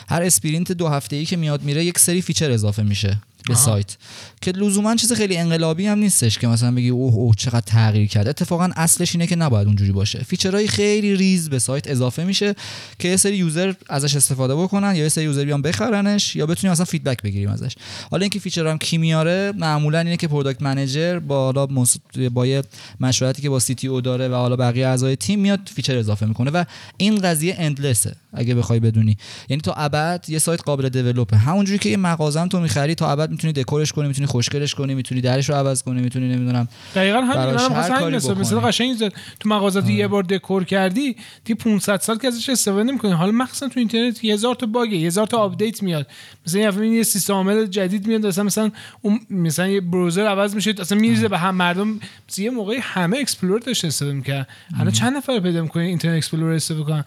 هر 0.08 0.22
sprint 0.22 0.72
دو 0.72 0.88
هفته 0.88 1.16
ای 1.16 1.24
که 1.24 1.36
میاد 1.36 1.62
میره 1.62 1.84
یک 1.84 1.98
سری 1.98 2.22
feature 2.22 2.50
اضافه 2.50 2.82
میشه. 2.82 3.20
به 3.48 3.54
سایت. 3.54 3.96
که 4.40 4.52
لزوما 4.52 4.96
چیز 4.96 5.12
خیلی 5.12 5.36
انقلابی 5.36 5.86
هم 5.86 5.98
نیستش 5.98 6.38
که 6.38 6.46
مثلا 6.46 6.72
بگی 6.72 6.88
اوه 6.88 7.14
اوه 7.14 7.34
چقدر 7.36 7.60
تغییر 7.60 8.08
کرد. 8.08 8.28
اتفاقا 8.28 8.70
اصلش 8.76 9.14
اینه 9.14 9.26
که 9.26 9.36
نباید 9.36 9.66
اونجوری 9.66 9.92
باشه. 9.92 10.18
feature 10.18 10.57
های 10.57 10.68
خیلی 10.68 11.16
ریز 11.16 11.50
به 11.50 11.58
سایت 11.58 11.90
اضافه 11.90 12.24
میشه 12.24 12.54
که 12.98 13.08
یه 13.08 13.16
سری 13.16 13.36
user 13.36 13.72
ازش 13.88 14.16
استفاده 14.16 14.54
بکنن 14.54 14.96
یا 14.96 15.02
یه 15.02 15.08
سری 15.08 15.24
user 15.24 15.44
بیان 15.44 15.62
بخرنش 15.62 16.36
یا 16.36 16.46
بتونیم 16.46 16.72
مثلا 16.72 16.84
feedback 16.84 17.22
بگیریم 17.22 17.48
ازش. 17.48 17.74
حالا 18.10 18.20
اینکه 18.22 18.38
feature 18.38 18.66
هم 18.66 18.78
کی 18.78 18.98
میاره 18.98 19.52
معمولا 19.56 19.98
اینه 19.98 20.16
که 20.16 20.28
product 20.28 20.62
manager 20.62 21.18
با 21.18 21.44
حالا 21.44 21.66
مس- 21.66 21.96
با 22.32 22.46
یه 22.46 22.62
مشورتی 23.00 23.42
که 23.42 23.50
با 23.50 23.58
CTO 23.58 24.00
داره 24.00 24.28
و 24.28 24.34
حالا 24.34 24.56
بقیه 24.56 24.86
اعضای 24.86 25.16
تیم 25.16 25.40
میاد 25.40 25.60
feature 25.74 25.98
اضافه 25.98 26.26
می‌کنه 26.26 26.50
و 26.50 26.64
این 26.96 27.18
قضیه 27.18 27.54
endless 27.58 28.09
ه 28.09 28.16
اگه 28.32 28.54
بخوای 28.54 28.80
بدونی. 28.80 29.16
یعنی 29.48 29.60
تا 29.60 29.72
ابد 29.72 30.24
یه 30.28 30.38
سایت 30.38 30.62
قابل 30.62 30.88
develop 30.88 31.30
ه 31.30 31.36
همونجوری 31.36 31.78
که 31.78 31.88
یه 31.88 31.96
مغازه 31.96 32.46
تو 32.46 32.60
می‌خری 32.60 32.94
تا 32.94 33.10
ابد 33.10 33.30
می‌تونی 33.32 33.52
دکورش 33.52 33.92
کنی 33.92 34.08
می‌تونی 34.08 34.26
خوشگلش 34.26 34.74
کنی 34.74 34.94
می‌تونی 34.94 35.20
درش 35.20 35.48
رو 35.48 35.54
عوض 35.54 35.82
کنی 35.82 36.00
می‌تونی 36.02 36.28
نمی‌دونم. 36.28 36.68
دقیقا 36.94 37.20
همین 37.20 37.32
کاری 37.32 38.16
مثال 38.16 38.32
بکنی. 38.32 38.40
مثال 38.40 38.60
قشنگ 38.60 38.94
زد 38.94 39.12
تو 39.40 39.48
مغازات 39.48 39.90
یه 39.90 40.08
بار 40.08 40.22
دکور 40.22 40.64
کردی 40.64 41.16
دی 41.44 41.54
500 41.54 42.00
سال 42.00 42.18
که 42.18 42.28
ازش 42.28 42.48
استفاده 42.48 42.82
نمی‌کنی. 42.82 43.12
حالا 43.12 43.32
مخصوصا 43.32 43.68
تو 43.68 43.78
اینترنت 43.80 44.24
هزار 44.24 44.54
تا 44.54 44.66
bug 44.66 44.94
هزار 44.94 45.26
تا 45.26 45.38
update 45.38 45.82
میاد. 45.82 46.06
مثلا 46.46 46.84
یه 46.84 47.02
سیستم 47.02 47.32
عامل 47.32 47.66
جدید 47.66 48.06
میاد 48.06 48.26
مثلا 48.26 48.44
مثلا 48.44 48.70
اون 49.02 49.20
مثلا 49.30 49.68
یه 49.68 49.80
browser 49.80 50.26
عوض 50.26 50.54
میشه 50.54 50.74
اصلا 50.78 50.98
میریزه 50.98 51.28
به 51.28 51.38
هم 51.38 51.54
مردم 51.54 52.00
مثلا 52.28 52.44
یه 52.44 52.50
موقعی 52.50 52.78
همه 52.82 53.18
اکسپلور 53.18 53.60
داشته 53.60 53.88
استفاده 53.88 54.14
می‌کردن. 54.14 54.46
الان 54.78 54.92
چند 54.92 55.16
نفر 55.16 55.40
پیدا 55.40 55.62
می‌کنی 55.62 55.86
اینترنت 55.86 56.16
اکسپلور 56.16 56.52
استفاده 56.52 56.84
کنن؟ 56.84 57.04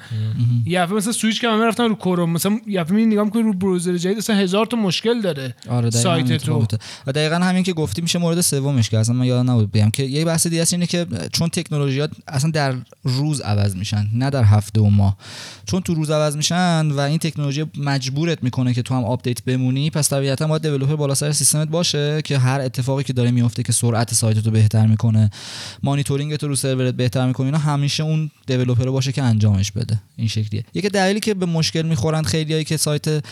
یه 0.66 0.82
دفعه 0.82 0.96
مثلا 0.96 1.12
سویچ 1.12 1.42
که 1.42 1.50
همه 1.50 1.66
رفتن 1.66 1.84
رو 1.84 1.96
کروم 1.96 2.30
مثلا 2.30 2.60
یه 2.68 2.84
دفعه 2.84 3.06
نگاه 3.06 3.26
می‌کنی 3.26 3.44
رو 3.44 3.54
browser 3.54 3.98
جدید 3.98 4.18
اصلا 4.18 4.36
هزار 4.36 4.66
تا 4.66 4.78
مشکل 4.78 5.22
داره. 5.22 5.56
آره 5.70 5.90
سایت 6.16 6.50
همین 6.50 6.66
تو. 6.66 6.78
و 7.08 7.12
دقیقا 7.12 7.36
همین 7.36 7.64
که 7.64 7.74
گفتی 7.74 8.02
میشه 8.02 8.20
مورد 8.20 8.42
سومش 8.42 8.90
که 8.90 9.00
اصلا 9.00 9.16
من 9.16 9.26
یادم 9.26 9.52
نبود 9.52 9.72
بگم 9.72 9.90
که 9.90 10.04
یه 10.04 10.26
بحث 10.26 10.48
دیگه 10.48 10.66
اینه 10.72 10.86
که 10.86 11.06
چون 11.32 11.50
تکنولوژیات 11.50 12.12
اصلا 12.28 12.52
در 12.52 12.76
روز 13.04 13.42
عوض 13.42 13.76
میشن 13.76 14.08
نه 14.14 14.30
در 14.30 14.44
هفته 14.44 14.82
و 14.82 14.90
ماه. 14.90 15.18
چون 15.66 15.82
تو 15.82 15.94
روز 15.94 16.10
عوض 16.10 16.36
میشن 16.36 16.92
و 16.92 17.00
این 17.00 17.18
تکنولوژی 17.18 17.66
مجبورت 17.78 18.44
می‌کنه 18.44 18.74
که 18.74 18.82
تو 18.82 18.96
هم 18.96 19.04
update 19.04 19.44
بمونی 19.44 19.90
پس 19.90 20.10
طبیعتا 20.10 20.48
باید 20.48 20.62
developer 20.62 20.96
بالا 20.96 21.16
سر 21.16 21.32
سیستمت 21.32 21.68
باشه 21.68 22.22
که 22.22 22.38
هر 22.38 22.62
اتفاقی 22.62 23.04
که 23.04 23.14
داره 23.14 23.32
میفته 23.32 23.64
که 23.64 23.72
سرعت 23.72 24.14
سایت 24.14 24.40
تو 24.40 24.52
بهتر 24.52 24.88
می‌کنه 24.88 25.30
مانیتورینگ 25.84 26.36
تو 26.36 26.48
رو 26.48 26.56
سرورت 26.56 26.94
بهتر 26.94 27.28
می‌کنه 27.28 27.46
اینا 27.46 27.58
همیشه 27.58 28.04
اون 28.04 28.32
دیولپر 28.48 28.90
باشه 28.90 29.12
که 29.12 29.24
انجامش 29.24 29.72
بده. 29.72 30.00
این 30.18 30.28
شکلیه. 30.28 30.66
یکی 30.74 30.90
دلیلی 30.90 31.20
که 31.20 31.34
به 31.34 31.46
مشکل 31.46 31.82
می‌خورن 31.82 32.24
خیلیایی 32.24 32.64
که 32.64 32.78
سایت 32.78 33.24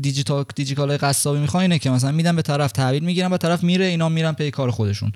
دیجیتال 0.00 0.44
دیجیکال 0.54 0.96
قصابی 0.96 1.40
می‌خوان 1.40 1.62
اینه 1.62 1.78
که 1.78 1.90
مثلا 1.90 2.12
میدن 2.20 2.36
به 2.36 2.42
طرف 2.42 2.72
تحویل 2.72 3.04
می‌گیرن 3.04 3.32
و 3.32 3.36
طرف 3.36 3.62
میره 3.62 3.84
اینا 3.84 4.08
میرن 4.08 4.32
پی 4.32 4.50
کار 4.50 4.70
خودشون. 4.70 5.12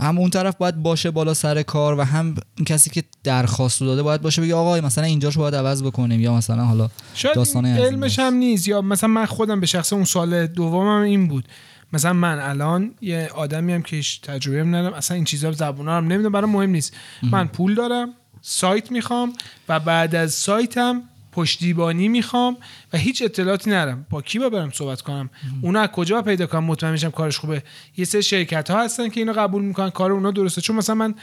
هم 0.00 0.18
اون 0.18 0.30
طرف 0.30 0.56
باید 0.56 0.82
باشه 0.82 1.10
بالا 1.10 1.34
سر 1.34 1.62
کار 1.62 1.98
و 1.98 2.02
هم 2.02 2.34
کسی 2.66 2.90
که 2.90 3.02
درخواست 3.24 3.80
داده 3.80 4.02
باید 4.02 4.22
باشه 4.22 4.42
بگه 4.42 4.54
آقا 4.54 4.80
مثلا 4.80 5.04
اینجاشو 5.04 5.40
باید 5.40 5.54
عوض 5.54 5.82
بکنیم 5.82 6.20
یا 6.20 6.34
مثلا 6.34 6.64
حالا 6.64 6.88
شاید 7.14 7.38
این 7.38 7.66
علمش. 7.66 8.18
هم 8.18 8.34
نیست 8.34 8.68
یا 8.68 8.80
مثلا 8.80 9.08
من 9.08 9.26
خودم 9.26 9.60
به 9.60 9.66
شخص 9.66 9.92
اون 9.92 10.04
سال 10.04 10.46
دومم 10.46 11.02
این 11.02 11.28
بود. 11.28 11.44
مثلا 11.92 12.12
من 12.12 12.38
الان 12.38 12.94
یه 13.00 13.30
آدمی 13.34 13.72
هم 13.72 13.82
که 13.82 13.96
هیچ 13.96 14.20
تجربه 14.20 14.64
ندارم 14.64 14.94
اصلا 14.94 15.14
این 15.14 15.24
چیزا 15.24 15.52
زبونا 15.52 15.96
هم 15.96 16.04
نمی‌دونم 16.04 16.32
برام 16.32 16.50
مهم 16.50 16.70
نیست. 16.70 16.96
من 17.22 17.46
پول 17.46 17.74
دارم 17.74 18.08
سایت 18.42 18.90
می‌خوام 18.90 19.32
و 19.68 19.80
بعد 19.80 20.14
از 20.14 20.32
سایتم 20.32 21.02
پشتیبانی 21.38 22.08
می‌خوام 22.08 22.56
و 22.92 22.98
هیچ 22.98 23.22
اطلاعاتی 23.22 23.70
ندارم. 23.70 24.06
با 24.10 24.22
کی 24.22 24.38
با 24.38 24.48
برم 24.48 24.70
صحبت 24.70 25.00
کنم؟ 25.02 25.30
اونا 25.62 25.80
از 25.80 25.88
کجا 25.88 26.22
پیدا 26.22 26.46
کنم؟ 26.46 26.64
مطمئن 26.64 26.92
میشم 26.92 27.10
کارش 27.10 27.38
خوبه. 27.38 27.62
یه 27.96 28.04
سری 28.04 28.22
شرکت 28.22 28.70
ها 28.70 28.84
هستن 28.84 29.08
که 29.08 29.20
اینو 29.20 29.32
قبول 29.32 29.62
می‌کنن. 29.62 29.90
کار 29.90 30.12
اونا 30.12 30.30
درسته. 30.30 30.60
چون 30.60 30.76
مثلا 30.76 30.94
من 30.94 31.14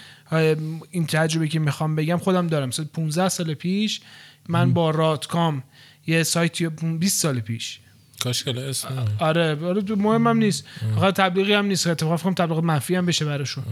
این 0.91 1.05
تجربه 1.05 1.47
که 1.47 1.59
می‌خوام 1.59 1.95
بگم 1.95 2.17
خودم 2.17 2.47
دارم. 2.47 2.67
مثلا 2.67 2.85
15 2.93 3.29
سال 3.29 3.53
پیش 3.53 4.01
من 4.49 4.73
با 4.73 4.89
راتکام 4.89 5.63
یه 6.07 6.23
سایتی 6.23 6.67
20 6.67 7.21
سال 7.21 7.39
پیش 7.39 7.79
کاشکل 8.23 8.59
اسم 8.59 8.87
آره 9.19 9.65
آره 9.65 9.81
تو 9.81 9.95
مهمم 9.95 10.37
نیست. 10.37 10.65
فقط 10.95 11.15
تبلیغی 11.15 11.53
هم 11.53 11.65
نیست. 11.65 11.87
اتفاقا 11.87 12.17
فکر 12.17 12.25
کنم 12.25 12.33
تبلیغ 12.33 12.59
منفی 12.59 12.95
هم 12.95 13.05
بشه 13.05 13.25
براشون. 13.25 13.63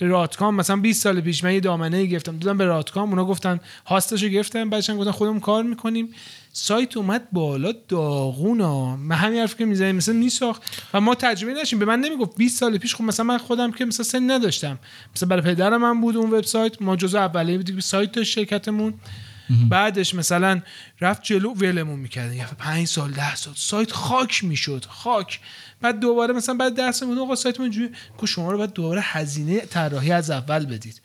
راتکام 0.00 0.54
مثلا 0.54 0.76
20 0.76 1.02
سال 1.02 1.20
پیش 1.20 1.44
من 1.44 1.54
یه 1.54 1.60
دامنه 1.60 1.96
ای 1.96 2.08
گرفتم. 2.08 2.38
دادم 2.38 2.58
به 2.58 2.64
راتکام 2.64 3.08
اونا 3.08 3.24
گفتن 3.24 3.60
هاستشو 3.86 4.28
گرفتم 4.28 4.70
بعدش 4.70 4.90
گفتن 4.90 5.10
خودمون 5.10 5.40
کار 5.40 5.62
می‌کنیم. 5.62 6.08
سایت 6.52 6.96
اومد 6.96 7.30
بالا 7.32 7.72
داغونا 7.88 8.96
من 8.96 9.16
همین 9.16 9.40
حرفی 9.40 9.56
که 9.56 9.64
می‌زنیم 9.64 9.96
مثلا 9.96 10.14
میساخت. 10.14 10.62
و 10.94 11.00
ما 11.00 11.14
تجربه 11.14 11.54
نشیم 11.54 11.78
به 11.78 11.84
من 11.84 12.00
نمی‌گفت 12.00 12.36
20 12.36 12.60
سال 12.60 12.78
پیش 12.78 12.94
خب 12.94 13.04
مثلا 13.04 13.26
من 13.26 13.38
خودم 13.38 13.72
که 13.72 13.84
مثلا 13.84 14.04
سن 14.04 14.30
نداشتم. 14.30 14.78
مثلا 15.16 15.28
برای 15.28 15.42
پدرم 15.42 15.84
هم 15.84 16.00
بود 16.00 16.16
اون 16.16 16.30
وبسایت. 16.30 16.82
ما 16.82 16.96
جزء 16.96 17.18
اولیه 17.18 17.56
بودیم 17.56 17.80
سایت 17.80 18.12
داشت 18.12 18.32
شرکتمون. 18.32 18.94
بعدش 19.68 20.14
مثلا 20.14 20.60
رفت 21.00 21.22
جلو 21.22 21.54
ولمون 21.54 21.98
می‌کردن. 21.98 22.34
یه 22.34 22.46
5 22.58 22.86
سال 22.86 23.10
10 23.10 23.34
سال 23.34 23.54
سایت 23.56 23.92
خاک 23.92 24.44
می‌شد 24.44 24.84
خاک. 24.88 25.40
بعد 25.80 26.00
دوباره 26.00 26.34
مثلا 26.34 26.54
بعد 26.54 26.74
10 26.74 26.92
سال 26.92 27.18
آقا 27.18 27.34
سایت 27.34 27.60
من 27.60 27.70
جوری 27.70 27.90
که 28.20 28.26
شما 28.26 28.52
رو 28.52 28.58
بعد 28.58 28.72
دوباره 28.72 29.00
هزینه 29.04 29.60
طراحی 29.60 30.12
از 30.12 30.30
اول 30.30 30.66
بدید. 30.66 31.00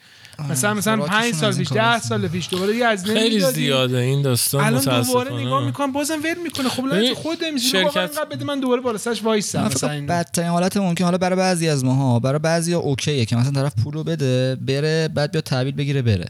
مثلا 0.50 0.74
مثلا 0.74 0.96
خوراکشون 0.96 1.22
5 1.22 1.34
سال 1.34 1.50
از 1.50 1.58
پیش 1.58 1.70
کارا 1.70 1.98
10 1.98 2.00
سال 2.00 2.28
پیش 2.28 2.48
دوباره 2.52 2.76
یه 2.76 2.88
هزینه 2.88 3.14
خیلی. 3.20 3.40
زیاده 3.40 3.98
این 3.98 4.22
داستان 4.22 4.64
الان 4.64 5.04
دوباره 5.04 5.34
نگاه 5.34 5.66
می‌کنم 5.66 5.92
بازم 5.92 6.20
ول 6.24 6.42
می‌کنه. 6.44 6.70
خب 6.70 6.86
لعنت 6.86 7.14
خود 7.14 7.44
میشه 7.54 7.92
شرکت- 7.92 8.28
بده 8.32 8.46
من 8.46 8.60
دوباره 8.60 8.82
بالا 8.82 8.98
سرش 8.98 9.24
وایسم 9.24 9.66
مثلا 9.66 10.06
بدترین 10.06 10.50
حالت 10.50 10.78
ممکن 10.78 11.04
حالا 11.06 11.18
برای 11.18 11.36
بعضی 11.36 11.70
از 11.70 11.86
ماها 11.86 12.20
برای 12.20 12.40
بعضی 12.40 12.74
ها 12.74 12.80
اوکیه 12.80 13.26
که 13.26 13.36
مثلا 13.36 13.52
طرف 13.52 13.74
پولو 13.84 14.04
بده 14.04 14.56
بره 14.56 15.08
بعد 15.08 15.32
بیا 15.32 15.42
تحویل 15.42 15.76
بگیره 15.76 16.02
بره. 16.02 16.26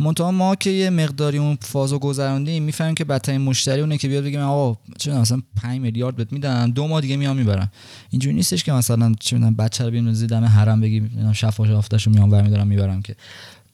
منتها 0.00 0.30
ما 0.30 0.54
که 0.54 0.70
یه 0.70 0.90
مقداری 0.90 1.38
اون 1.38 1.58
فازو 1.60 1.98
گذروندیم 1.98 2.62
می‌فهمیم 2.62 2.94
که 2.94 3.04
بدترین 3.04 3.40
مشتری 3.40 3.80
اونه 3.80 3.98
که 3.98 4.08
بیاد 4.08 4.24
بگه 4.24 4.42
آقا 4.42 4.80
چه 4.98 5.12
مثلا 5.12 5.42
5 5.62 5.80
میلیارد 5.80 6.16
بهت 6.16 6.32
میدم 6.32 6.70
دو 6.70 6.88
ماه 6.88 7.00
دیگه 7.00 7.16
میام 7.16 7.36
می‌برم. 7.36 7.70
اینجوری 8.10 8.36
نیستش 8.36 8.64
که 8.64 8.72
مثلا 8.72 9.12
چه 9.20 9.36
می‌دونم 9.36 9.54
بچه 9.54 9.84
رو 9.84 9.90
بیام 9.90 10.12
دم 10.12 10.44
حرم 10.44 10.80
بگی 10.80 11.10
شفاش 11.32 11.70
آفتاشو 11.70 12.10
میام 12.10 12.30
برمیدارم 12.30 12.66
می‌برم 12.66 13.02
که. 13.02 13.16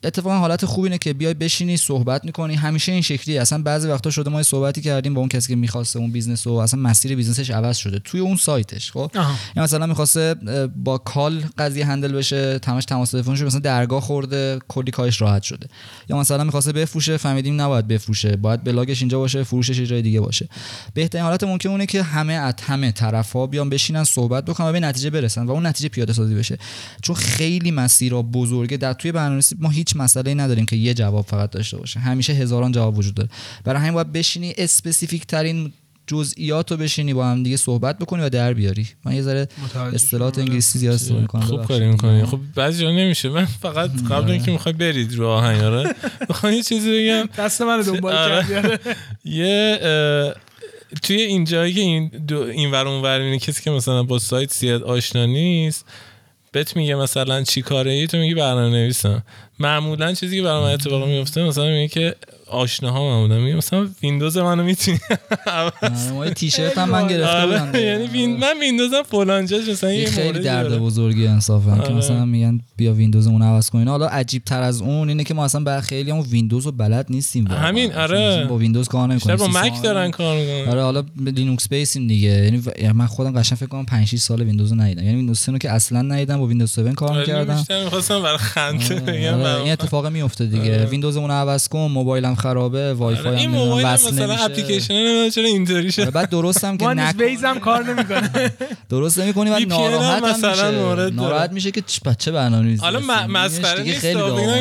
اتفاقا 0.05 0.39
حالت 0.39 0.65
خوب 0.65 0.85
اینه 0.85 0.99
که 0.99 1.13
بیای 1.13 1.35
بشینی 1.35 1.77
صحبت 1.77 2.25
می‌کنی. 2.25 2.55
همیشه 2.55 2.93
این 2.93 3.01
شکلی 3.01 3.39
اصلا 3.39 3.63
بعضی 3.63 3.89
وقتا 3.89 4.11
شده 4.11 4.31
ما 4.31 4.43
صحبتی 4.43 4.81
کردیم 4.81 5.15
با 5.15 5.21
اون 5.21 5.29
کسی 5.29 5.49
که 5.49 5.57
می‌خواسته 5.57 5.99
اون 5.99 6.11
business 6.13 6.47
و 6.47 6.53
اصلا 6.53 6.81
مسیر 6.81 7.17
business 7.17 7.44
ش 7.44 7.51
عوض 7.51 7.77
شده. 7.77 7.99
توی 7.99 8.21
اون 8.21 8.37
سایتش 8.37 8.93
خب. 8.93 9.11
یا 9.57 9.63
مثلا 9.63 9.87
می‌خواسته 9.87 10.35
با 10.77 10.99
call 10.99 11.45
قضیه 11.59 11.87
handle 11.87 12.13
بشه 12.13 12.59
تماش 12.59 12.85
تماس 12.85 13.11
تلفنش 13.11 13.41
مثلا 13.41 13.61
درگاه 13.61 14.01
خورده 14.01 14.59
کلی 14.69 14.91
کارش 14.91 15.21
راحت 15.21 15.43
شده. 15.43 15.67
یا 16.09 16.19
مثلا 16.19 16.45
می‌خواسته 16.45 16.73
بفروشه 16.73 17.17
فهمیدیم 17.17 17.61
نباید 17.61 17.89
بفروشه. 17.89 18.37
باید 18.37 18.65
بلاگش 18.65 19.03
اینجا 19.03 19.19
باشه 19.19 19.43
فروشش 19.43 19.79
یه 19.79 19.87
جای 19.87 20.03
دیگه 20.03 20.21
باشه. 20.21 20.49
بهترین 20.95 21.25
حالت 21.25 21.45
ممکن 21.45 21.69
اونه 21.69 21.87
که 21.87 22.03
همه 22.03 22.33
از 22.33 22.55
همه 22.63 22.93
طرفا 22.93 23.47
بیان 23.47 23.71
بشینن 23.71 24.05
صحبت 24.05 24.45
بکنن 24.45 24.69
و 24.69 24.73
به 24.73 24.81
نتیجه 24.81 25.11
برسن 25.11 25.47
و 25.47 25.51
اون 25.51 25.67
نتیجه 25.67 25.89
پیاده 25.89 26.13
سازی 26.13 26.35
بشه. 26.35 26.59
چون 27.03 27.17
خیلی 27.17 27.71
مسیرها 27.71 28.23
بزرگه. 28.23 28.77
در 28.77 28.93
توی 28.93 29.13
برنامه‌نویسی 29.13 29.57
ما 29.59 29.71
هیچ 29.71 29.94
مسئله 29.97 30.35
نداریم 30.35 30.67
که 30.67 30.77
یه 30.77 30.95
جواب 30.95 31.27
فقط 31.27 31.51
داشته 31.51 31.77
باشه. 31.77 32.01
همیشه 32.01 32.33
هزاران 32.33 32.73
جواب 32.73 32.99
وجود 32.99 33.15
داره. 33.15 33.29
برای 33.65 33.81
همین 33.81 33.93
باید 33.93 34.13
بشینی 34.13 34.55
specific 34.59 35.27
ترین 35.27 35.73
جزئیات 36.07 36.71
رو 36.71 36.77
بشینی 36.77 37.15
با 37.15 37.27
هم 37.27 37.43
دیگه 37.43 37.57
صحبت 37.57 37.99
بکنی 37.99 38.23
و 38.23 38.29
در 38.29 38.55
بیاری. 38.55 38.89
من 39.05 39.15
یه 39.15 39.23
ذره 39.23 39.49
اصطلاحات. 39.95 40.39
انگلیسی 40.39 40.79
زیاد 40.79 40.95
استفاده 40.95 41.21
می‌کنم. 41.21 41.43
خوب. 41.43 41.65
کاری 41.67 41.87
می‌کنی. 41.87 42.25
خب 42.25 42.41
بعضی 42.55 42.83
جا 42.83 42.91
نمیشه. 42.91 43.29
من 43.29 43.45
فقط 43.45 43.91
قبل 44.11 44.31
اینکه 44.31 44.51
می‌خوای 44.51 44.73
برید 44.73 45.15
رو 45.15 45.27
آهنگ 45.29 45.63
آره 45.63 45.95
می‌خوام 46.29 46.53
یه 46.53 46.63
چیزی 46.63 46.99
بگم. 46.99 47.29
دست 47.39 47.63
من 47.63 47.81
دنبال 47.81 48.13
آره. 48.13 48.47
کردی. 48.49 48.55
آره. 48.55 48.79
یه 49.25 49.81
توی 51.03 51.17
این 51.17 51.45
جایی 51.45 51.75
که 51.75 51.81
این 51.81 52.11
این 52.31 52.71
ور 52.71 52.89
اون 52.89 53.03
ور 53.03 53.37
کسی 53.37 53.63
که 53.63 53.71
مثلا 53.71 54.03
با 54.03 54.19
سایت 54.19 54.53
زیاد 54.53 54.83
آشنا 54.83 55.27
نیست 55.27 55.85
بهت 56.55 56.77
میگه 56.77 56.95
مثلا 56.95 57.43
چی 57.43 57.63
کاره 57.63 57.91
ای؟ 57.91 58.07
تو 58.07 58.17
میگی 58.17 58.35
برنامه 58.35 58.69
نویسم 58.77 59.23
معمولا 59.59 60.13
چیزی 60.13 60.37
که 60.37 60.43
برای 60.43 60.63
من 60.63 60.71
اتفاق 60.71 61.09
میفته 61.09 61.43
مثلا 61.43 61.69
میگه 61.69 61.89
که 61.89 62.15
آشناها 62.55 63.11
معمولا 63.11 63.39
میگه 63.41 63.57
مثلا 63.57 63.89
ویندوز 64.03 64.39
منو 64.39 64.63
می‌تونی 64.63 64.99
آره، 65.47 65.73
ما 66.13 66.31
تیشرت 66.31 66.79
هم 66.79 66.89
من 66.89 67.07
گرفته 67.07 67.33
آره، 67.33 67.67
بودم 67.67 67.81
یعنی 67.81 68.27
من 68.27 68.61
ویندوزم 68.61 69.03
فلان 69.03 69.47
جاش 69.47 69.69
مثلا 69.69 69.93
یه 69.93 70.07
خیلی 70.11 70.39
درد. 70.39 70.79
بزرگی 70.79 71.27
انصافا 71.27 71.77
که 71.77 71.83
آره. 71.83 71.95
مثلا 71.95 72.25
میگن 72.25 72.61
بیا 72.77 72.93
ویندوزمون 72.93 73.43
عوض 73.43 73.71
کنین. 73.71 73.89
حالا 73.89 74.07
عجیب 74.07 74.45
تر 74.45 74.63
از 74.63 74.81
اون 74.83 75.09
اینه 75.09 75.25
که 75.25 75.35
ما 75.35 75.45
اصلا 75.45 75.61
بر 75.61 75.81
خیلی 75.81 76.11
هم 76.11 76.21
ویندوز 76.31 76.65
رو 76.67 76.73
بلد 76.73 77.07
نیستیم. 77.11 77.47
همین، 77.47 77.93
آره. 77.93 78.47
با 78.49 78.57
ویندوز 78.57 78.89
کار 78.89 79.09
نمی‌کنیم 79.09 79.37
با 79.37 79.49
مک 79.49 79.83
دارن 79.83 80.11
کار 80.11 80.37
می‌کنن. 80.37 80.69
آره 80.69 80.83
حالا 80.83 81.05
لینوکس 81.27 81.69
base 81.69 81.94
ایم 81.94 82.07
دیگه. 82.07 82.29
یعنی 82.29 82.63
یعنی 82.79 82.93
من 82.93 83.07
خودم 83.07 83.33
قشنگ 83.41 83.59
فکر 83.59 83.69
کنم 83.69 83.85
5 83.87 84.09
6 84.09 84.19
سال 84.19 84.43
ویندوز 84.43 84.73
رو 84.73 84.81
ندیدم. 84.81 85.05
یعنی 85.05 85.17
ویندوز 85.17 85.47
10 85.47 85.53
رو 85.53 85.59
که 85.59 85.71
اصلا 85.71 86.03
ندیدم 86.03 86.39
با 86.39 86.47
ویندوز 86.47 86.79
7 86.79 86.95
کار 86.95 87.19
می‌کردم. 87.21 87.57
بیشتر 87.57 87.85
می‌خواستم 87.85 88.23
برای 88.23 88.39
خنده 88.39 89.35
آره، 89.35 89.63
این 89.63 89.73
اتفاق 89.73 90.07
میفته 90.07 90.47
دیگه. 90.47 90.75
آره. 90.75 90.85
ویندوزمون 90.85 91.31
عوض 91.31 91.69
کن 91.69 91.79
موبایلم 91.79 92.35
خرابه 92.45 92.95
وای 92.95 93.17
فای 93.17 93.27
آره، 93.27 93.31
هم 93.31 93.37
این 93.37 93.49
نمی‌دونم 93.49 93.69
موبایل 93.69 93.87
وصل 93.87 94.13
مثلا 94.13 94.27
نمیشه. 94.27 94.45
اپلیکیشن 94.45 95.31
چرا 95.31 95.45
اینطوری 95.45 95.93
شد 95.93 96.03
آره، 96.03 96.11
بعد 96.11 96.31
درستم 96.31 96.77
که 96.77 96.87
ویز 97.19 97.45
هم 97.45 97.61
کار 97.61 97.85
نمی‌کنه. 97.85 98.53
درست 98.91 99.19
نمی‌کنی 99.19 99.51
بعد 99.51 99.69
ناراحت 99.69 100.23
هم 100.25 100.31
مثلا 100.31 100.71
میشه. 100.71 100.71
مورد. 100.71 101.13
ناراحت 101.13 101.53
میشه 101.53 101.71
که 101.71 101.81
چه 101.87 102.01
بچه 102.07 102.33
برنامه‌نویسی 102.33 102.83
حالا 102.83 102.99
هستی. 102.99 103.33
مسخره 103.33 103.79
دیگه 103.79 103.93
نیست 103.93 104.01
خیلی 104.01 104.21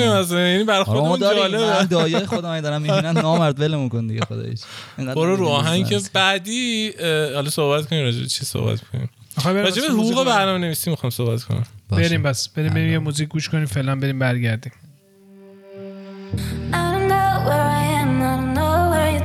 مثلا 0.09 0.47
یعنی 0.47 0.63
برای 0.63 0.83
آره 0.87 0.99
ما 0.99 1.09
خودمون 1.09 1.19
جالبه. 1.19 1.85
دایه 1.85 2.25
خودم 2.35 2.61
دارم 2.61 2.81
می‌بینن 2.81 3.17
نامرد 3.17 3.59
ولمون 3.59 3.89
کن 3.89 4.07
دیگه 4.07 4.21
خداییش. 4.21 4.59
اینقدر 4.97 5.15
برو 5.15 5.35
رو 5.35 5.47
آهنگ 5.47 5.87
که. 5.87 6.01
بعدی 6.13 6.91
حالا 7.35 7.49
صحبت 7.49 7.89
کنیم 7.89 8.03
راجع 8.03 8.19
به 8.19 8.25
چی 8.25 8.45
صحبت 8.45 8.79
کنیم؟ 8.91 9.09
راجع 9.45 9.81
به 9.81 9.87
حقوق؟ 9.87 10.25
برنامه 10.25 10.57
نویسی 10.65 10.89
می‌خوام 10.89 11.09
صحبت 11.09 11.43
کنم. 11.43 11.63
بریم 11.89 12.23
بس. 12.23 12.49
بریم 12.49 12.73
بریم 12.73 12.91
یه 12.91 12.99
موزیک 12.99 13.29
گوش 13.29 13.49
کنیم 13.49 13.65
فعلا 13.65 13.95
بریم 13.95 14.19
برگردیم. 14.19 14.71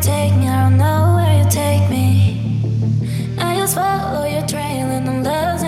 Take 0.09 0.35
me, 0.37 0.49
I 0.49 0.63
don't 0.63 0.79
know 0.79 1.17
where 1.17 1.35
you 1.39 1.51
take 1.51 1.85
me. 1.91 2.07
I 3.39 3.57
just 3.57 3.75
follow 3.75 4.25
your 4.25 4.47
trail 4.47 4.87
and 4.97 5.07
I'm 5.07 5.23
losing 5.23 5.68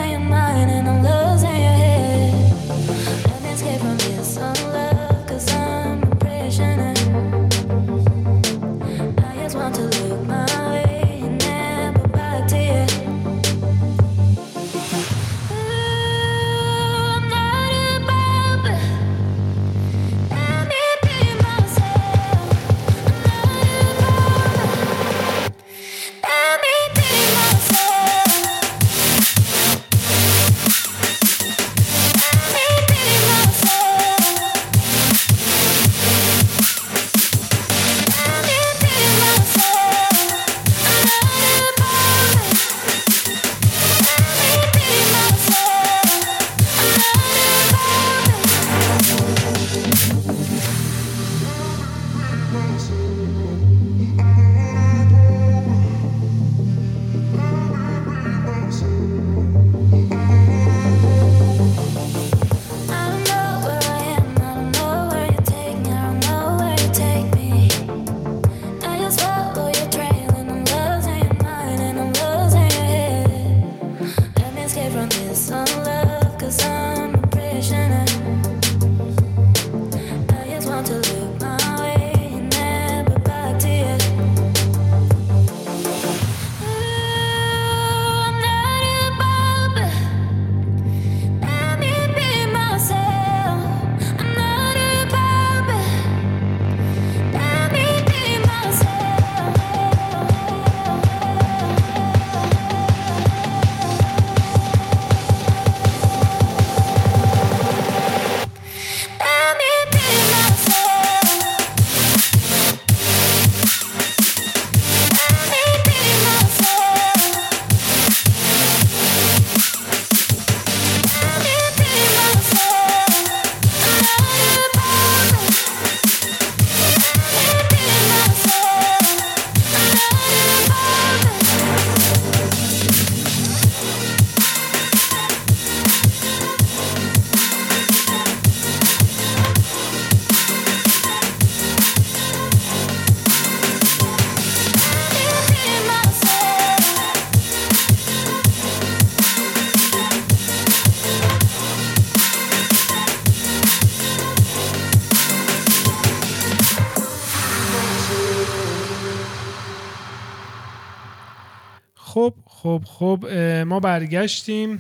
خب 162.79 162.83
خب 162.87 163.27
ما 163.67 163.81
برگشتیم 163.81 164.79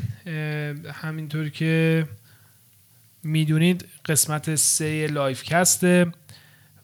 همینطور 1.02 1.48
که 1.48 2.06
می‌دونید 3.22 3.84
قسمت 4.06 4.54
سه 4.54 5.06
لایف 5.06 5.42
کسته 5.44 6.06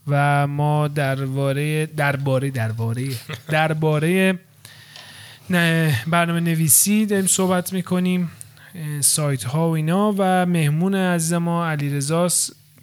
و 0.08 0.46
ما 0.46 0.88
درباره 0.88 1.86
درباره 1.86 2.50
درباره 2.50 3.08
درباره 3.48 4.38
برنامه 6.06 6.40
نویسی 6.40 7.06
داریم 7.06 7.26
صحبت 7.26 7.72
می‌کنیم 7.72 8.30
سایت 9.00 9.44
ها 9.44 9.68
و 9.70 9.72
اینا 9.72 10.14
و 10.18 10.46
مهمون 10.46 10.94
عزیز 10.94 11.32
ما 11.32 11.68
علی 11.70 12.00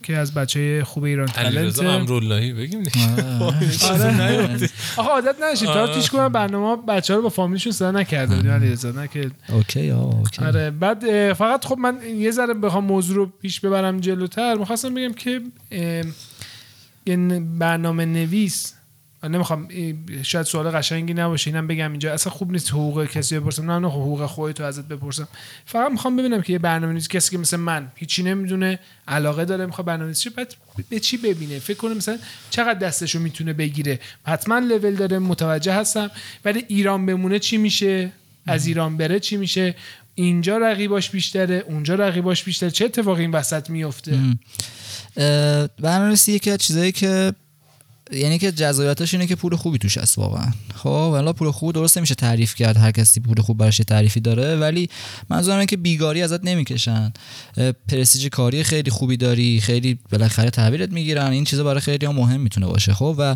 که 0.03 0.17
از 0.17 0.33
بچه 0.33 0.83
خوب 0.83 1.03
ایران 1.03 1.27
تلنت 1.27 1.79
امراللهی 1.79 2.53
بگیم 2.53 2.83
دیگه. 2.83 3.23
آره. 3.43 4.69
آخه 4.97 5.09
عادت 5.09 5.35
نشید. 5.51 5.67
تا. 5.67 5.87
پیش 5.87 6.09
کنم 6.09 6.29
برنامه 6.29 6.81
بچه 6.87 7.13
ها 7.13 7.17
رو 7.17 7.23
با 7.23 7.29
فامیلشون 7.29 7.71
صدا 7.73 7.91
نکرده 7.91 8.35
بودیم 8.35 8.51
علیرضا 8.51 8.91
نه 8.91 9.07
که 9.07 9.31
اوکی 9.49 9.89
اوکی. 9.89 10.45
آره. 10.45 10.71
بعد 10.71 11.33
فقط 11.33 11.65
خب 11.65 11.77
من 11.77 11.97
یه 12.17 12.31
ذره 12.31 12.53
بخوام 12.53 12.85
موضوع 12.85 13.15
رو 13.15 13.25
پیش 13.25 13.59
ببرم 13.59 13.99
جلوتر. 13.99 14.55
می‌خواستم 14.55 14.93
بگم 14.93 15.13
که 15.13 15.41
برنامه 17.59 18.05
نویس 18.05 18.73
نمی‌خوام 19.29 19.67
شاید 20.23 20.45
سوال 20.45 20.71
قشنگی 20.71 21.13
نباشه 21.13 21.49
اینم 21.49 21.67
بگم 21.67 21.91
اینجا. 21.91 22.13
اصلا 22.13 22.33
خوب 22.33 22.51
نیست 22.51 22.71
حقوق 22.71 23.05
کسی 23.05 23.39
بپرسم. 23.39 23.71
نه 23.71 23.79
نه 23.79 23.87
حقوق 23.87 24.25
خودت 24.25 24.61
ازت 24.61 24.87
بپرسم. 24.87 25.27
فقط 25.65 25.91
می‌خوام 25.91 26.15
ببینم 26.15 26.41
که 26.41 26.53
یه 26.53 26.59
برنامه 26.59 26.93
نویس 26.93 27.07
کسی 27.07 27.31
که 27.31 27.37
مثل 27.37 27.57
من 27.57 27.91
هیچی 27.95 28.23
نمی‌دونه 28.23 28.79
علاقه 29.07 29.45
داره 29.45 29.65
می‌خواد 29.65 29.87
برنامه 29.87 30.13
شه، 30.13 30.29
بعد 30.29 30.55
به 30.89 30.99
چی 30.99 31.17
ببینه؟ 31.17 31.59
فکر 31.59 31.77
کنه 31.77 31.93
مثلا 31.93 32.17
چقدر 32.49 32.79
دستشو 32.79 33.19
می‌تونه 33.19 33.53
بگیره. 33.53 33.99
حتما 34.25 34.59
لول 34.59 34.95
داره 34.95 35.19
متوجه 35.19 35.73
هستم. 35.73 36.11
ولی 36.45 36.65
ایران 36.67 37.05
بمونه 37.05 37.39
چی 37.39 37.57
میشه؟ 37.57 38.11
از 38.45 38.67
ایران 38.67 38.97
بره 38.97 39.19
چی 39.19 39.37
میشه؟ 39.37 39.75
اینجا 40.15 40.57
رقیباش 40.57 41.09
بیشتره 41.09 41.63
اونجا 41.67 41.95
رقیباش 41.95 42.43
بیشتره. 42.43 42.71
چه 42.71 42.85
اتفاقی 42.85 43.21
این 43.21 43.31
وسط 43.31 43.69
میفته 43.69 44.19
برنامه‌نویسی 45.79 46.31
یکی 46.31 46.51
از 46.51 46.57
چیزایی 46.57 46.91
که 46.91 47.33
یعنی 48.11 48.39
که 48.39 48.51
جذابیتش 48.51 49.13
اینه 49.13 49.27
که 49.27 49.35
پول 49.35 49.55
خوبی 49.55 49.77
توش 49.77 49.97
هست 49.97 50.17
واقعا. 50.17 50.51
خب 50.75 50.89
والا 50.89 51.33
پول 51.33 51.51
خوب 51.51 51.73
درست 51.73 51.97
نمیشه 51.97 52.15
تعریف 52.15 52.55
کرد 52.55 52.77
هر 52.77 52.91
کسی 52.91 53.19
پول 53.19 53.41
خوب 53.41 53.57
براش 53.57 53.77
تعریفی 53.77 54.19
داره 54.19 54.55
ولی 54.55 54.89
منظورم 55.29 55.55
اینه 55.55 55.65
که 55.65 55.77
بیگاری 55.77 56.21
ازت 56.21 56.45
نمی‌کشن. 56.45 57.13
پرستیژ 57.87 58.27
کاری 58.27 58.63
خیلی 58.63 58.91
خوبی 58.91 59.17
داری 59.17 59.59
خیلی 59.59 59.99
بالاخره 60.11 60.49
تحویلت 60.49 60.91
می‌گیرن 60.91 61.31
این 61.31 61.43
چیزا 61.43 61.63
برای 61.63 61.81
خیلی 61.81 62.05
هم 62.05 62.15
مهم 62.15 62.41
می‌تونه 62.41 62.65
باشه. 62.65 62.93
خب 62.93 63.15
و 63.17 63.35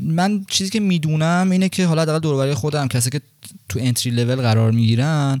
من 0.00 0.44
چیزی 0.48 0.70
که 0.70 0.80
می‌دونم 0.80 1.48
اینه 1.50 1.68
که 1.68 1.86
حالا 1.86 2.02
حداقل 2.02 2.18
دور 2.18 2.34
و 2.34 2.38
برای 2.38 2.54
خودم 2.54 2.88
کسی 2.88 3.10
که 3.10 3.20
تو 3.68 3.78
انتری 3.78 4.12
لول 4.12 4.36
قرار 4.36 4.70
می‌گیرن 4.70 5.40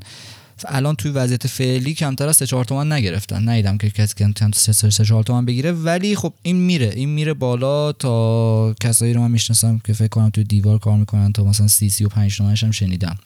الان 0.68 0.96
توی 0.96 1.10
وضعیت 1.10 1.46
فعلی 1.46 1.94
کمتر 1.94 2.28
از 2.28 2.36
3 2.36 2.46
4 2.46 2.64
تومن 2.64 2.92
نگرفتن. 2.92 3.48
ندیدم 3.48 3.78
که 3.78 3.90
کسی 3.90 4.14
کمتر 4.14 4.46
از 4.46 4.76
3 4.94 5.04
4 5.04 5.22
تومن 5.22 5.44
بگیره 5.44 5.72
ولی 5.72 6.16
خب 6.16 6.32
این 6.42 6.56
میره. 6.56 6.92
این 6.96 7.08
میره 7.08 7.34
بالا 7.34 7.92
تا 7.92 8.74
کسایی 8.80 9.12
رو 9.12 9.20
من 9.20 9.30
می‌شناسم 9.30 9.80
که 9.86 9.92
فکر 9.92 10.08
کنم 10.08 10.30
توی 10.30 10.44
دیوار 10.44 10.78
کار 10.78 10.96
می‌کنن 10.96 11.32
تا 11.32 11.44
مثلا 11.44 11.68
30 11.68 11.90
35 11.90 12.36
تومنش 12.36 12.64
هم 12.64 12.70
شنیدم. 12.70 13.16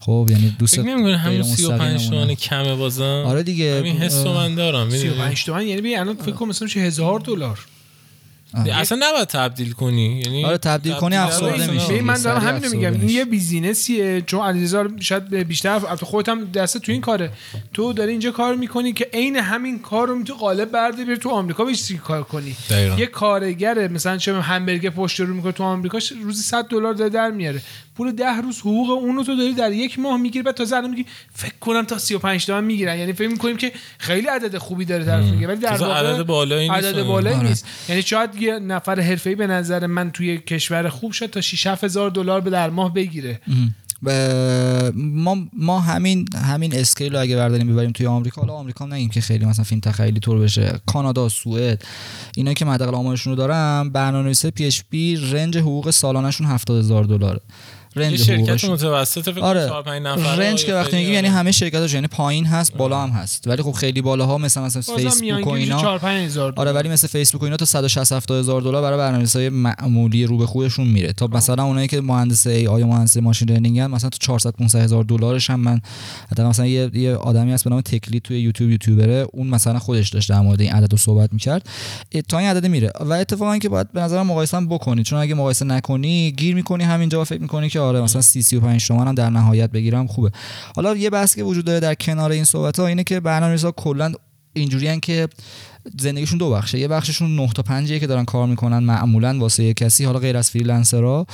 خب 0.00 0.28
یعنی 0.30 0.56
دوست 0.58 0.76
فکر 0.76 0.84
نمی‌کنی 0.84 1.12
همون 1.12 1.42
غیر 1.42 1.42
35 1.42 1.94
مستقیممونه. 1.94 2.26
تومن 2.26 2.34
کمه 2.34 2.74
بازم؟ 2.74 3.22
آره 3.26 3.42
دیگه. 3.42 3.78
همین 3.78 3.96
حس 3.96 4.26
رو 4.26 4.34
من 4.34 4.54
دارم 4.54 4.86
می‌دونی؟ 4.86 5.02
35 5.02 5.44
تومن 5.44 5.66
یعنی 5.66 5.94
الان 5.94 6.16
فکر 6.16 6.32
کنم 6.32 6.48
مثلا 6.48 6.64
میشه 6.64 6.80
هزار 6.80 7.20
دلار 8.54 8.80
اصلا 8.80 8.98
نباید 9.02 9.28
تبدیل 9.28 9.72
کنی. 9.72 10.20
یعنی 10.20 10.44
آره، 10.44 10.58
تبدیل 10.58 10.94
کنی. 10.94 11.16
افسرده. 11.16 11.66
ببین 11.66 12.04
من 12.04 12.22
دارم 12.22 12.40
همین 12.40 12.68
میگم. 12.68 12.92
این. 12.92 13.08
یه 13.08 13.24
بیزینسیه 13.24 14.20
چون 14.20 14.40
علیرضا 14.40 14.88
شاید 15.00 15.34
بیشتر 15.34 15.70
البته 15.70 16.06
خودت 16.06 16.28
هم 16.28 16.44
دست 16.44 16.78
تو 16.78 16.92
این 16.92 17.00
کاره. 17.00 17.30
تو 17.74 17.92
داری 17.92 18.10
اینجا 18.10 18.30
کار 18.30 18.54
می‌کنی 18.54 18.92
که 18.92 19.08
عین 19.12 19.36
همین 19.36 19.78
کار 19.78 20.08
رو 20.08 20.14
می‌تونی 20.14 20.38
قالب 20.38 20.70
بردی 20.70 21.04
بری 21.04 21.16
تو 21.16 21.28
آمریکا. 21.28 21.64
بهش 21.64 21.92
کار 21.92 22.22
کنی؟ 22.22 22.56
دقیقاً. 22.70 22.96
یه 22.96 23.06
کارگر 23.06 23.88
مثلا 23.88 24.16
چه 24.16 24.40
همبرگر 24.40 24.90
پشت 24.90 25.20
رو 25.20 25.34
می‌کنه 25.34 25.52
تو 25.52 25.64
آمریکا 25.64 25.98
روزی 26.22 26.42
100 26.42 26.64
دلار 26.64 26.94
داره 26.94 27.10
در 27.10 27.30
میاره. 27.30 27.62
پول 27.94 28.12
ده 28.12 28.40
روز 28.40 28.60
حقوق 28.60 28.90
اون 28.90 29.16
رو 29.16 29.24
تو 29.24 29.36
داری 29.36 29.52
در 29.52 29.72
یک 29.72 29.98
ماه 29.98 30.16
می‌گیری 30.20 30.42
بعد 30.42 30.54
تازه 30.54 30.76
الان 30.76 30.90
میگی 30.90 31.06
فکر 31.32 31.54
کنم 31.60 31.84
تا 31.84 31.98
35 31.98 32.46
تومن 32.46 32.64
می‌گیرن. 32.64 32.98
یعنی 32.98 33.12
فکر 33.12 33.28
می‌کنیم 33.28 33.56
که 33.56 33.72
خیلی 33.98 34.26
عدد 34.26 34.58
خوبی 34.58 34.84
داره 34.84 35.04
طرف 35.04 35.24
میگه 35.24 35.46
ولی 35.46 35.60
در 35.60 35.76
واقع 35.76 35.94
عدد 35.94 36.22
بالایی 36.22 36.68
نیست. 36.70 36.84
عدد 36.84 37.02
بالایی 37.02 37.36
آره. 37.36 37.48
نیست. 37.48 37.66
یعنی 37.88 38.02
شاید 38.02 38.34
یه 38.42 38.58
نفر 38.58 39.00
حرفه‌ای 39.00 39.36
به 39.36 39.46
نظر 39.46 39.86
من 39.86 40.10
توی 40.10 40.38
کشور 40.38 40.88
خوب 40.88 41.12
شد 41.12 41.26
تا 41.26 41.40
6 41.40 41.66
هزار 41.66 42.10
دلار 42.10 42.40
به 42.40 42.50
در 42.50 42.70
ماه 42.70 42.94
بگیره. 42.94 43.40
ب- 44.06 44.92
ما 44.96 45.36
ما 45.52 45.80
همین 45.80 46.28
همین 46.48 46.74
skill 46.74 47.12
رو 47.12 47.20
اگه 47.20 47.36
برداریم 47.36 47.72
ببریم 47.72 47.90
توی 47.92 48.06
آمریکا 48.06 48.40
حالا 48.40 48.52
آمریکا 48.54 48.86
نگیم 48.86 49.08
که 49.08 49.20
خیلی 49.20 49.44
مثلا 49.44 49.64
فیلم 49.64 49.80
تخیلی 49.80 50.20
طور 50.20 50.38
بشه. 50.38 50.80
کانادا 50.86 51.28
سوئد 51.28 51.84
اینا 52.36 52.52
که 52.52 52.64
من 52.64 52.72
حداقل 52.72 52.94
آمارشون 52.94 53.32
رو 53.32 53.36
دارم 53.36 53.90
برنامه‌نویسی 53.90 54.50
PHP 54.50 54.64
range 54.64 55.58
حقوق 55.58 55.90
سالانهشون 55.90 56.46
70000 56.46 57.04
دلاره. 57.04 57.40
range 57.96 58.22
شرکت 58.22 58.64
متوسط 58.64 59.30
فکر 59.30 59.40
آره. 59.40 59.68
4 59.68 59.82
5 59.82 60.02
نفر 60.02 60.36
range 60.36 60.64
که 60.64 60.74
وقتی 60.74 60.96
میگیم 60.96 61.12
یعنی 61.12 61.28
همه 61.28 61.52
شرکتاش 61.52 61.94
یعنی 61.94 62.06
پایین 62.06 62.46
هست 62.46 62.74
بالا 62.74 63.02
هم 63.02 63.10
هست. 63.10 63.48
ولی 63.48 63.62
خب 63.62 63.72
خیلی 63.72 64.02
بالاها 64.02 64.38
مثلا 64.38 64.64
مثلا 64.64 64.82
فیسبوک 64.82 65.46
و 65.46 65.50
اینا. 65.50 65.80
4 65.80 65.98
5000 65.98 66.52
آره 66.56 66.72
ولی 66.72 66.88
مثل 66.88 67.08
فیسبوک 67.08 67.42
و 67.42 67.44
اینا 67.44 67.56
تا 67.56 67.64
160 67.64 68.12
70 68.12 68.38
هزار 68.38 68.60
دلار 68.60 68.82
برای 68.82 68.98
برنامه‌نویسای 68.98 69.48
معمولی 69.48 70.26
رو 70.26 70.38
به 70.38 70.46
خودشون 70.46 70.86
میره. 70.86 71.12
تا 71.12 71.26
مثلا 71.26 71.64
اونایی 71.64 71.88
که 71.88 72.00
مهندس 72.00 72.46
AI 72.46 72.84
مهندس 72.84 73.16
machine 73.16 73.50
learning 73.50 73.80
مثلا 73.80 74.10
تو 74.10 74.18
400 74.20 74.50
500 74.50 74.78
هزار 74.78 75.04
دلارش 75.04 75.50
هم 75.50 75.60
من 75.60 75.80
حتی 76.30 76.42
مثلا 76.42 76.66
یه, 76.66 76.90
یه 76.94 77.14
آدمی 77.14 77.52
هست 77.52 77.64
به 77.64 77.70
نام 77.70 77.80
TechLead 77.80 78.20
توی 78.20 78.40
یوتیوب 78.40 78.70
یوتیوبره. 78.70 79.26
اون 79.32 79.46
مثلا 79.46 79.78
خودش 79.78 80.08
داشت 80.08 80.28
در 80.28 80.40
مورد 80.40 80.60
این 80.60 80.72
عدد 80.72 80.92
رو 80.92 80.98
صحبت 80.98 81.32
می‌کرد. 81.32 81.68
تا 82.28 82.38
این 82.38 82.48
عدد 82.48 82.66
میره. 82.66 82.92
و 83.00 83.12
اتفاقا 83.12 83.58
که 83.58 83.68
باید 83.68 83.92
به 83.92 84.00
نظر 84.00 84.22
مقایسه 84.22 84.60
بکنی. 84.60 85.02
چون 85.02 85.18
اگه 85.18 85.34
مقایسه 85.34 85.64
نکنی 85.64 86.32
گیر 86.32 86.54
می‌کنی 86.54 86.84
همینجا 86.84 87.24
فکر 87.24 87.40
می‌کنی 87.40 87.68
که 87.68 87.80
آره 87.82 88.00
مثلا 88.00 88.22
30 88.22 88.42
35 88.42 88.86
تومن 88.86 89.08
هم 89.08 89.14
در 89.14 89.30
نهایت 89.30 89.70
بگیرم 89.70 90.06
خوبه. 90.06 90.30
حالا 90.76 90.96
یه 90.96 91.10
بحث 91.10 91.34
که 91.34 91.44
وجود 91.44 91.64
داره 91.64 91.80
در 91.80 91.94
کنار 91.94 92.30
این 92.30 92.44
صحبت 92.44 92.78
ها 92.78 92.86
اینه 92.86 93.04
که 93.04 93.20
برنامه‌نویسا 93.20 93.72
کلا 93.72 94.12
اینجوریان 94.52 95.00
که 95.00 95.28
زندگیشون 96.00 96.38
دو 96.38 96.50
بخشه. 96.50 96.78
یه 96.78 96.88
بخششون 96.88 97.36
9 97.36 97.48
تا 97.54 97.62
5 97.62 97.98
که 97.98 98.06
دارن 98.06 98.24
کار 98.24 98.46
می‌کنن 98.46 98.78
معمولا 98.78 99.38
واسه 99.38 99.64
یه 99.64 99.74
کسی 99.74 100.04
حالا 100.04 100.18
غیر 100.18 100.36
از 100.36 100.50
freelancer 100.50 101.13
ها. 101.13 101.26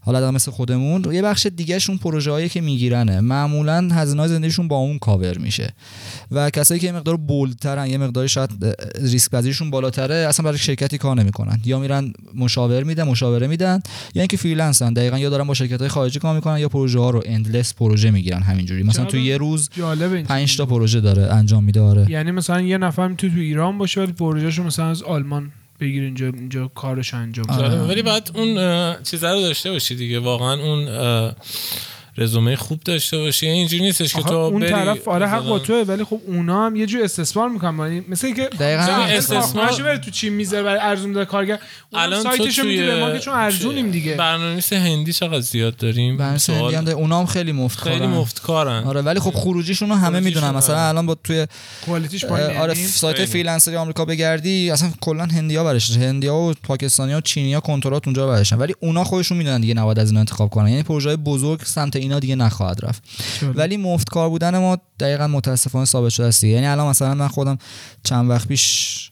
حالا 0.00 0.20
در 0.20 0.30
مثل 0.30 0.50
خودمون. 0.50 1.14
یه 1.14 1.22
بخش 1.22 1.46
دیگهشون 1.46 1.96
پروژه 1.96 2.30
هایی 2.30 2.48
که 2.48 2.60
میگیرنه. 2.60 3.20
معمولا 3.20 3.88
هزینه 3.92 4.28
زندگیشون 4.28 4.68
با 4.68 4.76
اون 4.76 4.98
کاور 4.98 5.38
میشه. 5.38 5.74
و 6.30 6.50
کسایی 6.50 6.80
که 6.80 6.86
یه 6.86 6.92
مقدار 6.92 7.16
bold 7.16 7.56
ترن 7.56 7.86
یه 7.86 7.98
مقدار 7.98 8.26
شاید 8.26 8.50
ریسک 9.00 9.30
پذیریشون 9.30 9.70
بالاتره 9.70 10.14
اصلا 10.14 10.44
برای 10.44 10.58
شرکتی 10.58 10.98
کار 10.98 11.16
نمی‌کنن. 11.16 11.60
یا 11.64 11.78
میرن 11.78 12.12
مشاور 12.34 12.82
میدن 12.82 13.02
مشاوره 13.02 13.46
میدن 13.46 13.80
یا 14.14 14.22
اینکه 14.22 14.36
freelance 14.36 14.82
ن. 14.82 14.92
دقیقا 14.92 15.18
یا 15.18 15.30
دارن 15.30 15.46
با 15.46 15.54
شرکت 15.54 15.80
های 15.80 15.88
خارجی 15.88 16.18
کار 16.18 16.34
می‌کنن 16.34 16.58
یا 16.58 16.68
پروژه 16.68 16.98
ها 16.98 17.10
رو 17.10 17.22
endless 17.26 17.74
پروژه 17.74 18.10
می‌گیرن 18.10 18.42
همینجوری. 18.42 18.82
مثلا 18.82 19.04
تو 19.04 19.16
یه 19.16 19.36
روز 19.36 19.68
جالب 19.72 20.12
این 20.12 20.24
5 20.24 20.56
تا 20.56 20.66
پروژه 20.66 21.00
داره 21.00 21.34
انجام 21.34 21.64
میده 21.64 21.80
آره. 21.80 22.06
یعنی 22.10 22.30
مثلا 22.30 22.60
یه 22.60 22.78
نفر 22.78 23.08
می‌تونه 23.08 23.32
تو 23.32 23.40
ایران 23.40 23.78
باشه 23.78 23.95
ولی 24.00 24.12
پروژهشو 24.12 24.62
مثلا 24.62 24.86
از 24.90 25.02
آلمان 25.02 25.52
بگیر 25.80 26.02
اینجا 26.02 26.26
اینجا 26.26 26.68
کارش 26.68 27.14
انجام 27.14 27.46
بده. 27.46 27.56
جالبه. 27.56 27.82
ولی 27.84 28.02
باید 28.02 28.30
اون 28.34 29.02
چیزا 29.02 29.34
رو 29.34 29.40
داشته 29.40 29.70
باشی 29.70 29.94
دیگه 29.94 30.20
واقعا 30.20 30.54
اون 30.62 30.88
رزومه 32.18 32.56
خوب 32.56 32.80
داشته 32.84 33.18
باشی 33.18 33.46
یعنی 33.46 33.58
اینجوری 33.58 33.82
نیستش 33.82 34.14
که 34.14 34.22
تو 34.22 34.34
اون 34.34 34.60
بری 34.60 34.70
طرف 34.70 35.08
آره 35.08 35.26
حق 35.28 35.44
با 35.48 35.54
مثلا- 35.54 35.58
توه 35.58 35.84
ولی 35.94 36.04
خب 36.04 36.20
اونا 36.26 36.66
هم 36.66 36.76
یه 36.76 36.86
جور 36.86 37.02
استثمار 37.04 37.48
می‌کنن 37.48 37.78
یعنی 37.92 38.04
مثل 38.08 38.26
اینکه 38.26 38.42
دقیقاً. 38.60 38.82
مثلا 38.82 39.04
استثمار- 39.04 39.82
بره 39.82 39.98
تو 39.98 40.10
چین 40.10 40.32
می‌ذاره 40.32 40.62
برای 40.62 40.78
ارزون 40.82 41.12
داره 41.12 41.26
کارگر 41.26 41.58
الان 41.92 42.22
سایتشو 42.22 42.62
توی 42.62 42.70
میده 42.70 42.86
به 42.86 43.00
ما 43.00 43.10
که 43.10 43.18
چون 43.18 43.34
ارزونیم 43.34 43.90
دیگه 43.90 44.14
برنامه‌نویس 44.14 44.72
هندی 44.72 45.12
چقدر 45.12 45.40
زیاد 45.40 45.76
داریم 45.76 46.36
سوال. 46.38 46.74
هم 46.74 46.84
داره. 46.84 46.98
اونا 46.98 47.18
هم 47.18 47.26
خیلی 47.26 47.52
مفت 47.52 47.78
خیلی 47.80 47.98
کارن. 47.98 48.10
مفت 48.10 48.42
کارن 48.42 48.84
آره 48.84 49.02
ولی 49.02 49.20
خب 49.20 49.30
خروجیشون 49.34 49.88
رو 49.88 49.94
همه 49.94 50.20
می‌دونن 50.20 50.50
مثلا 50.50 50.76
آره. 50.76 50.88
الان 50.88 51.06
با 51.06 51.14
توی 51.14 51.46
کوالیتیش 51.86 52.24
پایینه 52.24 52.58
آره 52.60 52.74
یعنی 52.76 52.88
سایت 52.88 53.16
خیلی. 53.16 53.26
فریلنسری 53.26 53.76
آمریکا 53.76 54.04
بگردی 54.04 54.70
اصلا 54.70 54.90
کلا 55.00 55.24
هندیا 55.24 55.64
برش 55.64 55.90
هندیا 55.96 56.34
و 56.34 56.52
پاکستانیا 56.62 57.16
و 57.16 57.20
چینیا 57.20 57.60
کنترات 57.60 58.06
اونجا 58.06 58.26
برشن 58.26 58.56
ولی 58.56 58.74
اونا 58.80 59.04
خودشون 59.04 59.38
می‌دونن 59.38 59.60
دیگه 59.60 59.74
نباید 59.74 59.98
از 59.98 60.08
اینا 60.08 60.20
انتخاب 60.20 60.50
کنن 60.50 60.68
یعنی 60.68 60.82
پروژه 60.82 61.16
بزرگ 61.16 61.60
سمت 61.64 61.96
اینا 62.06 62.20
دیگه 62.20 62.34
نخواهد 62.36 62.84
رفت 62.84 63.02
جالب. 63.40 63.56
ولی 63.56 63.76
مفت 63.76 64.08
کار 64.08 64.28
بودن 64.28 64.58
ما 64.58 64.78
دقیقا 65.00 65.26
متاسفانه 65.26 65.84
ثابت 65.84 66.08
شده 66.08 66.26
است. 66.26 66.44
یعنی 66.44 66.66
الان 66.66 66.88
مثلا 66.90 67.14
من 67.14 67.28
خودم 67.28 67.58
چند 68.04 68.30
وقت 68.30 68.48
پیش 68.48 69.10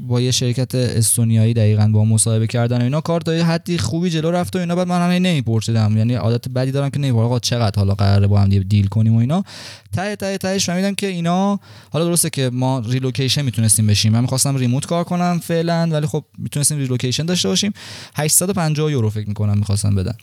با 0.00 0.20
یه 0.20 0.30
شرکت 0.30 0.74
استونیایی 0.74 1.54
دقیقا 1.54 1.88
با 1.88 2.04
مصاحبه 2.04 2.46
کردن 2.46 2.80
و 2.80 2.82
اینا 2.82 3.00
کار 3.00 3.20
تا 3.20 3.32
حدی 3.32 3.78
خوبی 3.78 4.10
جلو 4.10 4.30
رفت 4.30 4.56
و 4.56 4.58
اینا. 4.58 4.74
بعد 4.74 4.88
من 4.88 5.00
هم 5.00 5.10
نمیپرسیدم. 5.10 5.96
یعنی 5.96 6.14
عادت 6.14 6.48
بدی 6.48 6.70
دارم 6.70 6.90
که 6.90 6.98
نمی‌پرسم. 6.98 7.24
آقا 7.24 7.38
چقدر 7.38 7.76
حالا 7.76 7.94
قراره 7.94 8.26
با 8.26 8.40
هم 8.40 8.48
deal 8.48 8.86
کنیم 8.86 9.14
و 9.14 9.18
اینا. 9.18 9.44
ته 9.92 10.16
ته 10.16 10.38
تهش 10.38 10.66
فهمیدم 10.66 10.94
که 10.94 11.06
اینا 11.06 11.60
حالا 11.90 12.04
درسته 12.04 12.30
که 12.30 12.50
ما 12.52 12.78
relocation 12.78 13.42
می‌تونستیم 13.42 13.86
بشیم. 13.86 14.12
من 14.12 14.20
می‌خواستم 14.20 14.56
remote 14.56 14.86
کار 14.86 15.04
کنم 15.04 15.40
فعلا 15.42 15.88
ولی 15.92 16.06
خب 16.06 16.24
می‌تونستیم 16.38 16.78
relocation 16.78 17.26
داشته 17.26 17.48
باشیم. 17.48 17.72
850 18.14 18.90
یورو 18.92 19.10
فکر 19.10 19.28
می‌کنم 19.28 19.58
می‌خواستم 19.58 19.94
بدن. 19.94 20.14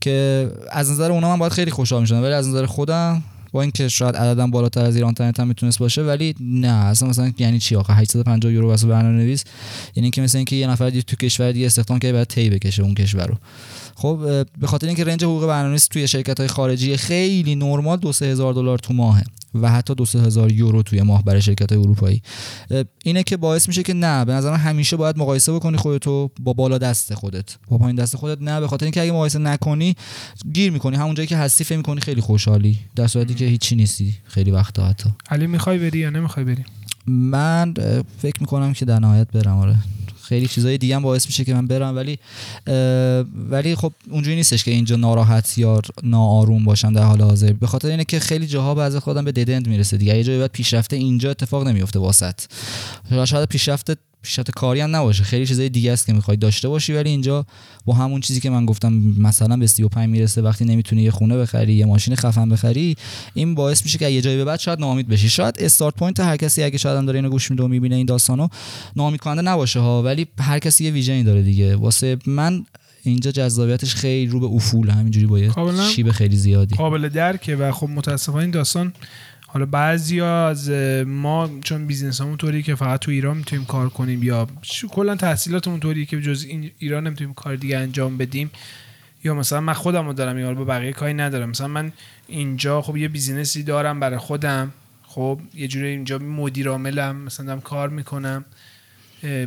که 0.00 0.48
از 0.70 0.90
نظر 0.90 1.12
اونا 1.12 1.28
من 1.28 1.38
باید 1.38 1.52
خیلی 1.52 1.70
خوشحال 1.70 2.00
می‌شدم 2.00 2.22
ولی 2.22 2.32
از 2.32 2.48
نظر 2.48 2.66
خودم 2.66 3.22
با 3.52 3.62
اینکه 3.62 3.88
شاید 3.88 4.16
عددم 4.16 4.50
بالاتر 4.50 4.84
از 4.84 4.94
ایران 4.94 5.08
اینترنت 5.08 5.40
هم 5.40 5.48
می‌تونست 5.48 5.78
باشه 5.78 6.02
ولی 6.02 6.34
نه 6.40 6.68
اصلا 6.68 7.08
مثلا 7.08 7.32
یعنی 7.38 7.58
چی 7.58 7.76
آخه؟ 7.76 7.92
850 7.92 8.52
یورو 8.52 8.68
واسه 8.68 8.86
برنامه 8.86 9.16
نویس 9.18 9.44
یعنی 9.96 10.04
اینکه 10.04 10.22
مثلا 10.22 10.38
اینکه 10.38 10.56
یه 10.56 10.66
نفر 10.66 10.90
دیگه 10.90 11.02
تو 11.02 11.16
کشور 11.16 11.52
دیگه 11.52 11.66
استخدام 11.66 11.98
که 11.98 12.12
بعد 12.12 12.26
تی 12.26 12.50
بکشه 12.50 12.82
اون 12.82 12.94
کشور 12.94 13.26
رو. 13.26 13.34
خب 14.00 14.46
به 14.60 14.66
خاطر 14.66 14.86
اینکه 14.86 15.04
رنج 15.04 15.24
حقوق 15.24 15.46
برنامه‌نویس 15.46 15.86
توی 15.86 16.08
شرکت 16.08 16.38
های 16.38 16.48
خارجی 16.48 16.96
خیلی 16.96 17.54
نرمال 17.54 17.98
دو 17.98 18.12
سه 18.12 18.26
هزار 18.26 18.54
دلار 18.54 18.78
تو 18.78 18.94
ماهه 18.94 19.24
و 19.54 19.70
حتی 19.70 19.94
دو 19.94 20.04
سه 20.04 20.20
هزار 20.20 20.52
یورو 20.52 20.82
توی 20.82 21.02
ماه 21.02 21.24
برای 21.24 21.42
شرکت 21.42 21.72
های 21.72 21.82
اروپایی 21.82 22.22
اینه 23.04 23.22
که 23.22 23.36
باعث 23.36 23.68
میشه 23.68 23.82
که 23.82 23.94
نه 23.94 24.24
به 24.24 24.32
نظر 24.32 24.54
همیشه 24.54 24.96
باید 24.96 25.18
مقایسه 25.18 25.52
بکنی 25.52 25.76
خودتو 25.76 26.30
با 26.40 26.52
بالا 26.52 26.78
دست 26.78 27.14
خودت. 27.14 27.56
با 27.68 27.78
پایین 27.78 27.96
دست 27.96 28.16
خودت 28.16 28.42
نه 28.42 28.60
به 28.60 28.68
خاطر 28.68 28.84
اینکه 28.84 29.02
اگه 29.02 29.12
مقایسه 29.12 29.38
نکنی 29.38 29.96
گیر 30.52 30.72
می‌کنی. 30.72 30.96
همون 30.96 31.14
جایی 31.14 31.26
که 31.26 31.36
هستی 31.36 31.64
فکر 31.64 31.76
می‌کنی 31.76 32.00
خیلی 32.00 32.20
خوشحالی. 32.20 32.78
در 32.96 33.06
صورتی 33.06 33.34
که 33.34 33.44
هیچی 33.44 33.76
نیستی. 33.76 34.14
خیلی 34.24 34.50
وقتا 34.50 34.86
حتی. 34.86 35.10
علی 35.30 35.46
می‌خوای 35.46 35.78
بری 35.78 35.98
یا 35.98 36.10
نمی‌خوای 36.10 36.44
بری؟ 36.44 36.64
من 37.06 37.74
فکر 38.18 38.40
می‌کنم 38.40 38.72
که 38.72 38.84
در 38.84 38.98
نهایت 38.98 39.28
برم 39.32 39.58
آره. 39.58 39.76
خیلی 40.30 40.48
چیزای 40.48 40.78
دیگه 40.78 40.96
هم 40.96 41.02
باعث 41.02 41.26
میشه 41.26 41.44
که 41.44 41.54
من 41.54 41.66
برم 41.66 41.96
ولی 41.96 42.18
ولی 43.50 43.74
خب 43.74 43.92
اونجوری 44.10 44.36
نیستش 44.36 44.64
که 44.64 44.70
اینجا 44.70 44.96
ناراحت 44.96 45.58
یا 45.58 45.80
ناآروم 46.02 46.64
باشم 46.64 46.92
در 46.92 47.02
حال 47.02 47.20
حاضر. 47.20 47.52
به 47.52 47.66
خاطر 47.66 47.88
اینه 47.88 48.04
که 48.04 48.20
خیلی 48.20 48.46
جاها 48.46 48.74
بعضی 48.74 48.98
خودم 48.98 49.24
به 49.24 49.32
ددند 49.32 49.68
می‌رسه 49.68 49.96
دیگه. 49.96 50.16
یه 50.16 50.24
جایی 50.24 50.38
بعد 50.38 50.50
پیشرفته 50.52 50.96
اینجا 50.96 51.30
اتفاق 51.30 51.68
نمیفته 51.68 51.98
واسط. 51.98 52.40
شاید 53.24 53.48
پیشرفته 53.48 53.96
پیشرفت 54.22 54.50
کاری 54.50 54.80
هم 54.80 54.96
نباشه. 54.96 55.24
خیلی 55.24 55.46
چیزای 55.46 55.68
دیگه 55.68 55.92
است 55.92 56.06
که 56.06 56.12
می‌خوای 56.12 56.36
داشته 56.36 56.68
باشی 56.68 56.92
ولی 56.92 57.10
اینجا 57.10 57.46
با 57.84 57.94
همون 57.94 58.20
چیزی 58.20 58.40
که 58.40 58.50
من 58.50 58.66
گفتم 58.66 58.92
مثلا 59.18 59.56
به 59.56 59.66
35 59.66 60.08
می‌رسه 60.08 60.42
وقتی 60.42 60.64
نمی‌تونی 60.64 61.02
یه 61.02 61.10
خونه 61.10 61.36
بخری 61.36 61.74
یه 61.74 61.86
ماشین 61.86 62.14
خفن 62.14 62.48
بخری 62.48 62.96
این 63.34 63.54
باعث 63.54 63.84
میشه 63.84 63.98
که 63.98 64.08
یه 64.08 64.20
جایی 64.20 64.36
به 64.36 64.44
بعد 64.44 64.60
شاید 64.60 64.80
ناامید 64.80 65.08
بشی. 65.08 65.28
شاید 65.28 65.54
start 65.58 65.94
point 65.94 66.20
هر 66.20 66.36
کسی 66.36 66.62
اگه 66.62 66.78
شاید 66.78 66.98
هم 66.98 67.06
داره 67.06 67.18
اینو 67.18 67.30
گوش 67.30 67.50
میده 67.50 67.62
و 67.62 67.68
می‌بینه 67.68 67.96
این 67.96 68.06
داستانو 68.06 68.48
ناامید 68.96 69.20
کننده 69.20 69.42
نباشه 69.42 69.80
ها. 69.80 70.02
ولی 70.02 70.26
هر 70.38 70.58
کسی 70.58 70.84
یه 70.84 70.90
vision 70.90 71.17
ی 71.17 71.22
داره 71.22 71.42
دیگه. 71.42 71.76
واسه 71.76 72.16
من 72.26 72.64
اینجا 73.02 73.30
جذابیتش 73.30 73.94
خیلی 73.94 74.26
رو 74.26 74.40
به 74.40 74.46
افول. 74.46 74.90
همینجوری 74.90 75.26
با 75.26 75.82
شیب 75.94 76.10
خیلی 76.10 76.36
زیادی. 76.36 76.76
قابل 76.76 77.08
درکه 77.08 77.56
و 77.56 77.72
خب 77.72 77.88
متاسفانه 77.88 78.42
این 78.42 78.50
داستان 78.50 78.92
حالا 79.52 79.66
بعضی 79.66 80.20
از 80.20 80.70
ما 81.06 81.50
چون 81.64 81.86
business 81.86 82.20
همون 82.20 82.36
طوری 82.36 82.62
که 82.62 82.74
فقط 82.74 83.00
تو 83.00 83.10
ایران 83.10 83.36
می‌تونیم 83.36 83.64
کار 83.64 83.88
کنیم 83.88 84.22
یا 84.22 84.48
کلا 84.90 85.16
تحصیلاتمون 85.16 85.80
طوری 85.80 86.06
که 86.06 86.20
جز 86.20 86.46
ایران 86.78 87.06
نمی‌تونیم 87.06 87.34
کار 87.34 87.56
دیگه 87.56 87.78
انجام 87.78 88.18
بدیم. 88.18 88.50
یا 89.24 89.34
مثلا 89.34 89.60
من 89.60 89.72
خودم 89.72 90.06
رو 90.06 90.12
دارم 90.12 90.38
یا 90.38 90.54
با 90.54 90.64
بقیه 90.64 90.92
کاری 90.92 91.14
ندارم. 91.14 91.50
مثلا 91.50 91.68
من 91.68 91.92
اینجا 92.28 92.82
خب 92.82 92.96
یه 92.96 93.08
business 93.08 93.56
ی 93.56 93.62
دارم 93.62 94.00
برای 94.00 94.18
خودم. 94.18 94.72
خب 95.02 95.40
یه 95.54 95.68
جوری 95.68 95.86
اینجا 95.86 96.18
مدیر 96.18 96.68
عاملم 96.68 97.16
مثلا 97.16 97.46
دارم 97.46 97.60
کار 97.60 97.88
می‌کنم. 97.88 98.44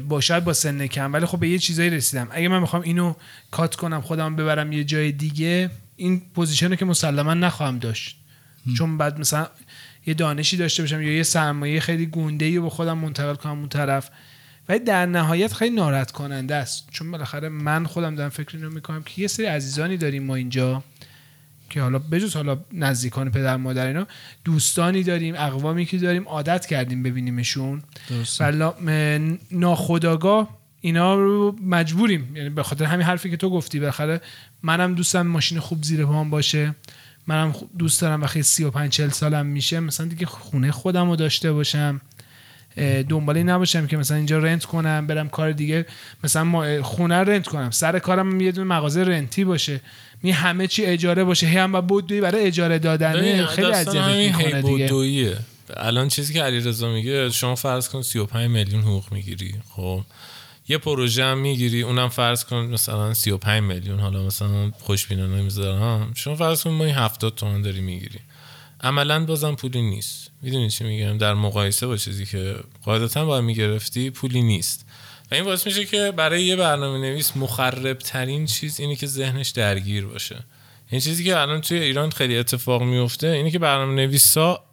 با 0.10 0.22
شاید 0.22 0.43
با 0.43 0.54
سن 0.54 0.88
کم 0.88 1.14
ولی 1.14 1.26
خب 1.26 1.39
به 1.39 1.49
یه 1.49 1.60
چیزایی 1.60 1.89
رسیدم. 1.89 2.28
اگه 2.32 2.47
من 2.47 2.60
می‌خوام 2.60 2.82
اینو 2.82 3.14
cut 3.51 3.76
کنم 3.76 4.01
خودم 4.01 4.36
ببرم 4.36 4.72
یه 4.72 4.84
جای 4.84 5.12
دیگه 5.12 5.70
این 5.95 6.22
position 6.36 6.71
ه 6.71 6.76
که 6.76 6.86
مسلما 6.86 7.34
نخواهم 7.34 7.80
داشت. 7.80 8.20
چون 8.78 8.97
بعد 8.97 9.20
مثلا 9.20 9.47
یه 10.06 10.14
دانشی 10.14 10.58
داشته 10.58 10.84
باشم 10.84 11.01
یا 11.01 11.14
یه 11.14 11.24
سرمایه 11.24 11.80
خیلی 11.80 12.06
گنده 12.06 12.45
ای 12.45 12.58
رو 12.58 12.64
به 12.64 12.70
خودم 12.70 12.97
منتقل 12.97 13.36
کنم 13.36 13.60
اون 13.60 13.70
طرف. 13.70 14.10
ولی 14.70 14.80
در 14.80 15.06
نهایت 15.06 15.54
خیلی 15.54 15.76
ناراحت 15.76 16.12
کننده 16.12 16.56
است. 16.56 16.88
چون 16.91 17.12
بالاخره 17.12 17.49
من 17.49 17.86
خودم 17.86 18.16
دارم 18.16 18.30
فکر 18.30 18.58
اینو 18.58 18.70
می‌کنم 18.70 19.04
که 19.04 19.22
یه 19.22 19.28
سری 19.28 19.45
عزیزانی 19.45 19.97
داریم 19.97 20.24
ما 20.24 20.36
اینجا 20.36 20.84
که 21.70 21.82
حالا 21.82 21.99
بجز 21.99 22.36
حالا 22.36 22.58
نزدیکان 22.74 23.32
پدر 23.32 23.58
مادر 23.58 23.88
اینا 23.88 24.08
دوستانی 24.43 25.04
داریم 25.04 25.36
اقوامی 25.38 25.86
که 25.86 25.97
داریم 25.97 26.28
عادت 26.28 26.66
کردیم 26.66 27.04
ببینیمشون. 27.04 27.84
ولی 28.39 29.39
ناخداگاه 29.51 30.58
اینا 30.82 31.16
رو 31.16 31.56
مجبوریم. 31.62 32.36
یعنی 32.36 32.49
به 32.49 32.64
خاطر 32.64 32.86
همین 32.86 33.06
حرفی 33.06 33.30
که 33.30 33.38
تو 33.38 33.49
گفتی 33.49 33.80
بالاخره 33.80 34.22
منم 34.64 34.95
دوستم 34.95 35.22
ماشین 35.22 35.60
خوب 35.60 35.84
زیر 35.84 36.06
پام 36.06 36.30
باشه. 36.30 36.76
منم 37.28 37.55
دوست 37.78 38.01
دارم 38.01 38.21
وقتی 38.21 38.43
35 38.43 38.91
40 38.91 39.09
سالم 39.09 39.45
میشه 39.45 39.80
مثلا 39.80 40.05
دیگه 40.05 40.26
خونه 40.26 40.71
خودم 40.71 41.09
رو 41.09 41.15
داشته 41.15 41.51
باشم 41.51 42.01
دنبالی 43.09 43.43
نباشم 43.43 43.88
که 43.88 43.97
مثلا 43.97 44.17
اینجا 44.17 44.39
رنت 44.39 44.65
کنم 44.65 45.07
برم 45.07 45.30
کار 45.30 45.51
دیگه. 45.51 45.86
مثلا 46.24 46.82
خونه 46.84 47.15
رنت 47.15 47.47
کنم. 47.47 47.71
سر 47.71 47.99
کارم 47.99 48.41
یه 48.41 48.51
دونه 48.51 48.67
مغازه 48.67 49.03
رنتی 49.03 49.43
باشه. 49.43 49.82
می 50.24 50.32
همه 50.32 50.67
چی 50.67 50.86
اجاره 50.86 51.24
باشه. 51.24 51.47
هم 51.47 51.71
با 51.71 51.82
بودویی 51.82 52.21
برای 52.21 52.45
اجاره 52.45 52.80
دادن 52.80 53.45
خیلی 53.45 53.67
اذیت 53.67 54.05
می‌کنه 54.05 54.61
دیگه. 54.61 55.38
الان 55.78 56.07
چیزی 56.07 56.34
که 56.34 56.43
علیرضا 56.43 56.93
میگه 56.93 57.30
شما 57.30 57.55
فرض 57.55 57.89
کن 57.89 58.01
35 58.01 58.49
میلیون 58.49 58.82
حقوق 58.82 59.13
می‌گیری 59.13 59.55
خب؟ 59.69 60.01
یه 60.68 60.78
پروژه 60.78 61.24
هم 61.24 61.38
می‌گیری 61.38 61.82
اونم 61.82 62.09
فرض 62.09 62.45
کن 62.45 62.55
مثلا 62.55 63.14
35 63.14 63.64
میلیون 63.64 63.99
حالا 63.99 64.24
مثلا 64.24 64.72
خوشبینانه 64.72 65.41
می‌ذارم 65.41 66.11
شما 66.16 66.36
فرض 66.36 66.64
کن 66.64 66.70
ما 66.70 66.86
این 66.86 66.95
70 66.95 67.36
تومن 67.36 67.61
داری 67.61 67.82
می‌گیری. 67.82 68.20
عملا 68.82 69.26
بازم 69.26 69.55
پولی 69.55 69.82
نیست. 69.82 70.32
می‌دونی 70.41 70.70
چی 70.70 70.84
میگم؟ 70.84 71.18
در 71.18 71.34
مقایسه 71.34 71.88
با 71.88 71.97
چیزی 71.97 72.26
که 72.26 72.55
قاعدتا 72.84 73.26
باید 73.26 73.43
می‌گرفتی 73.43 74.09
پولی 74.09 74.41
نیست. 74.41 74.86
و 75.32 75.36
این 75.36 75.43
باعث 75.43 75.66
میشه 75.66 75.86
که 75.86 76.14
برای 76.18 76.43
یه 76.43 76.55
برنامه 76.55 76.97
نویس 76.97 77.38
مخرب 77.38 77.97
ترین 77.97 78.45
چیز 78.45 78.80
اینه 78.80 78.95
که 78.95 79.07
ذهنش 79.07 79.49
درگیر 79.49 80.05
باشه. 80.05 80.43
این 80.89 81.01
چیزی 81.01 81.24
که 81.24 81.38
الان 81.38 81.61
توی 81.61 81.78
ایران 81.78 82.09
خیلی 82.09 82.38
اتفاق 82.38 82.84
میفته 82.84 83.28
اینه 83.28 83.51
که 83.51 83.59
برنامه 83.59 83.93
نویسا 83.93 84.64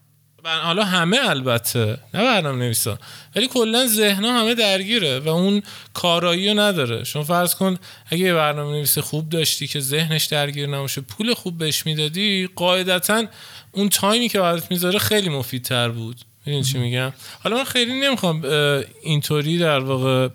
حالا 0.45 0.85
همه 0.85 1.19
البته 1.23 1.99
نه 2.15 2.25
برنامه 2.25 2.59
نویسا 2.59 2.99
ولی 3.37 3.49
کلا 3.49 3.87
ذهنا 3.87 4.33
همه 4.41 4.55
درگیره 4.55 5.19
و 5.19 5.29
اون 5.29 5.63
کارایی 5.95 6.49
رو 6.49 6.61
نداره. 6.61 7.05
شما 7.05 7.23
فرض 7.23 7.55
کن 7.55 7.79
اگه 8.07 8.25
یه 8.25 8.35
برنامه 8.35 8.73
نویس 8.73 8.99
خوب 8.99 9.29
داشتی 9.29 9.67
که 9.67 9.81
ذهنش 9.81 10.25
درگیر 10.25 10.67
نباشه 10.67 11.01
پول 11.01 11.35
خوب 11.35 11.59
بهش 11.59 11.87
می‌دادی 11.87 12.49
قاعدتا 12.57 13.25
اون 13.73 13.89
تایمی 13.89 14.29
که 14.29 14.41
برات 14.41 14.71
می‌ذاره 14.71 14.99
خیلی 14.99 15.29
مفیدتر 15.29 15.89
بود. 15.89 16.17
ببین 16.47 16.63
چی 16.63 16.79
میگم؟ 16.79 17.13
حالا 17.45 17.57
من 17.57 17.65
خیلی 17.65 18.01
نمی‌خوام 18.01 18.43
اینطوری 19.03 19.59
در 19.59 19.79
واقع 19.79 20.29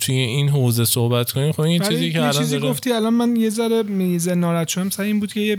توی 0.00 0.14
این 0.14 0.48
حوزه 0.48 0.84
صحبت 0.84 1.32
کنیم. 1.32 1.52
خب 1.52 1.60
این 1.60 1.82
چیزی 1.82 2.12
که 2.12 2.20
الان 2.20 2.32
چیزی 2.32 2.58
گفتی 2.58 2.92
الان 2.92 3.14
من 3.14 3.36
یه 3.36 3.50
ذره 3.50 3.82
میزه 3.82 4.34
ناراحت 4.34 4.68
شدم. 4.68 4.90
سر 4.90 5.02
این 5.02 5.20
بود 5.20 5.32
که 5.32 5.40
یه 5.40 5.58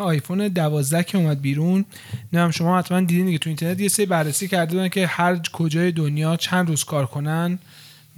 آیفون 0.00 0.48
12 0.48 1.02
که 1.02 1.18
اومد 1.18 1.40
بیرون 1.40 1.84
نه 2.32 2.50
شما 2.50 2.78
حتما 2.78 3.00
دیدین 3.00 3.32
که 3.32 3.38
تو 3.38 3.50
اینترنت 3.50 3.80
یه 3.80 3.88
سری 3.88 4.06
بررسی 4.06 4.48
کرده 4.48 4.72
بودن 4.72 4.88
که 4.88 5.06
هر 5.06 5.38
کجای 5.52 5.92
دنیا 5.92 6.36
چند 6.36 6.68
روز 6.68 6.84
کار 6.84 7.06
کنن 7.06 7.58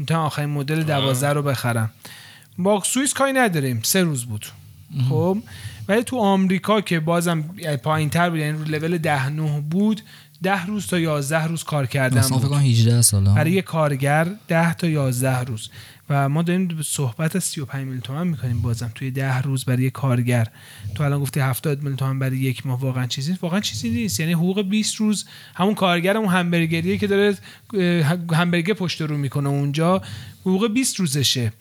تا 0.07 0.22
آخرین 0.22 0.51
مدل 0.51 0.83
12 0.83 1.29
رو 1.29 1.43
بخرن. 1.43 1.91
با 2.59 2.83
سوئیس 2.85 3.14
کاری 3.14 3.33
نداریم 3.33 3.81
سه 3.83 4.03
روز 4.03 4.24
بود. 4.24 4.47
خب؟ 5.09 5.39
ولی 5.89 6.03
تو 6.03 6.18
آمریکا 6.18 6.81
که 6.81 7.01
بازم 7.01 7.45
پایین 7.83 8.11
تر 8.11 8.31
بود 8.31 8.39
یعنی 8.39 8.59
رو 8.59 8.64
لول 8.64 8.99
10 8.99 9.29
9 9.29 9.61
بود 9.61 10.03
10 10.43 10.66
روز 10.66 10.87
تا 10.87 10.99
11 10.99 11.47
روز 11.47 11.64
کار 11.64 11.87
کردن 11.87 12.20
بود. 12.20 12.53
18 12.53 13.03
سال 13.03 13.24
برای 13.24 13.53
یه 13.53 13.62
کارگر 13.62 14.26
10 14.49 14.74
تا 14.74 14.87
11 14.87 15.39
روز. 15.39 15.70
و 16.11 16.29
ما 16.29 16.43
داریم 16.43 16.83
صحبت 16.83 17.37
از 17.37 17.45
35 17.45 17.85
میلیون 17.85 18.01
تومن 18.01 18.27
می‌کنیم 18.27 18.63
بازم. 18.63 18.93
توی 18.95 19.11
10 19.11 19.43
روز 19.43 19.65
برای 19.65 19.83
یه 19.83 19.91
کارگر. 19.91 20.49
تو 20.95 21.03
الان 21.05 21.21
گفتی 21.21 21.41
70 21.41 21.79
میلیون 21.79 21.97
تومن 21.97 22.19
برای 22.19 22.39
یک 22.39 22.67
ماه 22.67 22.81
واقعا 22.81 23.07
چیزی 23.07 23.31
نیست. 23.31 23.43
واقعا 23.43 23.61
چیزی 23.61 23.91
نیست. 23.91 24.21
یعنی 24.21 24.33
حقوق 24.33 24.63
20 24.63 24.97
روز 24.97 25.25
همون 25.55 25.75
کارگر 25.75 26.17
اون 26.17 26.29
همبرگریه 26.29 26.99
که 26.99 27.07
داره 27.07 27.37
همبرگر 28.33 28.75
پشت 28.75 29.01
رو 29.01 29.17
می‌کنه 29.19 29.49
اونجا. 29.49 30.03
حقوق 30.41 30.73
20 30.73 31.01
روزشه. 31.01 31.53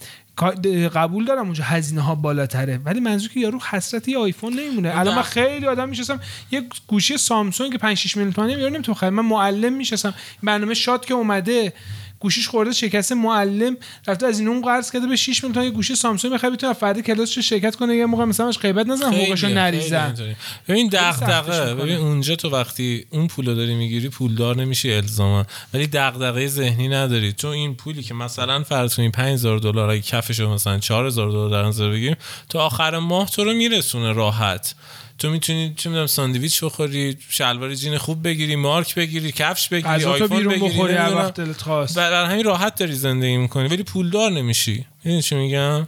قبول 0.95 1.25
دارم 1.25 1.45
اونجا 1.45 1.63
هزینه 1.63 2.01
ها 2.01 2.15
بالاتره. 2.15 2.77
ولی 2.77 2.99
منظور 2.99 3.29
که 3.29 3.39
یارو 3.39 3.59
حسرت 3.69 4.07
یه 4.07 4.17
آیفون 4.17 4.53
نمیمونه. 4.53 4.99
الان 4.99 5.15
من 5.15 5.21
خیلی 5.21 5.65
آدم 5.65 5.89
میشستم 5.89 6.19
یه 6.51 6.63
گوشی 6.87 7.17
سامسونگ 7.17 7.77
5 7.77 7.97
6 7.97 8.17
میلیون 8.17 8.33
تومانی 8.33 8.53
یارو 8.53 8.73
نمی‌تونم 8.73 9.13
من 9.13 9.25
معلم 9.25 9.73
میشستم 9.73 10.13
برنامه 10.43 10.73
شاد 10.73 11.05
که 11.05 11.13
اومده. 11.13 11.73
گوشیش 12.19 12.47
خورده 12.47 12.71
شکست 12.71 13.11
معلم 13.11 13.77
رفته 14.07 14.25
از 14.25 14.39
این 14.39 14.47
اون 14.47 14.61
قرض 14.61 14.91
کرده 14.91 15.07
به 15.07 15.15
6 15.15 15.43
میلیون 15.43 15.65
یه 15.65 15.71
گوشی 15.71 15.95
سامسونگ 15.95 16.33
بخره 16.33 16.49
بتونه 16.49 16.73
فردا 16.73 17.01
کلاسش 17.01 17.49
شرکت 17.49 17.75
کنه 17.75 17.95
یه 17.95 18.05
موقع 18.05 18.25
مثلا 18.25 18.47
ازش 18.47 18.57
غیبت 18.57 18.87
نزن 18.87 19.13
حقوقشو 19.13 19.47
نریزن. 19.47 20.35
ببین 20.67 20.89
دغدغه. 20.93 21.75
ببین 21.75 21.95
اونجا 21.97 22.35
تو 22.35 22.49
وقتی 22.49 23.05
اون 23.09 23.27
پولو 23.27 23.55
داری 23.55 23.75
می‌گیری 23.75 24.09
پولدار 24.09 24.55
نمیشی 24.55 24.93
الزاما 24.93 25.45
ولی 25.73 25.87
دغدغه 25.87 26.47
ذهنی 26.47 26.87
نداری 26.87 27.33
چون 27.33 27.51
این 27.51 27.75
پولی 27.75 28.03
که 28.03 28.13
مثلا 28.13 28.63
فرض 28.63 28.95
کنیم 28.95 29.11
5000 29.11 29.59
دلار 29.59 29.89
اگه 29.89 30.01
کفشو 30.01 30.49
مثلا 30.49 30.79
4000 30.79 31.29
دلار 31.29 31.49
در 31.49 31.63
نظر 31.63 31.89
بگیریم 31.89 32.15
تا 32.49 32.65
آخر 32.65 32.99
ماه 32.99 33.29
تو 33.29 33.43
رو 33.43 33.53
میرسونه 33.53 34.13
راحت 34.13 34.75
تو 35.17 35.29
می‌تونی 35.29 35.73
چه 35.77 35.89
می‌دونم 35.89 36.07
ساندویچ 36.07 36.63
بخوری 36.63 37.17
شلوار 37.29 37.75
جین 37.75 37.97
خوب 37.97 38.23
بگیری 38.27 38.55
مارک 38.55 38.95
بگیری 38.95 39.31
کفش 39.31 39.69
بگیری 39.69 40.03
آیفون 40.03 40.37
بیرون 40.37 40.53
بگیری 40.53 40.69
بخوری 40.69 40.93
هر. 40.93 41.15
وقت 41.15 41.33
دلت 41.33 41.61
خواست 41.61 41.97
برای 41.97 42.31
همین 42.31 42.45
راحت 42.45 42.75
داری 42.75 42.93
زندگی 42.93 43.37
می‌کنی 43.37 43.67
ولی 43.67 43.83
پولدار 43.83 44.31
نمیشی 44.31 44.85
می‌دونی 45.03 45.21
چی 45.21 45.35
میگم 45.35 45.87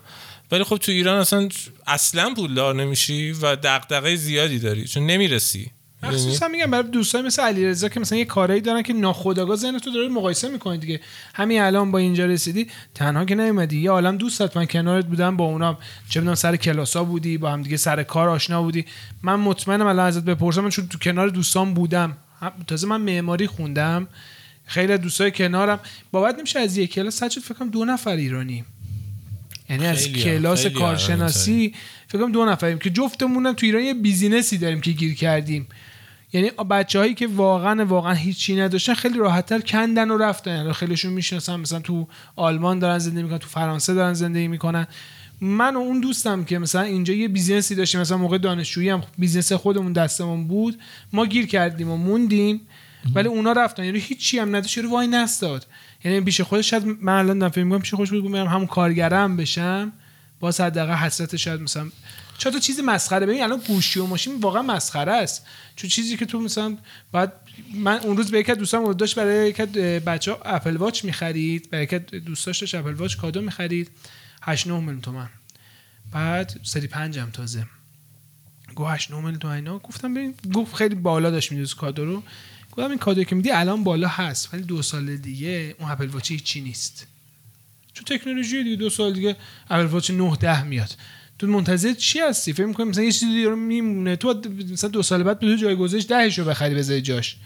ولی 0.51 0.63
خب 0.63 0.77
تو 0.77 0.91
ایران 0.91 1.19
اصلا 1.19 1.49
اصلا 1.87 2.33
پولدار 2.33 2.75
نمیشی 2.75 3.31
و 3.31 3.55
دغدغه 3.55 4.15
زیادی 4.15 4.59
داری 4.59 4.87
چون 4.87 5.05
نمی‌رسی؟ 5.05 5.71
مخصوصا 6.03 6.47
میگم 6.47 6.71
برای 6.71 6.89
دوستای 6.89 7.21
مثل 7.21 7.41
علیرضا 7.41 7.89
که 7.89 7.99
مثلا 7.99 8.17
یه 8.17 8.25
کارایی 8.25 8.61
دارن 8.61 8.81
که 8.81 8.93
ناخودآگاه 8.93 9.55
ذهن 9.55 9.79
تو 9.79 9.91
داره 9.91 10.07
مقایسه 10.07 10.49
می‌کنی 10.49 10.77
دیگه. 10.77 10.99
همین 11.33 11.61
الان 11.61 11.91
با 11.91 11.97
اینجا 11.97 12.25
رسیدی 12.25 12.67
تنها 12.95 13.25
که 13.25 13.35
نیومدی. 13.35 13.81
یه 13.81 13.91
عالم 13.91 14.17
دوستت 14.17 14.57
من 14.57 14.65
کنارت 14.65 15.05
بودم 15.05 15.37
با 15.37 15.45
اونام 15.45 15.77
چه 16.09 16.19
می‌دونم 16.19 16.35
سر 16.35 16.55
کلاسا 16.55 17.03
بودی 17.03 17.37
با 17.37 17.51
هم 17.51 17.61
دیگه 17.61 17.77
سر 17.77 18.03
کار 18.03 18.29
آشنا 18.29 18.61
بودی. 18.61 18.85
من 19.23 19.35
مطمئنم 19.35 19.87
الان 19.87 20.07
ازت 20.07 20.23
بپرسم 20.23 20.61
من 20.61 20.69
چون 20.69 20.87
تو 20.87 20.97
کنار 20.97 21.29
دوستان 21.29 21.73
بودم. 21.73 22.17
تازه 22.67 22.87
من 22.87 23.01
معماری 23.01 23.47
خوندم. 23.47 24.07
خیلی 24.65 24.97
دوستای 24.97 25.31
کنارم. 25.31 25.79
باور 26.11 26.35
نمیشه 26.37 26.59
از 26.59 26.77
یک 26.77 26.93
کلاس 26.93 27.15
سجاد 27.15 27.43
فکر 27.43 27.53
کنم 27.53 27.69
دو 27.69 27.85
نفر 27.85 28.15
ایرانی. 28.15 28.65
یعنی 29.69 29.85
از 29.85 30.07
کلاس 30.07 30.65
کارشناسی 30.65 31.73
فکر 32.07 32.21
کنم 32.21 32.31
دو 32.31 32.45
نفریم 32.45 32.79
که 32.79 32.89
جفتمونم 32.89 33.53
تو 33.53 33.65
ایران 33.65 33.83
یه 33.83 33.93
business 33.93 34.50
ی 34.50 34.57
داریم 34.57 34.81
که 34.81 34.91
گیر 34.91 35.15
کردیم. 35.15 35.67
یعنی 36.33 36.49
بچه 36.49 36.99
هایی 36.99 37.13
که 37.13 37.27
واقعا 37.27 37.85
واقعا 37.85 38.13
هیچی 38.13 38.55
نداشتن 38.55 38.93
خیلی 38.93 39.17
راحتتر 39.19 39.59
کندن 39.59 40.11
و 40.11 40.17
رفتن. 40.17 40.57
یعنی 40.57 40.73
خیلیشون 40.73 41.13
می‌شناسن 41.13 41.59
مثلا 41.59 41.79
تو 41.79 42.07
آلمان 42.35 42.79
دارن 42.79 42.99
زندگی 42.99 43.23
می‌کنن 43.23 43.37
تو 43.37 43.47
فرانسه 43.47 43.93
دارن 43.93 44.13
زندگی 44.13 44.47
می‌کنن. 44.47 44.87
من 45.41 45.75
و 45.75 45.79
اون 45.79 45.99
دوستم 45.99 46.43
که 46.43 46.59
مثلا 46.59 46.81
اینجا 46.81 47.13
یه 47.13 47.27
business 47.27 47.70
ی 47.70 47.75
داشتیم 47.75 48.01
مثلا 48.01 48.17
موقع 48.17 48.37
دانشجویی 48.37 48.89
هم 48.89 49.03
business 49.17 49.53
خودمون 49.53 49.93
دستمون 49.93 50.47
بود 50.47 50.79
ما 51.13 51.25
گیر 51.25 51.47
کردیم 51.47 51.91
و 51.91 51.97
موندیم 51.97 52.61
ولی 53.15 53.27
اونا 53.27 53.51
رفتن. 53.51 53.83
یعنی 53.83 53.99
هیچی 53.99 54.39
هم 54.39 54.55
نداشت 54.55 54.77
رو 54.77 54.89
واینستاد. 54.89 55.67
یعنی 56.03 56.21
پیش 56.21 56.41
خودش 56.41 56.69
شاید 56.69 56.85
من 57.01 57.13
الان 57.13 57.51
می‌کنم 57.63 57.79
پیش 57.79 57.93
خودش 57.93 58.09
بود 58.09 58.23
میرم 58.23 58.47
همون 58.47 58.67
کارگرم 58.67 59.37
بشم 59.37 59.91
با 60.39 60.49
حداقل 60.49 60.93
حسرت 60.93 61.35
شاید 61.35 61.61
مثلا 61.61 61.89
چرا 62.39 62.51
تو 62.51 62.59
چیز 62.59 62.79
مسخره؟ 62.79 63.25
ببین 63.25 63.43
الان 63.43 63.59
گوشی 63.67 63.99
و 63.99 64.05
ماشین 64.05 64.39
واقعا 64.39 64.61
مسخره 64.61 65.11
است. 65.11 65.45
چون 65.75 65.89
چیزی 65.89 66.17
که 66.17 66.25
تو 66.25 66.39
مثلا 66.39 66.77
بعد 67.11 67.33
من 67.73 67.99
اون 67.99 68.17
روز 68.17 68.31
به 68.31 68.39
یک 68.39 68.49
از 68.49 68.57
دوستام 68.57 68.93
داشت 68.93 69.15
برای 69.15 69.49
یک 69.49 69.61
بچه 69.61 70.37
Apple 70.45 70.77
Watch 70.77 71.05
می‌خرید. 71.05 71.69
برای 71.69 71.83
یک 71.83 71.93
دوستاش 71.95 72.59
داشت 72.59 72.75
Apple 72.75 72.93
Watch 72.93 73.15
کادو 73.15 73.41
می‌خرید. 73.41 73.91
8 74.41 74.67
9 74.67 74.79
میلیون 74.79 75.01
تومن 75.01 75.29
بعد 76.11 76.59
سری 76.63 76.87
پنجم 76.87 77.29
تازه. 77.33 77.65
گو 78.75 78.85
8 78.85 79.11
9 79.11 79.17
میلیون 79.17 79.39
تومن 79.39 79.55
اینا. 79.55 79.79
گفتم 79.79 80.13
ببین 80.13 80.35
گفت 80.53 80.75
خیلی 80.75 80.95
بالا 80.95 81.29
داشت 81.31 81.51
میدوز 81.51 81.73
کادو 81.73 82.05
رو. 82.05 82.23
گفتم 82.71 82.89
این 82.89 82.99
کادویی 82.99 83.25
که 83.25 83.35
میدی 83.35 83.51
الان 83.51 83.83
بالا 83.83 84.07
هست 84.07 84.53
ولی 84.53 84.63
دو 84.63 84.81
سال 84.81 85.17
دیگه 85.17 85.75
اون 85.79 85.91
Apple 85.91 86.07
Watch 86.07 86.31
هیچی 86.31 86.61
نیست. 86.61 87.07
چون 87.93 88.17
تکنولوژی 88.17 88.63
دیگه 88.63 88.75
دو 88.75 88.89
سال 88.89 89.13
دیگه 89.13 89.35
اپل 89.69 89.85
واچ 89.85 90.11
9 90.11 90.35
10 90.35 90.63
میاد. 90.63 90.95
تو 91.39 91.47
منتظر 91.47 91.93
چی 91.93 92.19
هستی؟ 92.19 92.53
فکر 92.53 92.65
می‌کنی 92.65 92.89
مثلا 92.89 93.03
یه 93.03 93.11
چیزی 93.11 93.43
رو 93.43 93.55
میمونه. 93.55 94.15
تو 94.15 94.41
مثلا 94.71 94.89
دو 94.89 95.03
سال 95.03 95.23
بعد 95.23 95.39
به 95.39 95.57
جایگزینش 95.57 96.05
دهش 96.09 96.39
رو 96.39 96.45
بخری 96.45 96.75
بذاری 96.75 97.01
جاش. 97.01 97.37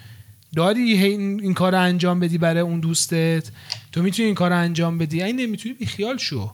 داری 0.55 0.81
این, 0.81 1.41
این 1.41 1.53
کار 1.53 1.71
رو 1.71 1.81
انجام 1.81 2.19
بدی 2.19 2.37
برای 2.37 2.61
اون 2.61 2.79
دوستت؟ 2.79 3.51
تو 3.91 4.01
می‌تونی 4.01 4.25
این 4.25 4.35
کار 4.35 4.49
رو 4.49 4.57
انجام 4.57 4.97
بدی؟ 4.97 5.23
این 5.23 5.35
نمی‌تونی 5.35 5.75
بیخیال 5.75 6.17
شو. 6.17 6.51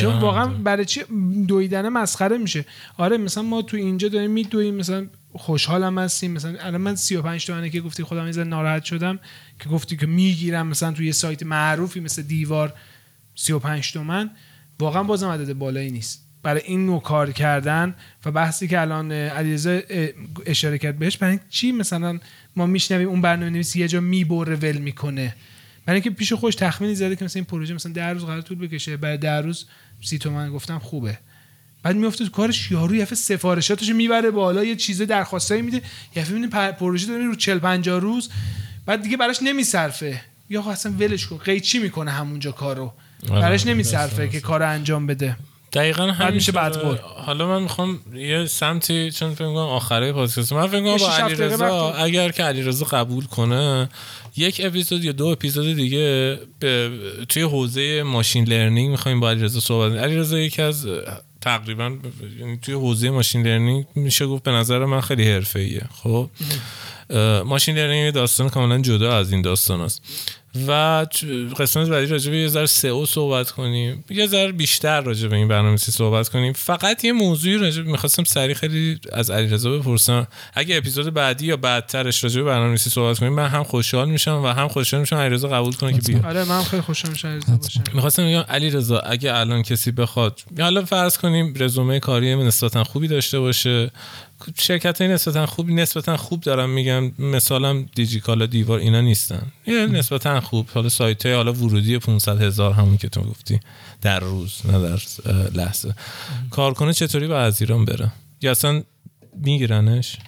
چون 0.00 0.20
واقعا. 0.20 0.46
برای 0.46 0.84
چی 0.84 1.02
دویدن 1.48 1.88
مسخره 1.88 2.38
میشه. 2.38 2.64
آره 2.98 3.16
مثلا 3.16 3.42
ما 3.42 3.62
تو 3.62 3.76
اینجا 3.76 4.08
داریم 4.08 4.30
میدویم 4.30 4.74
مثلا 4.74 5.06
خوشحالم 5.32 5.98
هستیم. 5.98 6.32
مثلا 6.32 6.56
الان 6.60 6.80
من 6.80 6.96
35 6.96 7.46
تومنه 7.46 7.70
که 7.70 7.80
گفتی 7.80 8.02
خودم 8.02 8.28
یه 8.28 8.44
ناراحت 8.44 8.84
شدم 8.84 9.18
که 9.60 9.68
گفتی 9.68 9.96
که 9.96 10.06
می‌گیرم 10.06 10.66
مثلا 10.66 10.92
توی 10.92 11.06
یه 11.06 11.12
سایت 11.12 11.42
معروفی 11.42 12.00
مثل 12.00 12.22
دیوار 12.22 12.74
35 13.34 13.92
تومن. 13.92 14.30
واقعا 14.78 15.02
بازم 15.02 15.28
عدد 15.28 15.52
بالایی 15.52 15.90
نیست. 15.90 16.24
برای 16.44 16.62
این 16.64 16.86
نوع 16.86 17.02
کار 17.02 17.32
کردن 17.32 17.94
و 18.24 18.30
بحثی 18.30 18.68
که 18.68 18.80
الان 18.80 19.12
علیرضا 19.12 19.80
اشاره 20.46 20.78
کرد 20.78 20.98
بهش 20.98 21.16
برای 21.16 21.38
چی 21.50 21.72
مثلا 21.72 22.18
ما 22.56 22.66
میشنویم 22.66 23.08
اون 23.08 23.20
برنامه 23.20 23.50
نویس 23.50 23.76
یه 23.76 23.88
جا 23.88 24.00
می‌بره 24.00 24.56
ول 24.56 24.76
می‌کنه. 24.76 25.34
برای 25.86 26.00
اینکه 26.00 26.10
پیش 26.10 26.32
خودش 26.32 26.54
تخمینی 26.54 26.94
زده 26.94 27.16
که 27.16 27.24
مثلا 27.24 27.40
این 27.40 27.44
پروژه 27.44 27.74
مثلا 27.74 27.92
ده 27.92 28.08
روز 28.08 28.24
قرار 28.24 28.40
طول 28.40 28.58
بکشه 28.58 28.96
بعد 28.96 29.18
ده 29.18 29.40
روز 29.40 29.66
سی 30.00 30.18
تومن 30.18 30.50
گفتم 30.50 30.78
خوبه. 30.78 31.18
بعد 31.82 31.96
میفته 31.96 32.24
تو 32.24 32.30
کارش 32.30 32.70
یارو 32.70 32.94
یه 32.94 33.02
دفعه 33.02 33.14
سفارشاتش 33.14 33.88
می‌بره 33.88 34.30
بالا 34.30 34.64
یه 34.64 34.76
چیز 34.76 35.02
درخواستایی 35.02 35.62
میده. 35.62 35.82
می‌بینی 36.16 36.46
پر- 36.46 36.72
پروژه 36.72 37.06
داره 37.06 37.24
رو 37.24 37.34
40 37.34 37.58
50 37.58 38.00
روز 38.00 38.30
بعد 38.86 39.02
دیگه 39.02 39.16
براش 39.16 39.42
نمیصرفه. 39.42 40.20
یا 40.50 40.60
آقا 40.60 40.70
اصلا 40.70 40.92
ولش 40.92 41.26
کن 41.26 41.36
قیچی 41.36 41.78
می‌کنه 41.78 42.10
همونجا 42.10 42.52
کارو. 42.52 42.92
آره، 43.30 43.40
براش 43.40 43.66
نمیصرفه 43.66 44.28
که 44.28 44.40
کار 44.40 44.62
انجام 44.62 45.06
بده. 45.06 45.36
دقیقا 45.74 46.02
همین 46.06 46.34
میشه 46.34 46.52
بدبر. 46.52 46.98
حالا 47.16 47.46
من 47.46 47.62
می‌خوام 47.62 48.00
یه 48.14 48.46
سمتی 48.46 49.10
چون 49.10 49.34
فکر 49.34 49.46
می‌کنم 49.46 49.56
آخره 49.56 50.12
پادکست. 50.12 50.52
من 50.52 50.66
فکر 50.66 50.80
می‌کنم 50.80 50.96
با 50.96 51.12
علیرضا 51.12 51.92
اگر 51.92 52.30
که 52.30 52.42
علیرضا 52.42 52.84
قبول 52.84 53.24
کنه 53.24 53.88
یک 54.36 54.60
اپیزود 54.64 55.04
یا 55.04 55.12
دو 55.12 55.26
اپیزود 55.26 55.76
دیگه 55.76 56.38
به 56.58 56.90
توی 57.28 57.42
حوزه 57.42 58.02
ماشین 58.02 58.44
لرنینگ 58.44 58.90
می‌خوایم 58.90 59.20
با 59.20 59.30
علیرضا 59.30 59.60
صحبت 59.60 59.90
کنیم. 59.90 60.02
علیرضا 60.02 60.38
یکی 60.38 60.62
از 60.62 60.86
تقریبا 61.40 61.96
یعنی 62.40 62.56
توی 62.62 62.74
حوزه 62.74 63.10
ماشین 63.10 63.46
لرنینگ 63.46 63.84
میشه 63.94 64.26
گفت 64.26 64.42
به 64.42 64.50
نظر 64.50 64.84
من 64.84 65.00
خیلی 65.00 65.32
حرفه‌ایه. 65.32 65.82
خب؟ 66.02 66.30
ماشین 67.44 67.76
لرنینگ 67.76 68.14
داستان 68.14 68.48
کاملا 68.48 68.78
جدا 68.78 69.16
از 69.16 69.32
این 69.32 69.42
داستان 69.42 69.80
است. 69.80 70.02
و 70.68 71.06
قسمت 71.58 71.88
بعدی 71.88 72.06
راجع 72.06 72.30
به 72.30 72.36
یه 72.36 72.48
ذره 72.48 72.66
سئو 72.66 73.06
صحبت 73.06 73.50
کنیم. 73.50 74.04
یه 74.10 74.26
ذره 74.26 74.52
بیشتر 74.52 75.00
راجع 75.00 75.28
به 75.28 75.36
این 75.36 75.48
برنامه‌نویسی 75.48 75.92
صحبت 75.92 76.28
کنیم. 76.28 76.52
فقط 76.52 77.04
یه 77.04 77.12
موضوعی 77.12 77.56
راجع 77.56 77.82
می‌خواستم 77.82 78.24
سریع 78.24 78.54
خیلی 78.54 78.98
از 79.12 79.30
علیرضا 79.30 79.70
بپرسم. 79.70 80.26
اگه 80.54 80.76
اپیزود 80.76 81.14
بعدی 81.14 81.46
یا 81.46 81.56
بعدترش 81.56 82.24
راجع 82.24 82.40
به 82.40 82.46
برنامه‌نویسی 82.46 82.90
صحبت 82.90 83.18
کنیم 83.18 83.32
من 83.32 83.48
هم 83.48 83.64
خوشحال 83.64 84.08
میشم 84.08 84.42
و 84.44 84.46
هم 84.46 84.68
خوشحال 84.68 85.00
میشم 85.00 85.16
علیرضا 85.16 85.48
قبول 85.48 85.72
کنه 85.72 85.92
که 85.92 86.00
بیاد. 86.00 86.26
آره 86.26 86.44
من 86.44 86.62
خیلی 86.62 86.82
خوشم 86.82 87.08
میشه 87.08 87.28
علیرضا 87.28 87.56
باشه. 87.56 87.80
می‌خواستم 87.94 88.28
بگم 88.28 88.44
علی 88.48 88.70
رضا 88.70 88.98
اگه 88.98 89.34
الان 89.34 89.62
کسی 89.62 89.90
بخواد 89.90 90.40
حالا 90.58 90.84
فرض 90.84 91.18
کنیم 91.18 91.54
رزومه 91.58 92.00
کاری 92.00 92.36
نسبتا 92.36 92.84
خوبی 92.84 93.08
داشته 93.08 93.38
باشه. 93.38 93.90
شرکت 94.58 95.00
های 95.00 95.10
نسبتا 95.10 95.46
خوب 95.46 95.70
نسبتا 95.70 96.16
خوب 96.16 96.40
دارم 96.40 96.70
میگم 96.70 97.12
مثالم 97.18 97.86
دیجیکالا 97.94 98.46
دیوار 98.46 98.78
اینا 98.78 99.00
نیستن. 99.00 99.42
یه 99.66 99.86
نسبتا 99.86 100.40
خوب. 100.40 100.66
حالا 100.74 100.88
سایت 100.88 101.26
های 101.26 101.34
حالا 101.34 101.52
ورودی 101.52 101.98
500 101.98 102.42
هزار 102.42 102.72
همون 102.72 102.96
که 102.96 103.08
تو 103.08 103.20
گفتی 103.20 103.60
در 104.02 104.20
روز 104.20 104.52
نه 104.64 104.78
در 104.78 105.00
لحظه. 105.54 105.94
کارکنه 106.50 106.92
چطوری 106.92 107.28
به 107.28 107.34
از 107.34 107.60
ایران 107.62 107.84
بره؟ 107.84 108.12
یا 108.42 108.50
اصلا 108.50 108.82
میگیرنش؟ 109.36 110.18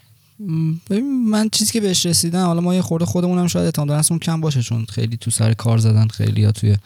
ببین 0.90 1.30
من 1.30 1.48
چیزی 1.48 1.72
که 1.72 1.80
بهش 1.80 2.06
رسیدم 2.06 2.46
حالا 2.46 2.60
ما 2.60 2.74
یه 2.74 2.82
خورده 2.82 3.04
خودمون 3.06 3.38
هم 3.38 3.46
شاید 3.46 3.64
اعتماد 3.64 3.88
به 3.88 3.94
نفسمون 3.94 4.20
کم 4.20 4.40
باشه 4.40 4.62
چون 4.62 4.84
خیلی 4.84 5.16
تو 5.16 5.30
سر 5.30 5.54
کار 5.54 5.78
زدن 5.78 6.08
خیلی 6.08 6.40
یا 6.40 6.52
توی 6.52 6.76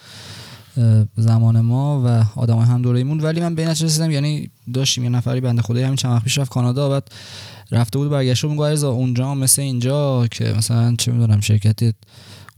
زمان 1.16 1.60
ما 1.60 2.02
و 2.06 2.40
آدمای 2.40 2.66
هم 2.66 2.82
دوره‌ایمون 2.82 3.20
ولی 3.20 3.40
من 3.40 3.52
نتیجه 3.52 3.86
رسیدم 3.86 4.10
یعنی 4.10 4.50
داشتیم 4.72 5.04
یه 5.04 5.10
نفری 5.10 5.40
بنده 5.40 5.62
خدایی 5.62 5.84
همین 5.84 5.96
چند 5.96 6.12
وقت 6.12 6.24
پیش 6.24 6.38
رفت 6.38 6.50
کانادا 6.50 6.88
بعد 6.88 7.08
رفته 7.72 7.98
بود 7.98 8.10
برگشته 8.10 8.46
بود 8.46 8.60
میگه 8.62 8.84
اونجا 8.84 9.30
هم 9.30 9.38
مثل 9.38 9.62
اینجا 9.62 10.26
که 10.30 10.44
مثلا 10.44 10.94
چه 10.98 11.12
می‌دونم 11.12 11.40
شرکت 11.40 11.94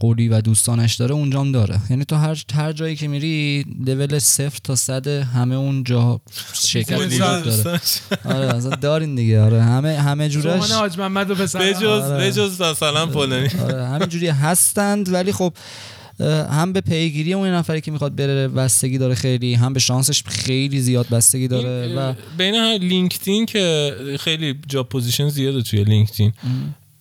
قولی 0.02 0.28
و 0.28 0.40
دوستانش 0.40 0.94
داره 0.94 1.14
اونجا 1.14 1.40
هم 1.40 1.52
داره. 1.52 1.80
یعنی 1.90 2.04
تو 2.04 2.16
هر 2.16 2.42
هر 2.54 2.72
جایی 2.72 2.96
که 2.96 3.08
میری 3.08 3.64
لول 3.86 4.18
صفر 4.18 4.58
تا 4.64 4.76
صد 4.76 5.06
همه 5.06 5.54
اون 5.54 5.84
جا 5.84 6.20
شرکت 6.52 6.98
وجود 6.98 7.18
داره. 7.18 7.80
آره 8.24 8.54
مثلا 8.56 8.76
دارین 8.76 9.14
دیگه 9.14 9.40
آره. 9.40 9.62
همه 9.62 10.00
همه 10.00 10.28
جورش 10.28 10.44
سوهان 10.44 10.70
حاج 10.70 10.98
محمد 10.98 11.30
و 11.30 11.34
پسر 11.34 11.58
بجز 11.58 11.84
آره. 11.84 12.26
بجز 12.26 12.60
مثلا 12.60 13.06
فلانی 13.06 13.48
آره 13.62 13.86
همینجوری 13.86 14.28
هستند 14.28 15.12
ولی 15.12 15.32
خب 15.32 15.52
هم 16.22 16.72
به 16.72 16.80
پیگیری 16.80 17.34
اون 17.34 17.48
نفری 17.48 17.80
که 17.80 17.90
می‌خواد 17.90 18.16
بره 18.16 18.48
بستگی 18.48 18.98
داره 18.98 19.14
خیلی 19.14 19.54
هم 19.54 19.72
به 19.72 19.80
شانسش 19.80 20.22
خیلی 20.22 20.80
زیاد 20.80 21.08
بستگی 21.08 21.48
داره 21.48 21.94
و 21.96 22.14
بین 22.38 22.54
LinkedIn 22.80 23.46
که 23.46 23.94
خیلی 24.20 24.54
job 24.68 24.88
position 24.88 25.28
زیاده 25.28 25.62
توی 25.62 25.84
LinkedIn. 25.84 26.32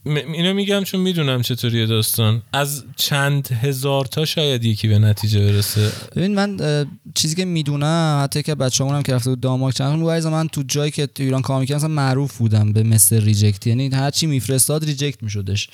اینو 0.06 0.54
میگم 0.54 0.84
چون 0.84 1.00
می‌دونم 1.00 1.42
چطوریه 1.42 1.86
داستان. 1.86 2.42
از 2.54 2.84
چند 2.96 3.48
هزار 3.48 4.06
تا 4.06 4.26
شاید 4.26 4.64
یکی 4.64 4.88
به 4.88 5.00
نتیجه 5.00 5.40
برسه. 5.40 5.92
ببین 6.16 6.36
من 6.36 6.58
چیزی 7.16 7.36
که 7.36 7.46
می‌دونم 7.46 8.20
حتی 8.24 8.44
که 8.44 8.56
بچه‌مون 8.56 8.96
هم 8.96 9.04
که 9.04 9.14
رفته 9.14 9.30
بود 9.30 9.40
دانمارک 9.40 9.76
چند 9.76 10.00
روز 10.00 10.26
من 10.26 10.48
تو 10.48 10.64
جایی 10.68 10.92
که 10.92 11.08
تو 11.08 11.24
ایران 11.24 11.42
کار 11.42 11.60
می‌کردم 11.60 11.78
مثلا 11.78 11.90
معروف 11.90 12.38
بودم 12.38 12.74
به 12.74 12.84
مثل 12.84 13.22
reject. 13.22 13.68
یعنی 13.68 13.90
هر 13.90 14.10
چی 14.10 14.28
میفرستاد 14.28 14.86
reject 14.86 15.24
میشدش. 15.24 15.70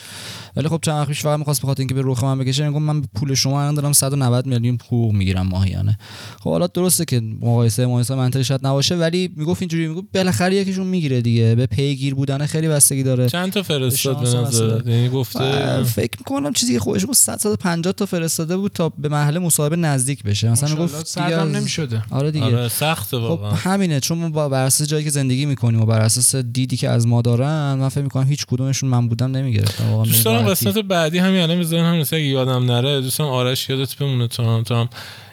ولی 0.55 0.67
خب 0.67 0.79
چند 0.81 1.07
پیش 1.07 1.21
فقط 1.21 1.39
می‌خواست 1.39 1.61
بخاطر 1.61 1.81
اینکه 1.81 1.95
به 1.95 2.01
رخ 2.05 2.23
من 2.23 2.39
بکشه 2.39 2.67
میگم 2.67 2.83
من 2.83 3.01
پول 3.01 3.33
شما 3.33 3.61
الان 3.61 3.75
دارم 3.75 3.93
190 3.93 4.45
میلیون 4.45 4.77
حقوق 4.85 5.13
می‌گیرم 5.13 5.47
ماهیانه. 5.47 5.97
خب 6.39 6.49
حالا 6.49 6.67
درسته 6.67 7.05
که 7.05 7.19
مقایسه 7.19 7.85
مقایسه 7.85 8.15
منطقی 8.15 8.43
شاید 8.43 8.67
نباشه 8.67 8.95
ولی 8.95 9.29
می‌گفت 9.35 9.61
اینجوری 9.61 9.87
می‌گفت 9.87 10.07
بالاخره 10.13 10.55
یکیشون 10.55 10.87
می‌گیره 10.87 11.21
دیگه. 11.21 11.55
به 11.55 11.65
پیگیر 11.65 12.15
بودن 12.15 12.45
خیلی 12.45 12.67
بستگی 12.67 13.03
داره. 13.03 13.29
چند 13.29 13.51
تا 13.51 13.63
فرستاد؟ 13.63 14.16
به 14.21 14.33
نظر. 14.33 14.81
یعنی 14.85 15.09
گفته 15.09 15.83
فکر 15.83 16.11
می‌کنم 16.19 16.53
چیزی 16.53 16.73
که 16.73 16.79
خودش 16.79 17.05
گفت 17.05 17.17
100 17.17 17.37
150 17.37 17.93
تا 17.93 18.05
فرستاده 18.05 18.57
بود 18.57 18.71
تا 18.71 18.89
به 18.89 19.09
مرحله 19.09 19.39
مصاحبه 19.39 19.75
نزدیک 19.75 20.23
بشه. 20.23 20.49
مثلا 20.49 20.69
می‌گفت 20.69 21.07
سردم 21.07 21.55
نمی‌شده. 21.55 22.03
آره 22.11 22.31
دیگه. 22.31 22.45
آره 22.45 22.67
سخته 22.67 23.17
خب 23.17 23.23
واقعا. 23.23 23.51
همینه 23.51 23.99
چون 23.99 24.17
ما 24.17 24.29
با 24.29 24.49
بر 24.49 24.65
اساس 24.65 24.87
جایی 24.87 25.03
که 25.03 25.09
زندگی 25.09 25.45
می‌کنیم 25.45 25.81
و 25.81 25.85
بر 25.85 25.99
اساس 25.99 26.35
دیدی 26.35 26.77
که 26.77 26.89
از 26.89 27.07
ما 27.07 27.21
دارن 27.21 27.73
من 27.73 27.89
فکر 27.89 28.03
می‌کنم 28.03 28.27
هیچ 28.27 28.45
کدومشون 28.45 28.89
من 28.89 29.07
بودم 29.07 29.31
نمی‌گرفتم. 29.31 29.89
واقعا 29.89 30.05
دوست 30.05 30.17
به 30.17 30.23
دارم 30.23 30.45
راحتی. 30.45 30.69
قسمت 30.69 30.83
بعدی 30.85 31.17
همین 31.17 31.41
الان 31.41 31.59
بزنم 31.59 32.03
هم 32.11 32.17
یادم 32.17 32.65
نره 32.65 33.01
دوست 33.01 33.19
دارم 33.19 33.31
آرش 33.31 33.69
یادت 33.69 33.95
بمونه 33.95 34.27
تو 34.27 34.43
هم 34.43 34.89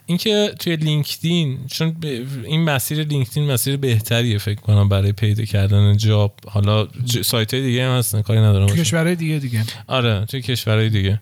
اینکه 0.06 0.54
توی 0.58 0.76
LinkedIn 0.76 1.58
چون 1.66 1.96
این 2.44 2.60
مسیر 2.64 3.02
LinkedIn 3.02 3.50
مسیر 3.52 3.76
بهتریه 3.76 4.38
فکر 4.38 4.60
کنم 4.60 4.88
برای 4.88 5.12
پیدا 5.12 5.44
کردن 5.44 5.96
job. 5.96 6.34
حالا 6.48 6.86
ج- 6.86 7.20
سایت 7.22 7.54
های 7.54 7.62
دیگه 7.62 7.84
هم 7.86 7.98
هستن 7.98 8.22
کاری 8.22 8.40
ندارم. 8.40 8.66
تو 8.66 8.72
باشم. 8.72 8.82
کشورهای 8.82 9.16
دیگه 9.16 9.38
دیگه. 9.38 9.64
آره 9.86 10.24
توی 10.24 10.42
کشورهای 10.42 10.88
دیگه. 10.88 11.20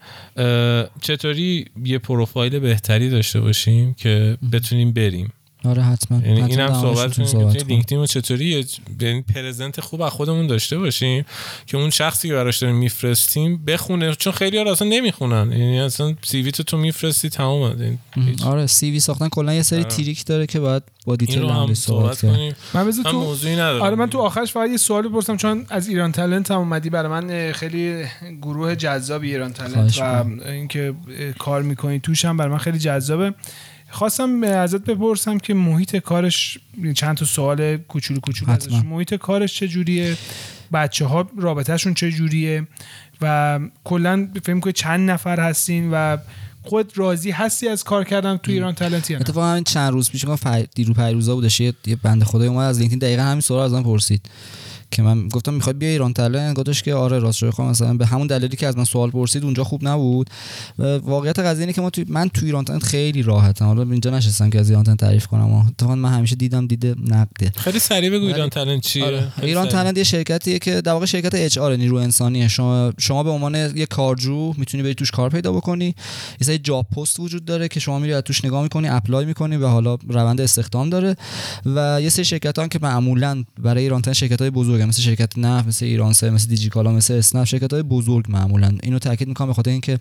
چطوری 1.01 1.65
یه 1.85 1.99
پروفایل 1.99 2.59
بهتری 2.59 3.11
داشته 3.11 3.41
باشیم 3.41 3.95
که 3.95 4.37
بتونیم 4.53 4.93
بریم؟ 4.93 5.33
آره 5.65 5.83
حتما 5.83 6.19
یعنی 6.19 6.43
اینم 6.43 6.81
صحبت 6.81 7.15
کنیم. 7.15 7.49
LinkedIn 7.69 7.99
ما 7.99 8.07
چطوری 8.07 8.45
یه 8.45 8.65
یعنی 9.01 9.23
present 9.23 9.81
خوب 9.81 10.03
از 10.03 10.13
خودمون 10.13 10.47
داشته 10.47 10.79
باشیم 10.79 11.25
که 11.67 11.77
اون 11.77 11.91
شخصی 11.91 12.29
که 12.29 12.35
براش 12.35 12.59
داریم 12.59 12.77
میفرستیم 12.77 13.65
بخونه 13.65 14.15
چون 14.15 14.33
خیلی 14.33 14.59
ها 14.59 14.73
اصلا 14.73 14.89
نمی‌خونن 14.89 15.53
یعنی 15.53 15.81
اصلا 15.81 16.15
CV 16.23 16.51
تو 16.51 16.63
تو 16.63 16.77
میفرستی 16.77 17.29
تمام 17.29 17.83
یعنی. 17.83 17.99
آره 18.47 18.67
CV 18.67 19.01
ساختن 19.01 19.29
کلا 19.29 19.55
یه 19.55 19.63
سری 19.63 19.81
آره. 19.81 19.89
trick 19.89 20.25
داره 20.25 20.47
که 20.47 20.61
باید 20.61 20.83
با 21.07 21.13
این 21.13 21.17
detail 21.17 21.43
رو 21.43 21.49
هم 21.49 21.75
صحبت 21.75 22.21
کنیم 22.21 22.55
من 22.75 22.87
بذار 22.87 23.05
تو 23.05 23.21
موضوعی 23.21 23.55
ندارم 23.55 23.83
آره 23.83 23.97
من 23.97 24.11
تو 24.11 24.19
آخرش 24.19 24.53
فقط 24.53 24.71
یه 24.71 24.77
سوال 24.77 25.09
بپرسم 25.09 25.37
چون 25.37 25.67
از 25.69 25.89
Iran 25.89 26.13
Talent 26.13 26.51
هم 26.51 26.59
اومدی 26.59 26.91
برای 26.91 27.23
من 27.23 27.53
خیلی 27.53 28.05
گروه 28.43 28.77
جذاب 28.77 29.23
ایران 29.23 29.55
خواهش 29.55 30.01
و. 30.01 30.25
اینکه 30.47 30.95
کار 31.39 31.63
می‌کنی 31.63 32.01
توش 32.01 32.25
هم 32.25 32.37
برای 32.37 32.53
من 32.53 32.59
خیلی 32.59 32.79
جذابه 32.79 33.35
خواستم 33.93 34.43
ازت 34.43 34.81
بپرسم 34.81 35.39
که 35.39 35.55
محیط 35.55 35.97
کارش 35.97 36.59
چند 36.95 37.17
تا 37.17 37.25
سوال 37.25 37.77
کوچولو 37.77 38.21
کوچولو. 38.21 38.53
ازش. 38.53 38.73
محیط 38.73 39.15
کارش 39.15 39.55
چه 39.55 39.69
جوریه 39.69 40.17
بچه 40.73 41.07
ها 41.07 41.31
رابطهشون 41.39 41.95
چه 41.95 42.11
جوریه 42.11 42.67
و 43.21 43.61
کلا 43.85 44.29
فکر 44.45 44.61
کنید 44.61 44.75
چند 44.75 45.11
نفر 45.11 45.41
هستین 45.41 45.91
و 45.93 46.17
خود 46.63 46.99
راضی 46.99 47.31
هستی 47.31 47.69
از 47.69 47.85
کار 47.85 48.05
کردن 48.05 48.37
تو 48.37 48.53
ایران 48.53 48.75
تلنت 48.75 49.11
یا 49.11 49.19
اتفاقا 49.19 49.47
همین 49.47 49.65
چند 49.65 49.93
روز 49.93 50.11
پیش 50.11 50.27
گفتم 50.27 50.63
دیرو 50.75 50.95
پیروزا 50.95 51.35
بودش 51.35 51.61
یه 51.61 51.75
یه 51.87 51.97
بنده 51.97 52.25
خدای 52.25 52.49
اومد 52.49 52.69
از 52.69 52.79
لینکدین 52.79 52.99
دقیقا 52.99 53.23
همین 53.23 53.41
سوال 53.41 53.65
از 53.65 53.73
من 53.73 53.83
پرسید. 53.83 54.29
که 54.93 55.03
من 55.03 55.29
گفتم 55.29 55.55
می‌خواد 55.55 55.79
بیا 55.79 55.89
ایران 55.89 56.13
تلنت 56.13 56.57
گفتش 56.57 56.83
که 56.83 56.95
آره 56.95 57.19
راست 57.19 57.39
شو 57.39 57.63
مثلا 57.63 57.95
به 57.95 58.07
همون 58.07 58.27
دلیلی 58.27 58.57
که 58.57 58.67
از 58.67 58.77
من 58.77 58.85
سوال 58.85 59.11
پرسید 59.11 59.45
اونجا 59.45 59.65
خوب 59.65 59.89
نبود. 59.89 60.31
و 60.79 60.99
واقعیت 60.99 61.39
قضیه 61.39 61.61
اینه 61.61 61.73
که 61.73 61.81
ما 61.81 61.91
تو 61.91 62.05
من 62.09 62.29
تو 62.29 62.47
ایران 62.47 62.79
خیلی 62.79 63.23
راحتم. 63.23 63.65
حالا 63.65 63.83
اینجا 63.83 64.11
نشستم 64.11 64.51
که 64.51 64.61
از 64.61 64.71
ایران 64.71 64.85
تلنت 64.85 64.99
تعریف 64.99 65.27
کنم. 65.27 65.53
اتفاقا 65.53 65.95
من 65.95 66.13
همیشه 66.13 66.37
دیدم 66.37 66.67
دیده 66.67 66.95
نقده. 67.07 67.53
خیلی 67.57 67.79
سریع 67.79 68.11
بگو 68.11 68.27
Iran 68.27 68.49
Talent 68.49 68.83
چیه؟ 68.83 69.05
آره. 69.05 69.33
ایران. 69.43 69.69
Talent 69.69 69.99
یه 69.99 70.05
شرکتیه 70.05 70.59
که 70.59 70.81
در 70.81 70.93
واقع 70.93 71.07
شرکت 71.07 71.35
HR 71.35 71.77
نیرو 71.77 71.97
انسانیه. 71.97 72.49
شما 72.49 72.93
شما 72.99 73.23
به 73.23 73.31
عنوان 73.31 73.55
یه 73.55 73.87
کارجو 73.87 74.55
می‌تونی 74.57 74.83
بری 74.83 74.95
توش 74.95 75.11
کار 75.11 75.31
پیدا 75.31 75.53
بکنی. 75.53 75.87
یه 75.87 75.95
سری 76.47 76.59
job 76.59 76.87
post 76.97 77.21
وجود 77.21 77.45
داره 77.45 77.69
که 77.69 77.81
شما 77.81 77.99
میری 77.99 78.21
توش 78.21 78.45
نگاه 78.45 78.63
می‌کنی 78.63 78.89
apply 78.89 79.25
می‌کنی 79.25 79.57
و 79.57 79.67
حالا 79.67 79.99
روند 80.09 80.41
استخدام 80.41 80.91
داره. 80.91 81.17
و 81.67 81.99
یه 82.03 82.09
سری 82.09 82.25
شرکت 82.25 82.59
هم 82.59 82.69
که 82.69 82.79
معمولا 82.83 83.45
برای 83.63 83.83
Iran 83.83 84.03
Talent 84.03 84.17
شرکت 84.17 84.41
های 84.41 84.51
بزرگه 84.83 84.89
مثل 84.89 85.03
شرکت 85.03 85.39
نفت 85.39 85.69
مثل 85.69 85.85
ایرانسل 85.85 86.31
مثل 86.31 86.49
دیجیکالا 86.49 86.93
مثل 86.93 87.15
اسنپ 87.15 87.45
شرکت 87.45 87.73
های 87.73 87.83
بزرگ 87.83 88.25
معمولا. 88.29 88.73
اینو 88.83 88.99
تاکید 88.99 89.29
می‌کنم 89.29 89.47
به 89.47 89.55
خاطر 89.55 89.71
اینکه 89.71 89.99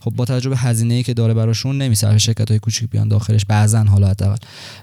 خب 0.00 0.10
با 0.10 0.24
توجه 0.24 0.50
به 0.50 0.56
هزینه 0.56 0.94
ای 0.94 1.02
که 1.02 1.14
داره 1.14 1.34
براشون 1.34 1.78
نمیصرفه 1.78 2.18
شرکت 2.18 2.50
های 2.50 2.58
کوچیک 2.58 2.90
بیان 2.90 3.08
داخلش 3.08 3.44
بعضن 3.44 3.86
حالا 3.86 4.08
حداقل. 4.08 4.36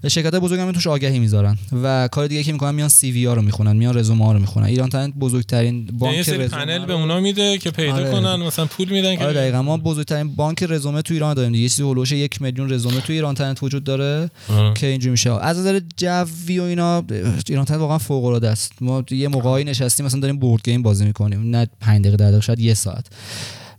شرکت 0.07 0.31
های 0.31 0.39
بزرگ 0.39 0.59
هم 0.59 0.71
توش 0.71 0.87
آگهی 0.87 1.19
می‌ذارن 1.19 1.57
و 1.83 2.07
کار 2.07 2.27
دیگه 2.27 2.43
که 2.43 2.51
می‌کنن 2.51 2.75
میان 2.75 2.89
CV 2.89 3.25
ها 3.25 3.33
رو 3.33 3.41
می‌خونن 3.41 3.75
میان 3.75 3.97
رزومه 3.97 4.25
ها 4.25 4.33
رو 4.33 4.39
می‌خونن. 4.39 4.65
Iran 4.65 4.89
Talent 4.89 5.13
بزرگترین 5.13 5.75
یعنی 5.75 5.91
بانک 5.91 6.21
سری 6.21 6.37
رزومه. 6.37 6.65
پنل 6.65 6.85
به 6.85 6.93
اونا 6.93 7.19
میده 7.19 7.57
که 7.57 7.71
پیدا 7.71 7.93
آره. 7.93 8.11
کنن 8.11 8.35
مثلا 8.35 8.65
پول 8.65 8.89
میدن 8.89 9.15
که 9.15 9.23
آره 9.23 9.33
دقیقا. 9.33 9.61
ما 9.61 9.77
بزرگترین 9.77 10.35
بانک 10.35 10.63
رزومه 10.63 11.01
تو 11.01 11.13
ایران 11.13 11.33
داریم 11.33 11.51
دیگه. 11.51 11.63
یه 11.63 11.69
چیزی 11.69 11.83
حول 11.83 11.94
و 11.94 11.97
حوش 11.97 12.11
یک 12.11 12.41
میلیون 12.41 12.73
رزومه 12.73 13.01
تو 13.01 13.13
Iran 13.13 13.35
Talent 13.35 13.63
وجود 13.63 13.83
داره 13.83 14.29
آره. 14.49 14.73
که 14.73 14.87
اینجوری 14.87 15.11
میشه. 15.11 15.31
از 15.31 15.59
نظر 15.59 15.81
جوی 15.97 16.59
و 16.59 16.63
اینا 16.63 17.03
Iran 17.47 17.65
Talent 17.65 17.79
واقعا 17.79 17.97
فوق 17.97 18.25
العاده 18.25 18.49
است. 18.49 18.71
ما 18.81 19.03
یه 19.11 19.27
موقعی 19.43 19.63
نشستیم 19.63 20.05
مثلا 20.05 20.19
داریم 20.19 20.37
board 20.39 20.63
game 20.63 20.81
بازی 20.83 21.05
می‌کنیم. 21.05 21.55
نه 21.55 21.67
5 21.79 22.01
دقیقه 22.01 22.17
10 22.17 22.25
دقیقه 22.25 22.41
شاید 22.41 22.59
یه 22.59 22.73
ساعت. 22.73 23.05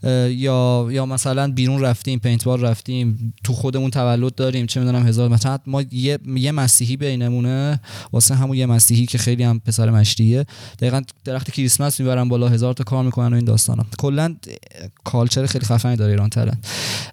یا 0.03 0.89
یا 0.91 1.07
مثلا 1.07 1.53
بیرون 1.53 1.81
رفتیم 1.81 2.19
پینت 2.19 2.45
بال 2.45 2.61
رفتیم 2.61 3.35
تو 3.45 3.53
خودمون 3.53 3.91
تولد 3.91 4.35
داریم 4.35 4.67
چه 4.67 4.81
می‌دونم 4.81 5.07
هزار 5.07 5.29
مثلا 5.29 5.59
ما 5.67 5.83
یه 5.93 6.19
یه 6.37 6.53
مسیحی 6.53 6.97
بینمونه 6.97 7.81
واسه 8.13 8.35
همون 8.35 8.57
یه 8.57 8.67
مسیحی 8.67 9.07
که 9.07 9.19
خیلی 9.19 9.43
هم 9.43 9.61
پسر 9.61 9.91
مشتیه 9.91 10.47
دقیقا 10.79 11.03
درخت 11.25 11.51
کریسمس 11.51 12.01
می‌برن 12.01 12.29
بالا 12.29 12.49
هزار 12.49 12.75
تا 12.75 12.85
کار 12.85 13.05
می‌کنن 13.05 13.33
و 13.33 13.35
این 13.37 13.45
داستانا. 13.45 13.87
کلا 13.99 14.37
کالچر 15.05 15.47
خیلی 15.47 15.65
خفنی 15.65 15.97
داره 15.97 16.11
ایران 16.11 16.31
تلنت 16.31 16.59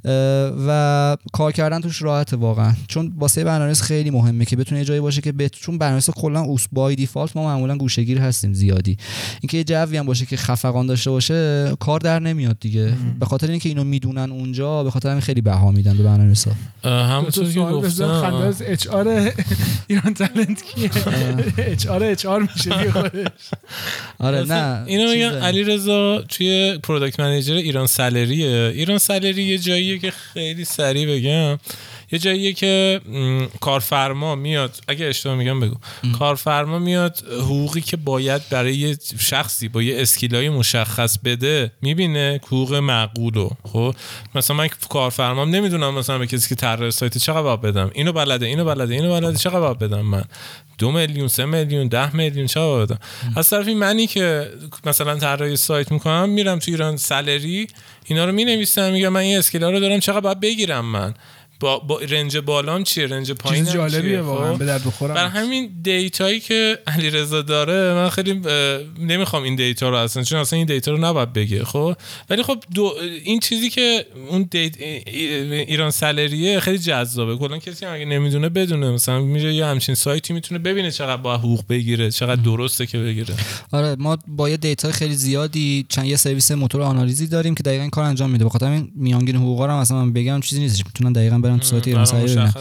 اه، 0.05 0.11
و 0.67 1.17
کار 1.33 1.51
کردن 1.51 1.81
توش 1.81 2.01
راحته 2.01 2.37
واقعا. 2.37 2.73
چون 2.87 3.13
واسه 3.17 3.43
برنامه‌نویس 3.43 3.81
خیلی 3.81 4.09
مهمه 4.09 4.45
که 4.45 4.55
بتونه 4.55 4.85
جایی 4.85 4.99
باشه 4.99 5.21
که 5.21 5.31
بت... 5.31 5.51
چون 5.51 5.77
برنامه‌نویس 5.77 6.09
کلا 6.09 6.41
اوس 6.41 6.65
بای 6.71 6.95
دیفالت 6.95 7.37
ما 7.37 7.43
معمولا 7.43 7.77
گوشه‌گیر 7.77 8.19
هستیم 8.19 8.53
زیادی. 8.53 8.97
اینکه 9.41 9.57
یه 9.57 9.63
جوی 9.63 9.97
هم 9.97 10.05
باشه 10.05 10.25
که 10.25 10.37
خفقان 10.37 10.87
داشته 10.87 11.11
باشه 11.11 11.71
کار 11.79 11.99
در 11.99 12.19
نمیاد 12.19 12.59
دیگه. 12.59 12.76
به 13.19 13.25
خاطر 13.25 13.49
اینکه 13.49 13.69
اینو 13.69 13.83
می‌دونن 13.83 14.31
اونجا 14.31 14.83
به 14.83 14.91
خاطر 14.91 15.09
همین 15.09 15.21
خیلی 15.21 15.41
بها 15.41 15.71
میدن 15.71 15.97
به 15.97 16.03
برنامه‌نویسا 16.03 16.51
همونطور 16.83 17.51
که 17.51 17.59
گفتم. 17.59 18.07
از 18.35 18.61
HR 18.61 18.87
Iran 18.87 20.13
Talent 20.13 20.63
کیه؟ 20.63 20.89
HR 21.57 22.03
HR 22.03 22.41
میشه 22.41 22.77
دیگه 22.77 22.91
خودش. 22.91 23.27
آره 24.19 24.43
نه 24.43 24.83
اینو 24.87 25.11
میگن. 25.11 25.41
علی 25.41 25.63
رضا 25.63 26.21
توی 26.21 26.77
product 26.83 27.19
manager 27.19 27.53
Iran 27.53 27.87
Salary 27.87 28.50
ه. 28.50 28.71
Iran 28.75 28.97
Salary 28.97 29.43
یه 29.43 29.57
جاییه 29.57 29.99
که 29.99 30.11
خیلی 30.11 30.65
سریع 30.65 31.07
بگم. 31.15 31.59
یه 32.11 32.19
جاییه 32.19 32.53
که 32.53 33.01
کارفرما 33.59 34.35
میاد 34.35 34.79
اگه 34.87 35.05
اشتباه 35.05 35.35
میگم 35.35 35.59
بگو. 35.59 35.75
کارفرما 36.19 36.79
میاد 36.79 37.23
حقوقی 37.39 37.81
که 37.81 37.97
باید 37.97 38.41
برای 38.49 38.75
یه 38.75 38.97
شخصی 39.19 39.67
با 39.67 39.81
یه 39.81 40.01
skill 40.01 40.41
ای 40.41 40.49
مشخص 40.49 41.17
بده 41.17 41.71
می‌بینه 41.81 42.39
حقوق 42.45 42.73
معقولو 42.73 43.49
خب؟ 43.63 43.95
مثلا 44.35 44.57
من 44.57 44.67
کارفرمام 44.89 45.49
نمی‌دونم 45.49 45.93
مثلا 45.93 46.17
به 46.17 46.27
کسی 46.27 46.49
که 46.49 46.55
طراح 46.55 46.89
سایت 46.89 47.17
چقدر 47.17 47.41
باید 47.41 47.61
بدم. 47.61 47.91
اینو 47.93 48.11
بلده 48.13 48.45
اینو 48.45 48.65
بلده 48.65 48.93
اینو 48.93 49.09
بلده 49.09 49.37
چقدر 49.37 49.59
باید 49.59 49.79
بدم 49.79 50.01
من؟ 50.01 50.23
دو 50.77 50.91
میلیون 50.91 51.27
سه 51.27 51.45
میلیون 51.45 51.87
ده 51.87 52.15
میلیون 52.15 52.47
چه 52.47 52.59
بدم؟ 52.59 52.99
از 53.35 53.49
طرفی 53.49 53.73
منی 53.73 54.07
که 54.07 54.51
مثلا 54.85 55.15
طراحی 55.15 55.55
سایت 55.57 55.91
می‌کنم 55.91 56.29
میرم 56.29 56.59
تو 56.59 56.71
Iran 56.71 56.97
Salary 56.97 57.67
اینا 58.05 58.25
رو 58.25 58.31
می‌نویسم 58.31 58.91
میگم 58.91 59.09
من 59.09 59.19
این 59.19 59.37
skill 59.37 59.64
ا 59.64 59.69
رو 59.69 59.79
دارم 59.79 59.99
چقدر 59.99 60.19
باید 60.19 60.39
بگیرم 60.39 60.85
من؟ 60.85 61.13
با, 61.59 61.79
با 61.79 61.99
range 61.99 62.37
بالام 62.37 62.83
چیه؟ 62.83 63.07
range 63.07 63.31
پایینم 63.31 63.65
چیز 63.65 63.73
جالبیه 63.73 64.01
چیه؟ 64.01 64.21
واقعا 64.21 64.53
خب؟ 64.53 64.59
به 64.59 64.65
درد 64.65 64.83
بر 64.83 64.87
بخورم 64.87 65.27
همین 65.27 65.69
data 65.83 66.21
یی 66.21 66.39
که 66.39 66.79
علیرضا 66.87 67.41
داره 67.41 67.93
من 67.93 68.09
خیلی 68.09 68.41
نمی‌خوام 68.99 69.43
این 69.43 69.55
data 69.55 69.89
رو 69.89 69.95
اصلا 69.95 70.23
چون 70.23 70.39
اصلا 70.39 70.57
این 70.57 70.67
data 70.67 70.91
رو 70.91 70.97
نباید 70.97 71.33
بگه 71.33 71.65
خب؟ 71.65 71.95
ولی 72.29 72.43
خب 72.43 72.57
دو 72.75 72.93
این 73.23 73.39
چیزی 73.39 73.69
که 73.69 74.05
اون 74.29 74.47
دیت 74.51 74.75
ایران 74.81 75.91
سالریه 75.91 76.59
خیلی 76.59 76.77
جذابه. 76.77 77.37
کلا 77.37 77.57
کسی 77.57 77.85
هم 77.85 77.93
اگه 77.93 78.05
نمی‌دونه 78.05 78.49
بدونه. 78.49 78.91
مثلا 78.91 79.19
میره 79.19 79.53
یه 79.53 79.65
همچین 79.65 79.95
سایتی 79.95 80.33
می‌تونه 80.33 80.59
ببینه 80.59 80.91
چقدر 80.91 81.21
با 81.21 81.37
حقوق 81.37 81.63
بگیره 81.69 82.11
چقدر 82.11 82.41
درسته 82.41 82.85
که 82.85 82.97
بگیره. 82.97 83.35
آره 83.71 83.95
ما 83.99 84.17
با 84.27 84.49
یه 84.49 84.57
دیتا 84.57 84.91
خیلی 84.91 85.15
زیادی 85.15 85.85
چند 85.89 86.05
یه 86.05 86.15
سرویس 86.15 86.51
موتور 86.51 86.81
آنالیزی 86.81 87.27
داریم 87.27 87.55
که 87.55 87.63
دقیقا 87.63 87.81
این 87.81 87.89
کار 87.89 88.03
انجام 88.03 88.29
میده. 88.29 88.45
بخاطر 88.45 88.65
همین 88.65 88.91
میانگین 88.95 89.35
حقوقا 89.35 89.65
رو 89.65 89.71
هم 89.71 89.77
اصلا 89.77 89.97
من 89.97 90.13
بگم 90.13 90.39
چیزی 90.41 90.61
نیستش. 90.61 90.85
می‌تونن 90.85 91.11
دقیقا 91.11 91.37
برم 91.47 91.57
تو 91.57 91.63
سایت 91.65 91.87
ایران 91.87 92.05
سری 92.05 92.23
ببینم. 92.23 92.53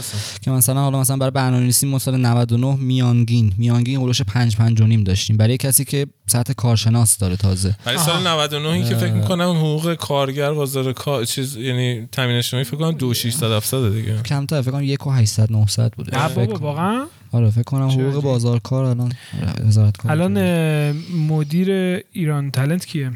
که 0.42 0.50
مثلا 0.50 0.80
حالا 0.80 1.00
مثلا 1.00 1.16
برای 1.16 1.30
برنامه‌نویسی 1.30 1.86
ما 1.86 1.98
سال 1.98 2.16
99 2.16 2.76
میانگین. 2.76 3.52
میانگین 3.58 3.96
هولوش 3.96 4.22
5 4.22 4.56
5 4.56 4.80
و 4.80 4.86
نیم 4.86 5.04
داشتیم. 5.04 5.36
برای 5.36 5.56
کسی 5.56 5.84
که 5.84 6.06
سطح 6.26 6.52
کارشناس 6.52 7.18
داره 7.18 7.36
تازه. 7.36 7.76
برای 7.84 7.98
سال 7.98 8.26
99 8.26 8.88
که 8.88 8.94
فکر 8.94 9.12
می‌کنم 9.12 9.50
حقوق 9.50 9.94
کارگر 9.94 10.52
بازار 10.52 10.92
کار 10.92 11.24
چیز 11.24 11.56
یعنی 11.56 12.08
تامین 12.12 12.36
اجتماعی 12.36 12.64
فکر 12.64 12.76
کنم 12.76 12.92
2600 12.92 13.52
700 13.52 13.92
دیگه. 13.92 14.22
کمتر 14.22 14.62
فکر 14.62 14.70
کنم 14.70 14.82
1 14.82 15.06
و 15.06 15.10
800 15.10 15.52
900 15.52 15.92
بوده. 15.92 16.26
واقعا؟ 16.60 17.06
آره 17.32 17.50
فکر 17.50 17.62
کنم 17.62 17.88
چه 17.88 18.08
حقوق. 18.08 18.22
بازار 18.22 18.58
کار 18.58 18.84
الان 18.84 19.12
آره، 19.42 19.66
وزارت 19.66 19.96
کار 19.96 20.12
الان 20.12 20.92
مدیر 21.28 21.70
ایران 22.12 22.50
تالنت 22.50 22.86
کیه؟ 22.86 23.12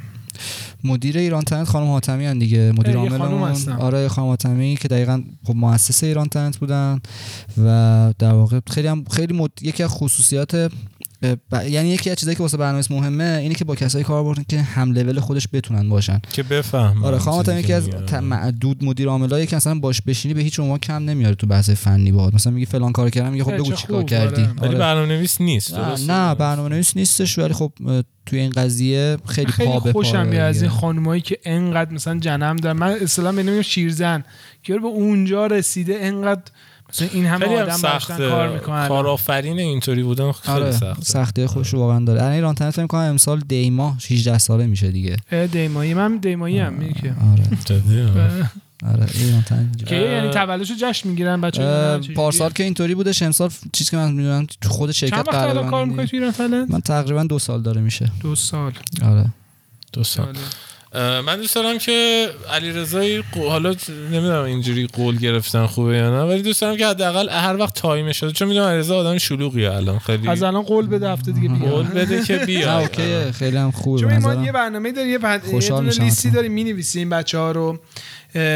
مدیر 0.85 1.19
ایران 1.19 1.43
تنت 1.43 1.69
خانم 1.69 1.87
حاتمی 1.87 2.27
هن 2.27 2.39
دیگه 2.39 2.73
مدیر 2.73 2.97
هستن. 2.97 3.73
آره 3.73 4.09
خانم 4.09 4.29
حاتمی 4.29 4.77
که 4.77 4.89
دقیقا 4.89 5.23
خب 5.45 5.57
مؤسس 5.57 6.05
ایران 6.05 6.29
تنت 6.29 6.57
بودن 6.57 7.01
و 7.65 8.15
در 8.19 8.33
واقع 8.33 8.61
خیلی 8.71 8.89
هم 8.89 9.05
خیلی 9.11 9.35
مد... 9.35 9.51
یکی 9.63 9.83
از 9.83 9.91
خصوصیات 9.91 10.73
ب... 11.23 11.37
یعنی 11.69 11.89
یکی 11.89 12.11
از 12.11 12.17
چیزایی 12.17 12.37
که 12.37 12.43
واسه 12.43 12.57
برنامه 12.57 12.85
مهمه 12.91 13.39
اینه 13.43 13.55
که 13.55 13.65
با 13.65 13.75
کسایی 13.75 14.05
کار 14.05 14.25
بردن 14.25 14.45
که 14.49 14.63
هم 14.63 14.93
لول 14.93 15.21
خودش 15.21 15.49
بتونن 15.53 15.89
باشن 15.89 16.21
که 16.33 16.43
بفهم 16.43 17.05
آره 17.05 17.19
خانم 17.19 17.37
حاتمی 17.37 17.61
یکی 17.61 17.73
از 17.73 17.89
ت- 17.89 18.15
معدود 18.15 18.85
مدیر 18.85 19.09
عاملایی 19.09 19.47
که 19.47 19.57
مثلا 19.57 19.75
باش 19.75 20.03
بشینی 20.03 20.35
به 20.35 20.41
هیچ 20.41 20.61
عنوان 20.61 20.79
کم 20.79 21.05
نمیاره 21.05 21.35
تو 21.35 21.47
بحث 21.47 21.71
فنی 21.71 22.13
باهات 22.13 22.35
مثلا 22.35 22.53
میگی 22.53 22.67
فلان 22.67 22.93
کار 22.93 23.11
کردم 23.11 23.33
میگه 23.33 23.45
خب 23.45 23.55
بگو 23.55 23.73
چیکار 23.73 24.03
کردی 24.03 24.43
آره. 24.43 24.53
ولی 24.53 24.69
آره. 24.69 24.79
برنامه‌نویس 24.79 25.41
نیست 25.41 25.75
نه؟ 25.75 26.07
نه 26.07 26.35
برنامه 26.35 26.69
نویس 26.69 26.97
نیستش 26.97 27.39
ولی 27.39 27.55
خب 27.55 27.73
توی 28.27 28.39
این 28.39 28.51
قضیه 28.51 29.17
خیلی, 29.27 29.53
خیلی 29.53 29.71
پا 29.71 29.81
به 29.81 29.93
خوشم 29.93 30.27
میاد 30.27 30.43
از. 30.49 30.63
این 30.63 30.71
خانمایی 30.71 31.21
که 31.21 31.39
انقدر 31.45 31.93
مثلا 31.95 32.19
جنم 32.19 32.57
دارن 32.57 32.79
من 32.79 32.89
اصلا 33.03 33.33
بینم 33.33 33.63
شیرزن 33.63 34.25
که 34.63 34.79
به 34.79 34.87
اونجا 34.87 35.47
رسیده 35.47 35.99
انقدر 36.01 36.43
این 37.13 37.27
همه 37.27 37.45
خیلی 37.45 37.57
هم 37.57 37.63
آدم 37.63 37.77
سخت 37.77 38.09
داشتن 38.09 38.29
کار 38.29 38.49
می‌کنن. 38.49 38.89
کارآفرین 38.89 39.59
اینطوری 39.59 40.03
بودن 40.03 40.33
خیلی 40.33 40.57
آره 40.57 40.73
سخته. 40.73 41.03
سختی 41.05 41.47
خوش 41.47 41.75
واقعا 41.75 42.05
داره. 42.05 42.21
الان 42.21 42.33
ایران 42.33 42.55
تنت 42.55 42.71
فکر 42.75 42.87
کنم 42.87 43.01
امسال 43.01 43.41
دیما 43.41 43.97
18 44.11 44.39
ساله 44.39 44.67
میشه 44.67 44.91
دیگه. 44.91 45.17
دیمایی. 45.53 45.95
من 45.95 46.17
دیمایی 46.17 46.59
هم 46.59 46.73
میگه 46.73 47.15
آره. 47.33 47.59
جدی، 47.65 48.01
آره. 48.21 48.51
آره 48.93 49.07
ایران 49.15 49.43
تنت 49.43 49.87
که 49.87 49.97
یعنی 49.97 50.31
تولدشو 50.31 50.75
جشن 50.81 51.09
می‌گیرن 51.09 51.41
بچه 51.41 51.63
اه، 51.63 51.99
پارسال 51.99 52.51
که 52.51 52.65
اینطوری 52.65 52.95
بودش 52.95 53.23
امسال 53.23 53.51
چیزی 53.73 53.91
که 53.91 53.97
من 53.97 54.13
می‌دونم 54.13 54.47
تو 54.61 54.69
خود 54.69 54.93
شرکت 54.93 55.29
قرار 55.29 55.71
کار 55.71 55.85
می‌کنی 55.85 56.07
تو 56.07 56.17
ایران 56.17 56.67
من 56.69 56.81
تقریبا 56.81 57.25
دو 57.25 57.39
سال 57.39 57.63
داره 57.63 57.81
میشه. 57.81 58.11
دو 58.21 58.35
سال. 58.35 58.73
آره. 59.03 59.27
دو 59.93 60.05
سال. 60.05 60.37
من 60.95 61.37
دوست 61.37 61.55
دارم 61.55 61.79
که 61.79 62.29
علی 62.53 62.73
رضایی 62.73 63.25
حالا 63.49 63.75
نمی‌دونم 64.11 64.45
اینجوری 64.45 64.87
قول 64.87 65.17
گرفتن 65.19 65.67
خوبه 65.67 65.97
یا 65.97 66.11
نه 66.11 66.23
ولی 66.33 66.43
دوست 66.43 66.61
دارم 66.61 66.77
که 66.77 66.87
حداقل 66.87 67.29
هر 67.29 67.57
وقت 67.57 67.75
تایمش 67.75 68.21
شده 68.21 68.33
چون 68.33 68.49
می‌دونم 68.49 68.67
علیرضا 68.67 68.97
آدم 68.97 69.19
شلوغیه 69.19 69.73
الان 69.73 69.99
خیلی 69.99 70.29
از 70.29 70.43
الان 70.43 70.63
قول 70.63 70.87
بده 70.87 71.11
هفته 71.11 71.33
دیگه 71.33 71.49
بیا 71.49 71.71
قول 71.71 71.87
بده 71.87 72.23
که 72.23 72.37
بیا 72.47 72.79
اوکی 72.79 73.33
خیلی 73.33 73.57
هم 73.57 73.71
خوبه 73.71 74.01
چون 74.01 74.19
ما. 74.19 74.45
یه 74.45 74.53
برنامه 74.53 74.93
داریم 74.93 75.11
یه. 75.11 75.19
یه 75.53 75.81
لیستی. 75.81 76.31
داریم 76.31 76.53
می‌نویسیم 76.53 77.11
بچه 77.11 77.39
ها 77.39 77.53
رو 77.53 77.79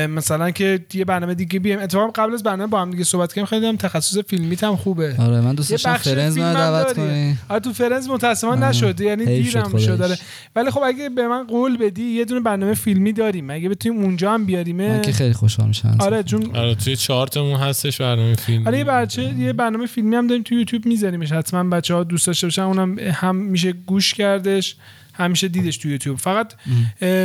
مثلا 0.08 0.50
که 0.50 0.80
یه 0.94 1.04
برنامه 1.04 1.34
دیگه 1.34 1.58
بیایم. 1.58 1.80
اتفاقا 1.80 2.22
قبل 2.22 2.34
از 2.34 2.42
برنامه 2.42 2.66
با 2.70 2.80
هم 2.82 2.90
دیگه 2.90 3.04
صحبت 3.04 3.28
کردیم 3.28 3.44
خیلی 3.44 3.66
هم 3.66 3.76
تخصص 3.76 4.18
فیلمیت 4.18 4.64
هم 4.64 4.76
خوبه. 4.76 5.16
آره 5.18 5.40
من 5.40 5.54
دوست 5.54 5.70
داشتم 5.70 5.96
فرنز 5.96 6.38
من 6.38 6.44
هم 6.44 6.54
دعوت. 6.54 6.92
کنی. 6.92 7.38
آره 7.48 7.60
تو 7.60 7.72
فرنز 7.72 8.08
متاسفانه 8.08 8.64
آه، 8.64 8.70
نشد. 8.70 9.00
یعنی 9.00 9.24
دیرم. 9.24 9.78
شد 9.78 9.98
داره 9.98 10.18
ولی 10.56 10.70
خب 10.70 10.82
اگه 10.84 11.08
به 11.08 11.28
من 11.28 11.46
قول 11.46 11.76
بدی 11.76 12.02
یه 12.02 12.24
دونه 12.24 12.40
برنامه 12.40 12.74
فیلمی 12.74 13.12
داریم. 13.12 13.50
اگه 13.50 13.68
بتونیم 13.68 14.02
اونجا 14.02 14.32
هم 14.32 14.40
من 14.40 14.46
بیاریمه 14.46 15.00
که 15.00 15.12
خیلی 15.12 15.32
خوشحال 15.32 15.68
میشم 15.68 15.96
آره 16.00 16.22
چون 16.22 16.56
آره 16.56 16.74
توی 16.74 16.96
چارتمون 16.96 17.60
هستش 17.60 18.00
برنامه 18.00 18.34
فیلم 18.34 18.66
آره 18.66 18.78
یه 18.78 18.84
بچه 18.84 19.34
یه 19.38 19.52
برنامه 19.52 19.86
فیلمی 19.86 20.16
هم 20.16 20.26
داریم 20.26 20.42
تو 20.42 20.54
یوتیوب 20.54 20.86
میذاریمش. 20.86 21.32
حتما 21.32 21.64
بچه 21.64 21.94
ها 21.94 22.04
دوست 22.04 22.26
داشته 22.26 22.46
باشن. 22.46 22.62
اونم 22.62 22.98
هم 22.98 23.36
میشه 23.36 23.72
گوش 23.72 24.14
کردش. 24.14 24.76
هم 25.14 25.30
میشه 25.30 25.48
دیدش 25.48 25.76
تو 25.76 25.88
یوتیوب. 25.88 26.18
فقط 26.18 26.52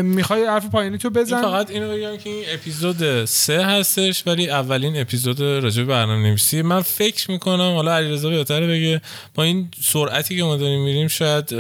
می‌خوای 0.04 0.46
حرف 0.46 0.70
پایانی 0.70 0.98
تو 0.98 1.08
این 1.08 1.24
بزن 1.24 1.42
فقط 1.42 1.70
اینو 1.70 1.92
بگم 1.92 2.18
که 2.18 2.30
این 2.30 2.44
اپیزود 2.54 3.26
سه 3.26 3.66
هستش 3.66 4.24
ولی 4.28 4.50
اولین 4.50 5.02
اپیزود 5.02 5.40
راجع 5.42 5.84
به 5.84 5.90
برنامه 5.90 6.30
نویسی 6.30 6.62
من 6.62 6.82
فکر 6.82 7.32
می‌کنم 7.32 7.76
حالا 7.76 7.96
علیرضا 7.96 8.30
بهتره 8.30 8.68
بگه 8.68 9.02
با 9.36 9.44
این 9.44 9.70
سرعتی 9.82 10.38
که 10.38 10.44
ما 10.44 10.58
داریم 10.58 10.84
میریم 10.84 11.08
شاید 11.08 11.54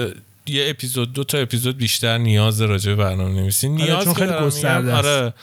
یه 0.47 0.69
اپیزود 0.69 1.13
دو 1.13 1.23
تا 1.23 1.37
اپیزود 1.37 1.77
بیشتر 1.77 2.17
نیاز 2.17 2.61
راجع 2.61 2.89
به 2.89 2.95
برنامه 2.95 3.41
نویسی 3.41 3.69
نیاز 3.69 4.03
چون 4.03 4.13
خیلی 4.13 4.33
گسترده 4.33 4.93
است. 4.93 5.05
آره. 5.05 5.33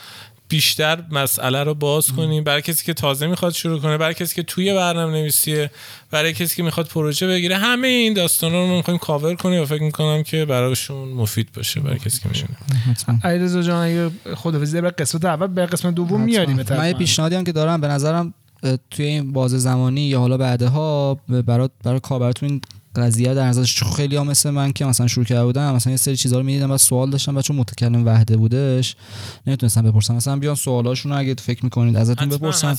بیشتر 0.48 1.02
مسئله 1.10 1.62
رو 1.62 1.74
باز 1.74 2.12
کنیم. 2.12 2.44
برای 2.44 2.62
کسی 2.62 2.84
که 2.84 2.94
تازه 2.94 3.26
می‌خواد 3.26 3.52
شروع 3.52 3.80
کنه 3.80 3.98
برای 3.98 4.14
کسی 4.14 4.34
که 4.34 4.42
توی 4.42 4.74
برنامه 4.74 5.12
نویسیه 5.12 5.70
برای 6.10 6.32
کسی 6.32 6.56
که 6.56 6.62
می‌خواد 6.62 6.86
پروژه 6.86 7.26
بگیره 7.26 7.56
همه 7.56 7.88
این 7.88 8.14
داستانا 8.14 8.60
رو 8.60 8.66
ما 8.66 8.76
می‌خوایم 8.76 8.98
کاور 8.98 9.34
کنیم 9.34 9.62
و 9.62 9.64
فکر 9.64 9.82
می‌کنم 9.82 10.22
که 10.22 10.44
براشون 10.44 11.08
مفید 11.08 11.48
باشه 11.56 11.80
برای 11.80 11.98
کسی 11.98 12.20
که 12.20 12.28
میشونه 12.28 12.56
حتما 12.90 13.18
علیرضا 13.24 13.62
جان 13.62 13.86
اگه 13.86 14.10
خدافظی 14.34 14.80
به 14.80 14.90
قسمت 14.90 15.24
اول 15.24 15.46
به 15.46 15.66
قسمت 15.66 15.94
دوم 15.94 16.20
میاریم. 16.20 16.64
من 16.70 16.88
یه 16.88 16.94
پیشنهادی 16.94 17.34
هم 17.34 17.44
که 17.44 17.52
دارم 17.52 17.80
به 17.80 17.88
نظرم 17.88 18.34
توی 18.90 19.06
این 19.06 19.32
بازه 19.32 19.58
زمانی 19.58 20.00
یا 20.00 20.20
حالا 20.20 20.36
بعدها 20.36 21.14
برای 21.28 21.68
برای 21.84 22.00
کاربرتون 22.00 22.48
این 22.48 22.60
قضیه 22.98 23.34
در 23.34 23.46
نظر 23.46 23.64
چون 23.64 23.92
خیلی 23.92 24.16
ها 24.16 24.24
مثل 24.24 24.50
من 24.50 24.72
که 24.72 24.84
مثلا 24.84 25.06
شروع 25.06 25.24
کرده 25.24 25.44
بودم 25.44 25.74
مثلا 25.74 25.90
یه 25.90 25.96
سری 25.96 26.16
چیزا 26.16 26.38
رو 26.38 26.42
می‌دیدم 26.42 26.70
و 26.70 26.78
سوال 26.78 27.10
داشتم 27.10 27.36
و 27.36 27.42
چون 27.42 27.56
متکلم 27.56 28.06
وحده 28.06 28.36
بودش 28.36 28.96
نمی‌تونستم 29.46 29.82
بپرسم 29.82 30.14
مثلا 30.14 30.36
بیان 30.36 30.54
سوالاشون 30.54 31.12
رو 31.12 31.18
اگه 31.18 31.34
فکر 31.34 31.64
می‌کنید 31.64 31.96
ازتون 31.96 32.28
بپرسن. 32.28 32.74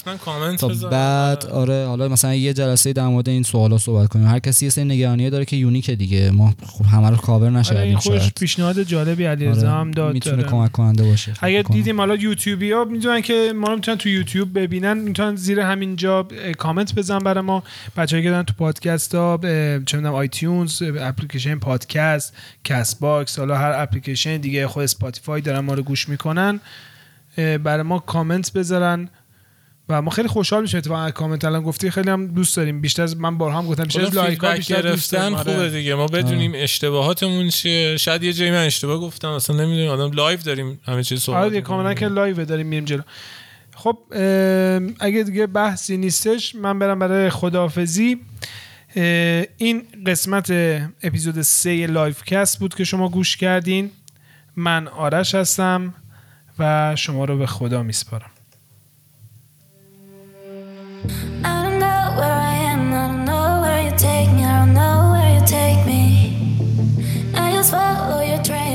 تا 0.59 0.67
بذار. 0.67 0.91
بعد 0.91 1.45
آره. 1.45 1.85
حالا 1.87 2.07
مثلا 2.07 2.35
یه 2.35 2.53
جلسه 2.53 2.93
در 2.93 3.07
مورد 3.07 3.29
این 3.29 3.43
سوالا 3.43 3.77
صحبت 3.77 4.09
کنیم. 4.09 4.27
هر 4.27 4.39
کسی 4.39 4.65
یه 4.65 4.69
سری 4.69 4.85
نگرانی 4.85 5.29
داره 5.29 5.45
که 5.45 5.55
یونیکه 5.55 5.95
دیگه. 5.95 6.31
ما 6.31 6.53
خب 6.65 6.85
همه 6.85 7.09
رو 7.09 7.15
کاور 7.15 7.47
آره 7.47 7.55
نشه 7.55 7.95
خوش 7.97 8.33
پیشنهاد 8.39 8.83
جالبی 8.83 9.25
علیرضا 9.25 9.71
هم 9.71 9.91
داد. 9.91 10.13
می‌تونه 10.13 10.35
داره. 10.35 10.49
کمک 10.49 10.71
کننده 10.71 11.03
باشه. 11.03 11.33
اگه. 11.41 11.63
دیدیم 11.63 11.97
حالا 11.97 12.15
یوتیوبی 12.15 12.71
ها 12.71 12.83
می‌دونن 12.83 13.21
که 13.21 13.53
ما 13.55 13.67
رو 13.67 13.75
می‌تونن 13.75 13.97
تو 13.97 14.09
یوتیوب 14.09 14.59
ببینن. 14.59 14.97
می‌تونن 14.97 15.35
زیر 15.35 15.59
همینجا 15.59 16.19
اه، 16.19 16.51
کامنت 16.51 16.95
بزنن 16.95 17.19
برای 17.19 17.43
ما. 17.43 17.63
بچه‌ای 17.97 18.23
که 18.23 18.29
دارن 18.29 18.43
تو 18.43 18.53
پادکست 18.57 19.15
ها 19.15 19.39
چه 19.85 19.97
می‌دونم 20.07 20.19
iTunes 20.19 20.81
اپلیکیشن 20.81 21.59
پادکست 21.59 22.33
Castbox 22.63 23.39
حالا 23.39 23.57
هر 23.57 23.71
اپلیکیشن 23.75 24.37
دیگه 24.37 24.67
خود 24.67 24.83
Spotify 24.83 25.41
دارن 25.41 25.59
ما 25.59 25.73
رو 25.73 25.83
گوش 25.83 26.09
می‌کنن. 26.09 26.59
برای 27.37 27.81
ما 27.81 27.99
کامنت 27.99 28.53
بذارن 28.53 29.09
و 29.89 30.01
ما 30.01 30.11
خیلی 30.11 30.27
خوشحال 30.27 30.61
میشیم. 30.61 30.77
اتفاقا 30.77 31.11
کامنت 31.11 31.45
الان 31.45 31.63
گفتی 31.63 31.91
خیلی 31.91 32.09
هم 32.09 32.27
دوست 32.27 32.57
داریم. 32.57 32.81
بیشتر 32.81 33.03
از 33.03 33.17
من 33.17 33.37
بارها 33.37 33.57
هم 33.59 33.67
گفتم 33.67 33.83
بیشتر 33.83 34.01
از 34.01 34.09
خود 34.09 34.21
لایک 34.23 34.39
ها 34.39 34.55
بیشتر 34.55 34.81
گرفتن. 34.81 35.33
آره. 35.33 35.53
خوبه 35.53 35.69
دیگه. 35.69 35.95
ما 35.95 36.07
بدونیم 36.07 36.51
اشتباهاتمون 36.55 37.49
چیه. 37.49 37.97
شاید 37.97 38.23
یه 38.23 38.33
جایی 38.33 38.51
من 38.51 38.65
اشتباه 38.65 38.99
گفتم 38.99 39.29
اصلا 39.29 39.55
نمی‌دونیم 39.55 39.89
آدم 39.91 40.11
live 40.11 40.39
داریم 40.39 40.79
همه 40.85 41.03
چیز 41.03 41.21
صحبت 41.21 41.43
آره. 41.43 41.61
کاملا 41.61 41.93
که 41.93 42.07
live 42.07 42.45
داریم 42.45 42.67
میریم 42.67 42.85
جلو. 42.85 43.01
خب 43.75 43.97
اگه 44.99 45.23
دیگه 45.23 45.47
بحثی 45.47 45.97
نیستش 45.97 46.55
من 46.55 46.79
برم 46.79 46.99
برای 46.99 47.29
خداحافظی. 47.29 48.17
این 49.57 49.83
قسمت 50.05 50.51
اپیزود 51.03 51.41
3 51.41 51.87
Lifecast 51.87 52.59
بود 52.59 52.75
که 52.75 52.83
شما 52.83 53.09
گوش 53.09 53.37
کردین. 53.37 53.91
من 54.55 54.87
آرش 54.87 55.35
هستم 55.35 55.93
و 56.59 56.95
شما 56.95 57.25
رو 57.25 57.37
به 57.37 57.47
خدا 57.47 57.83
میسپارم. 57.83 58.29
Follow 67.71 68.21
your 68.31 68.41
train 68.47 68.66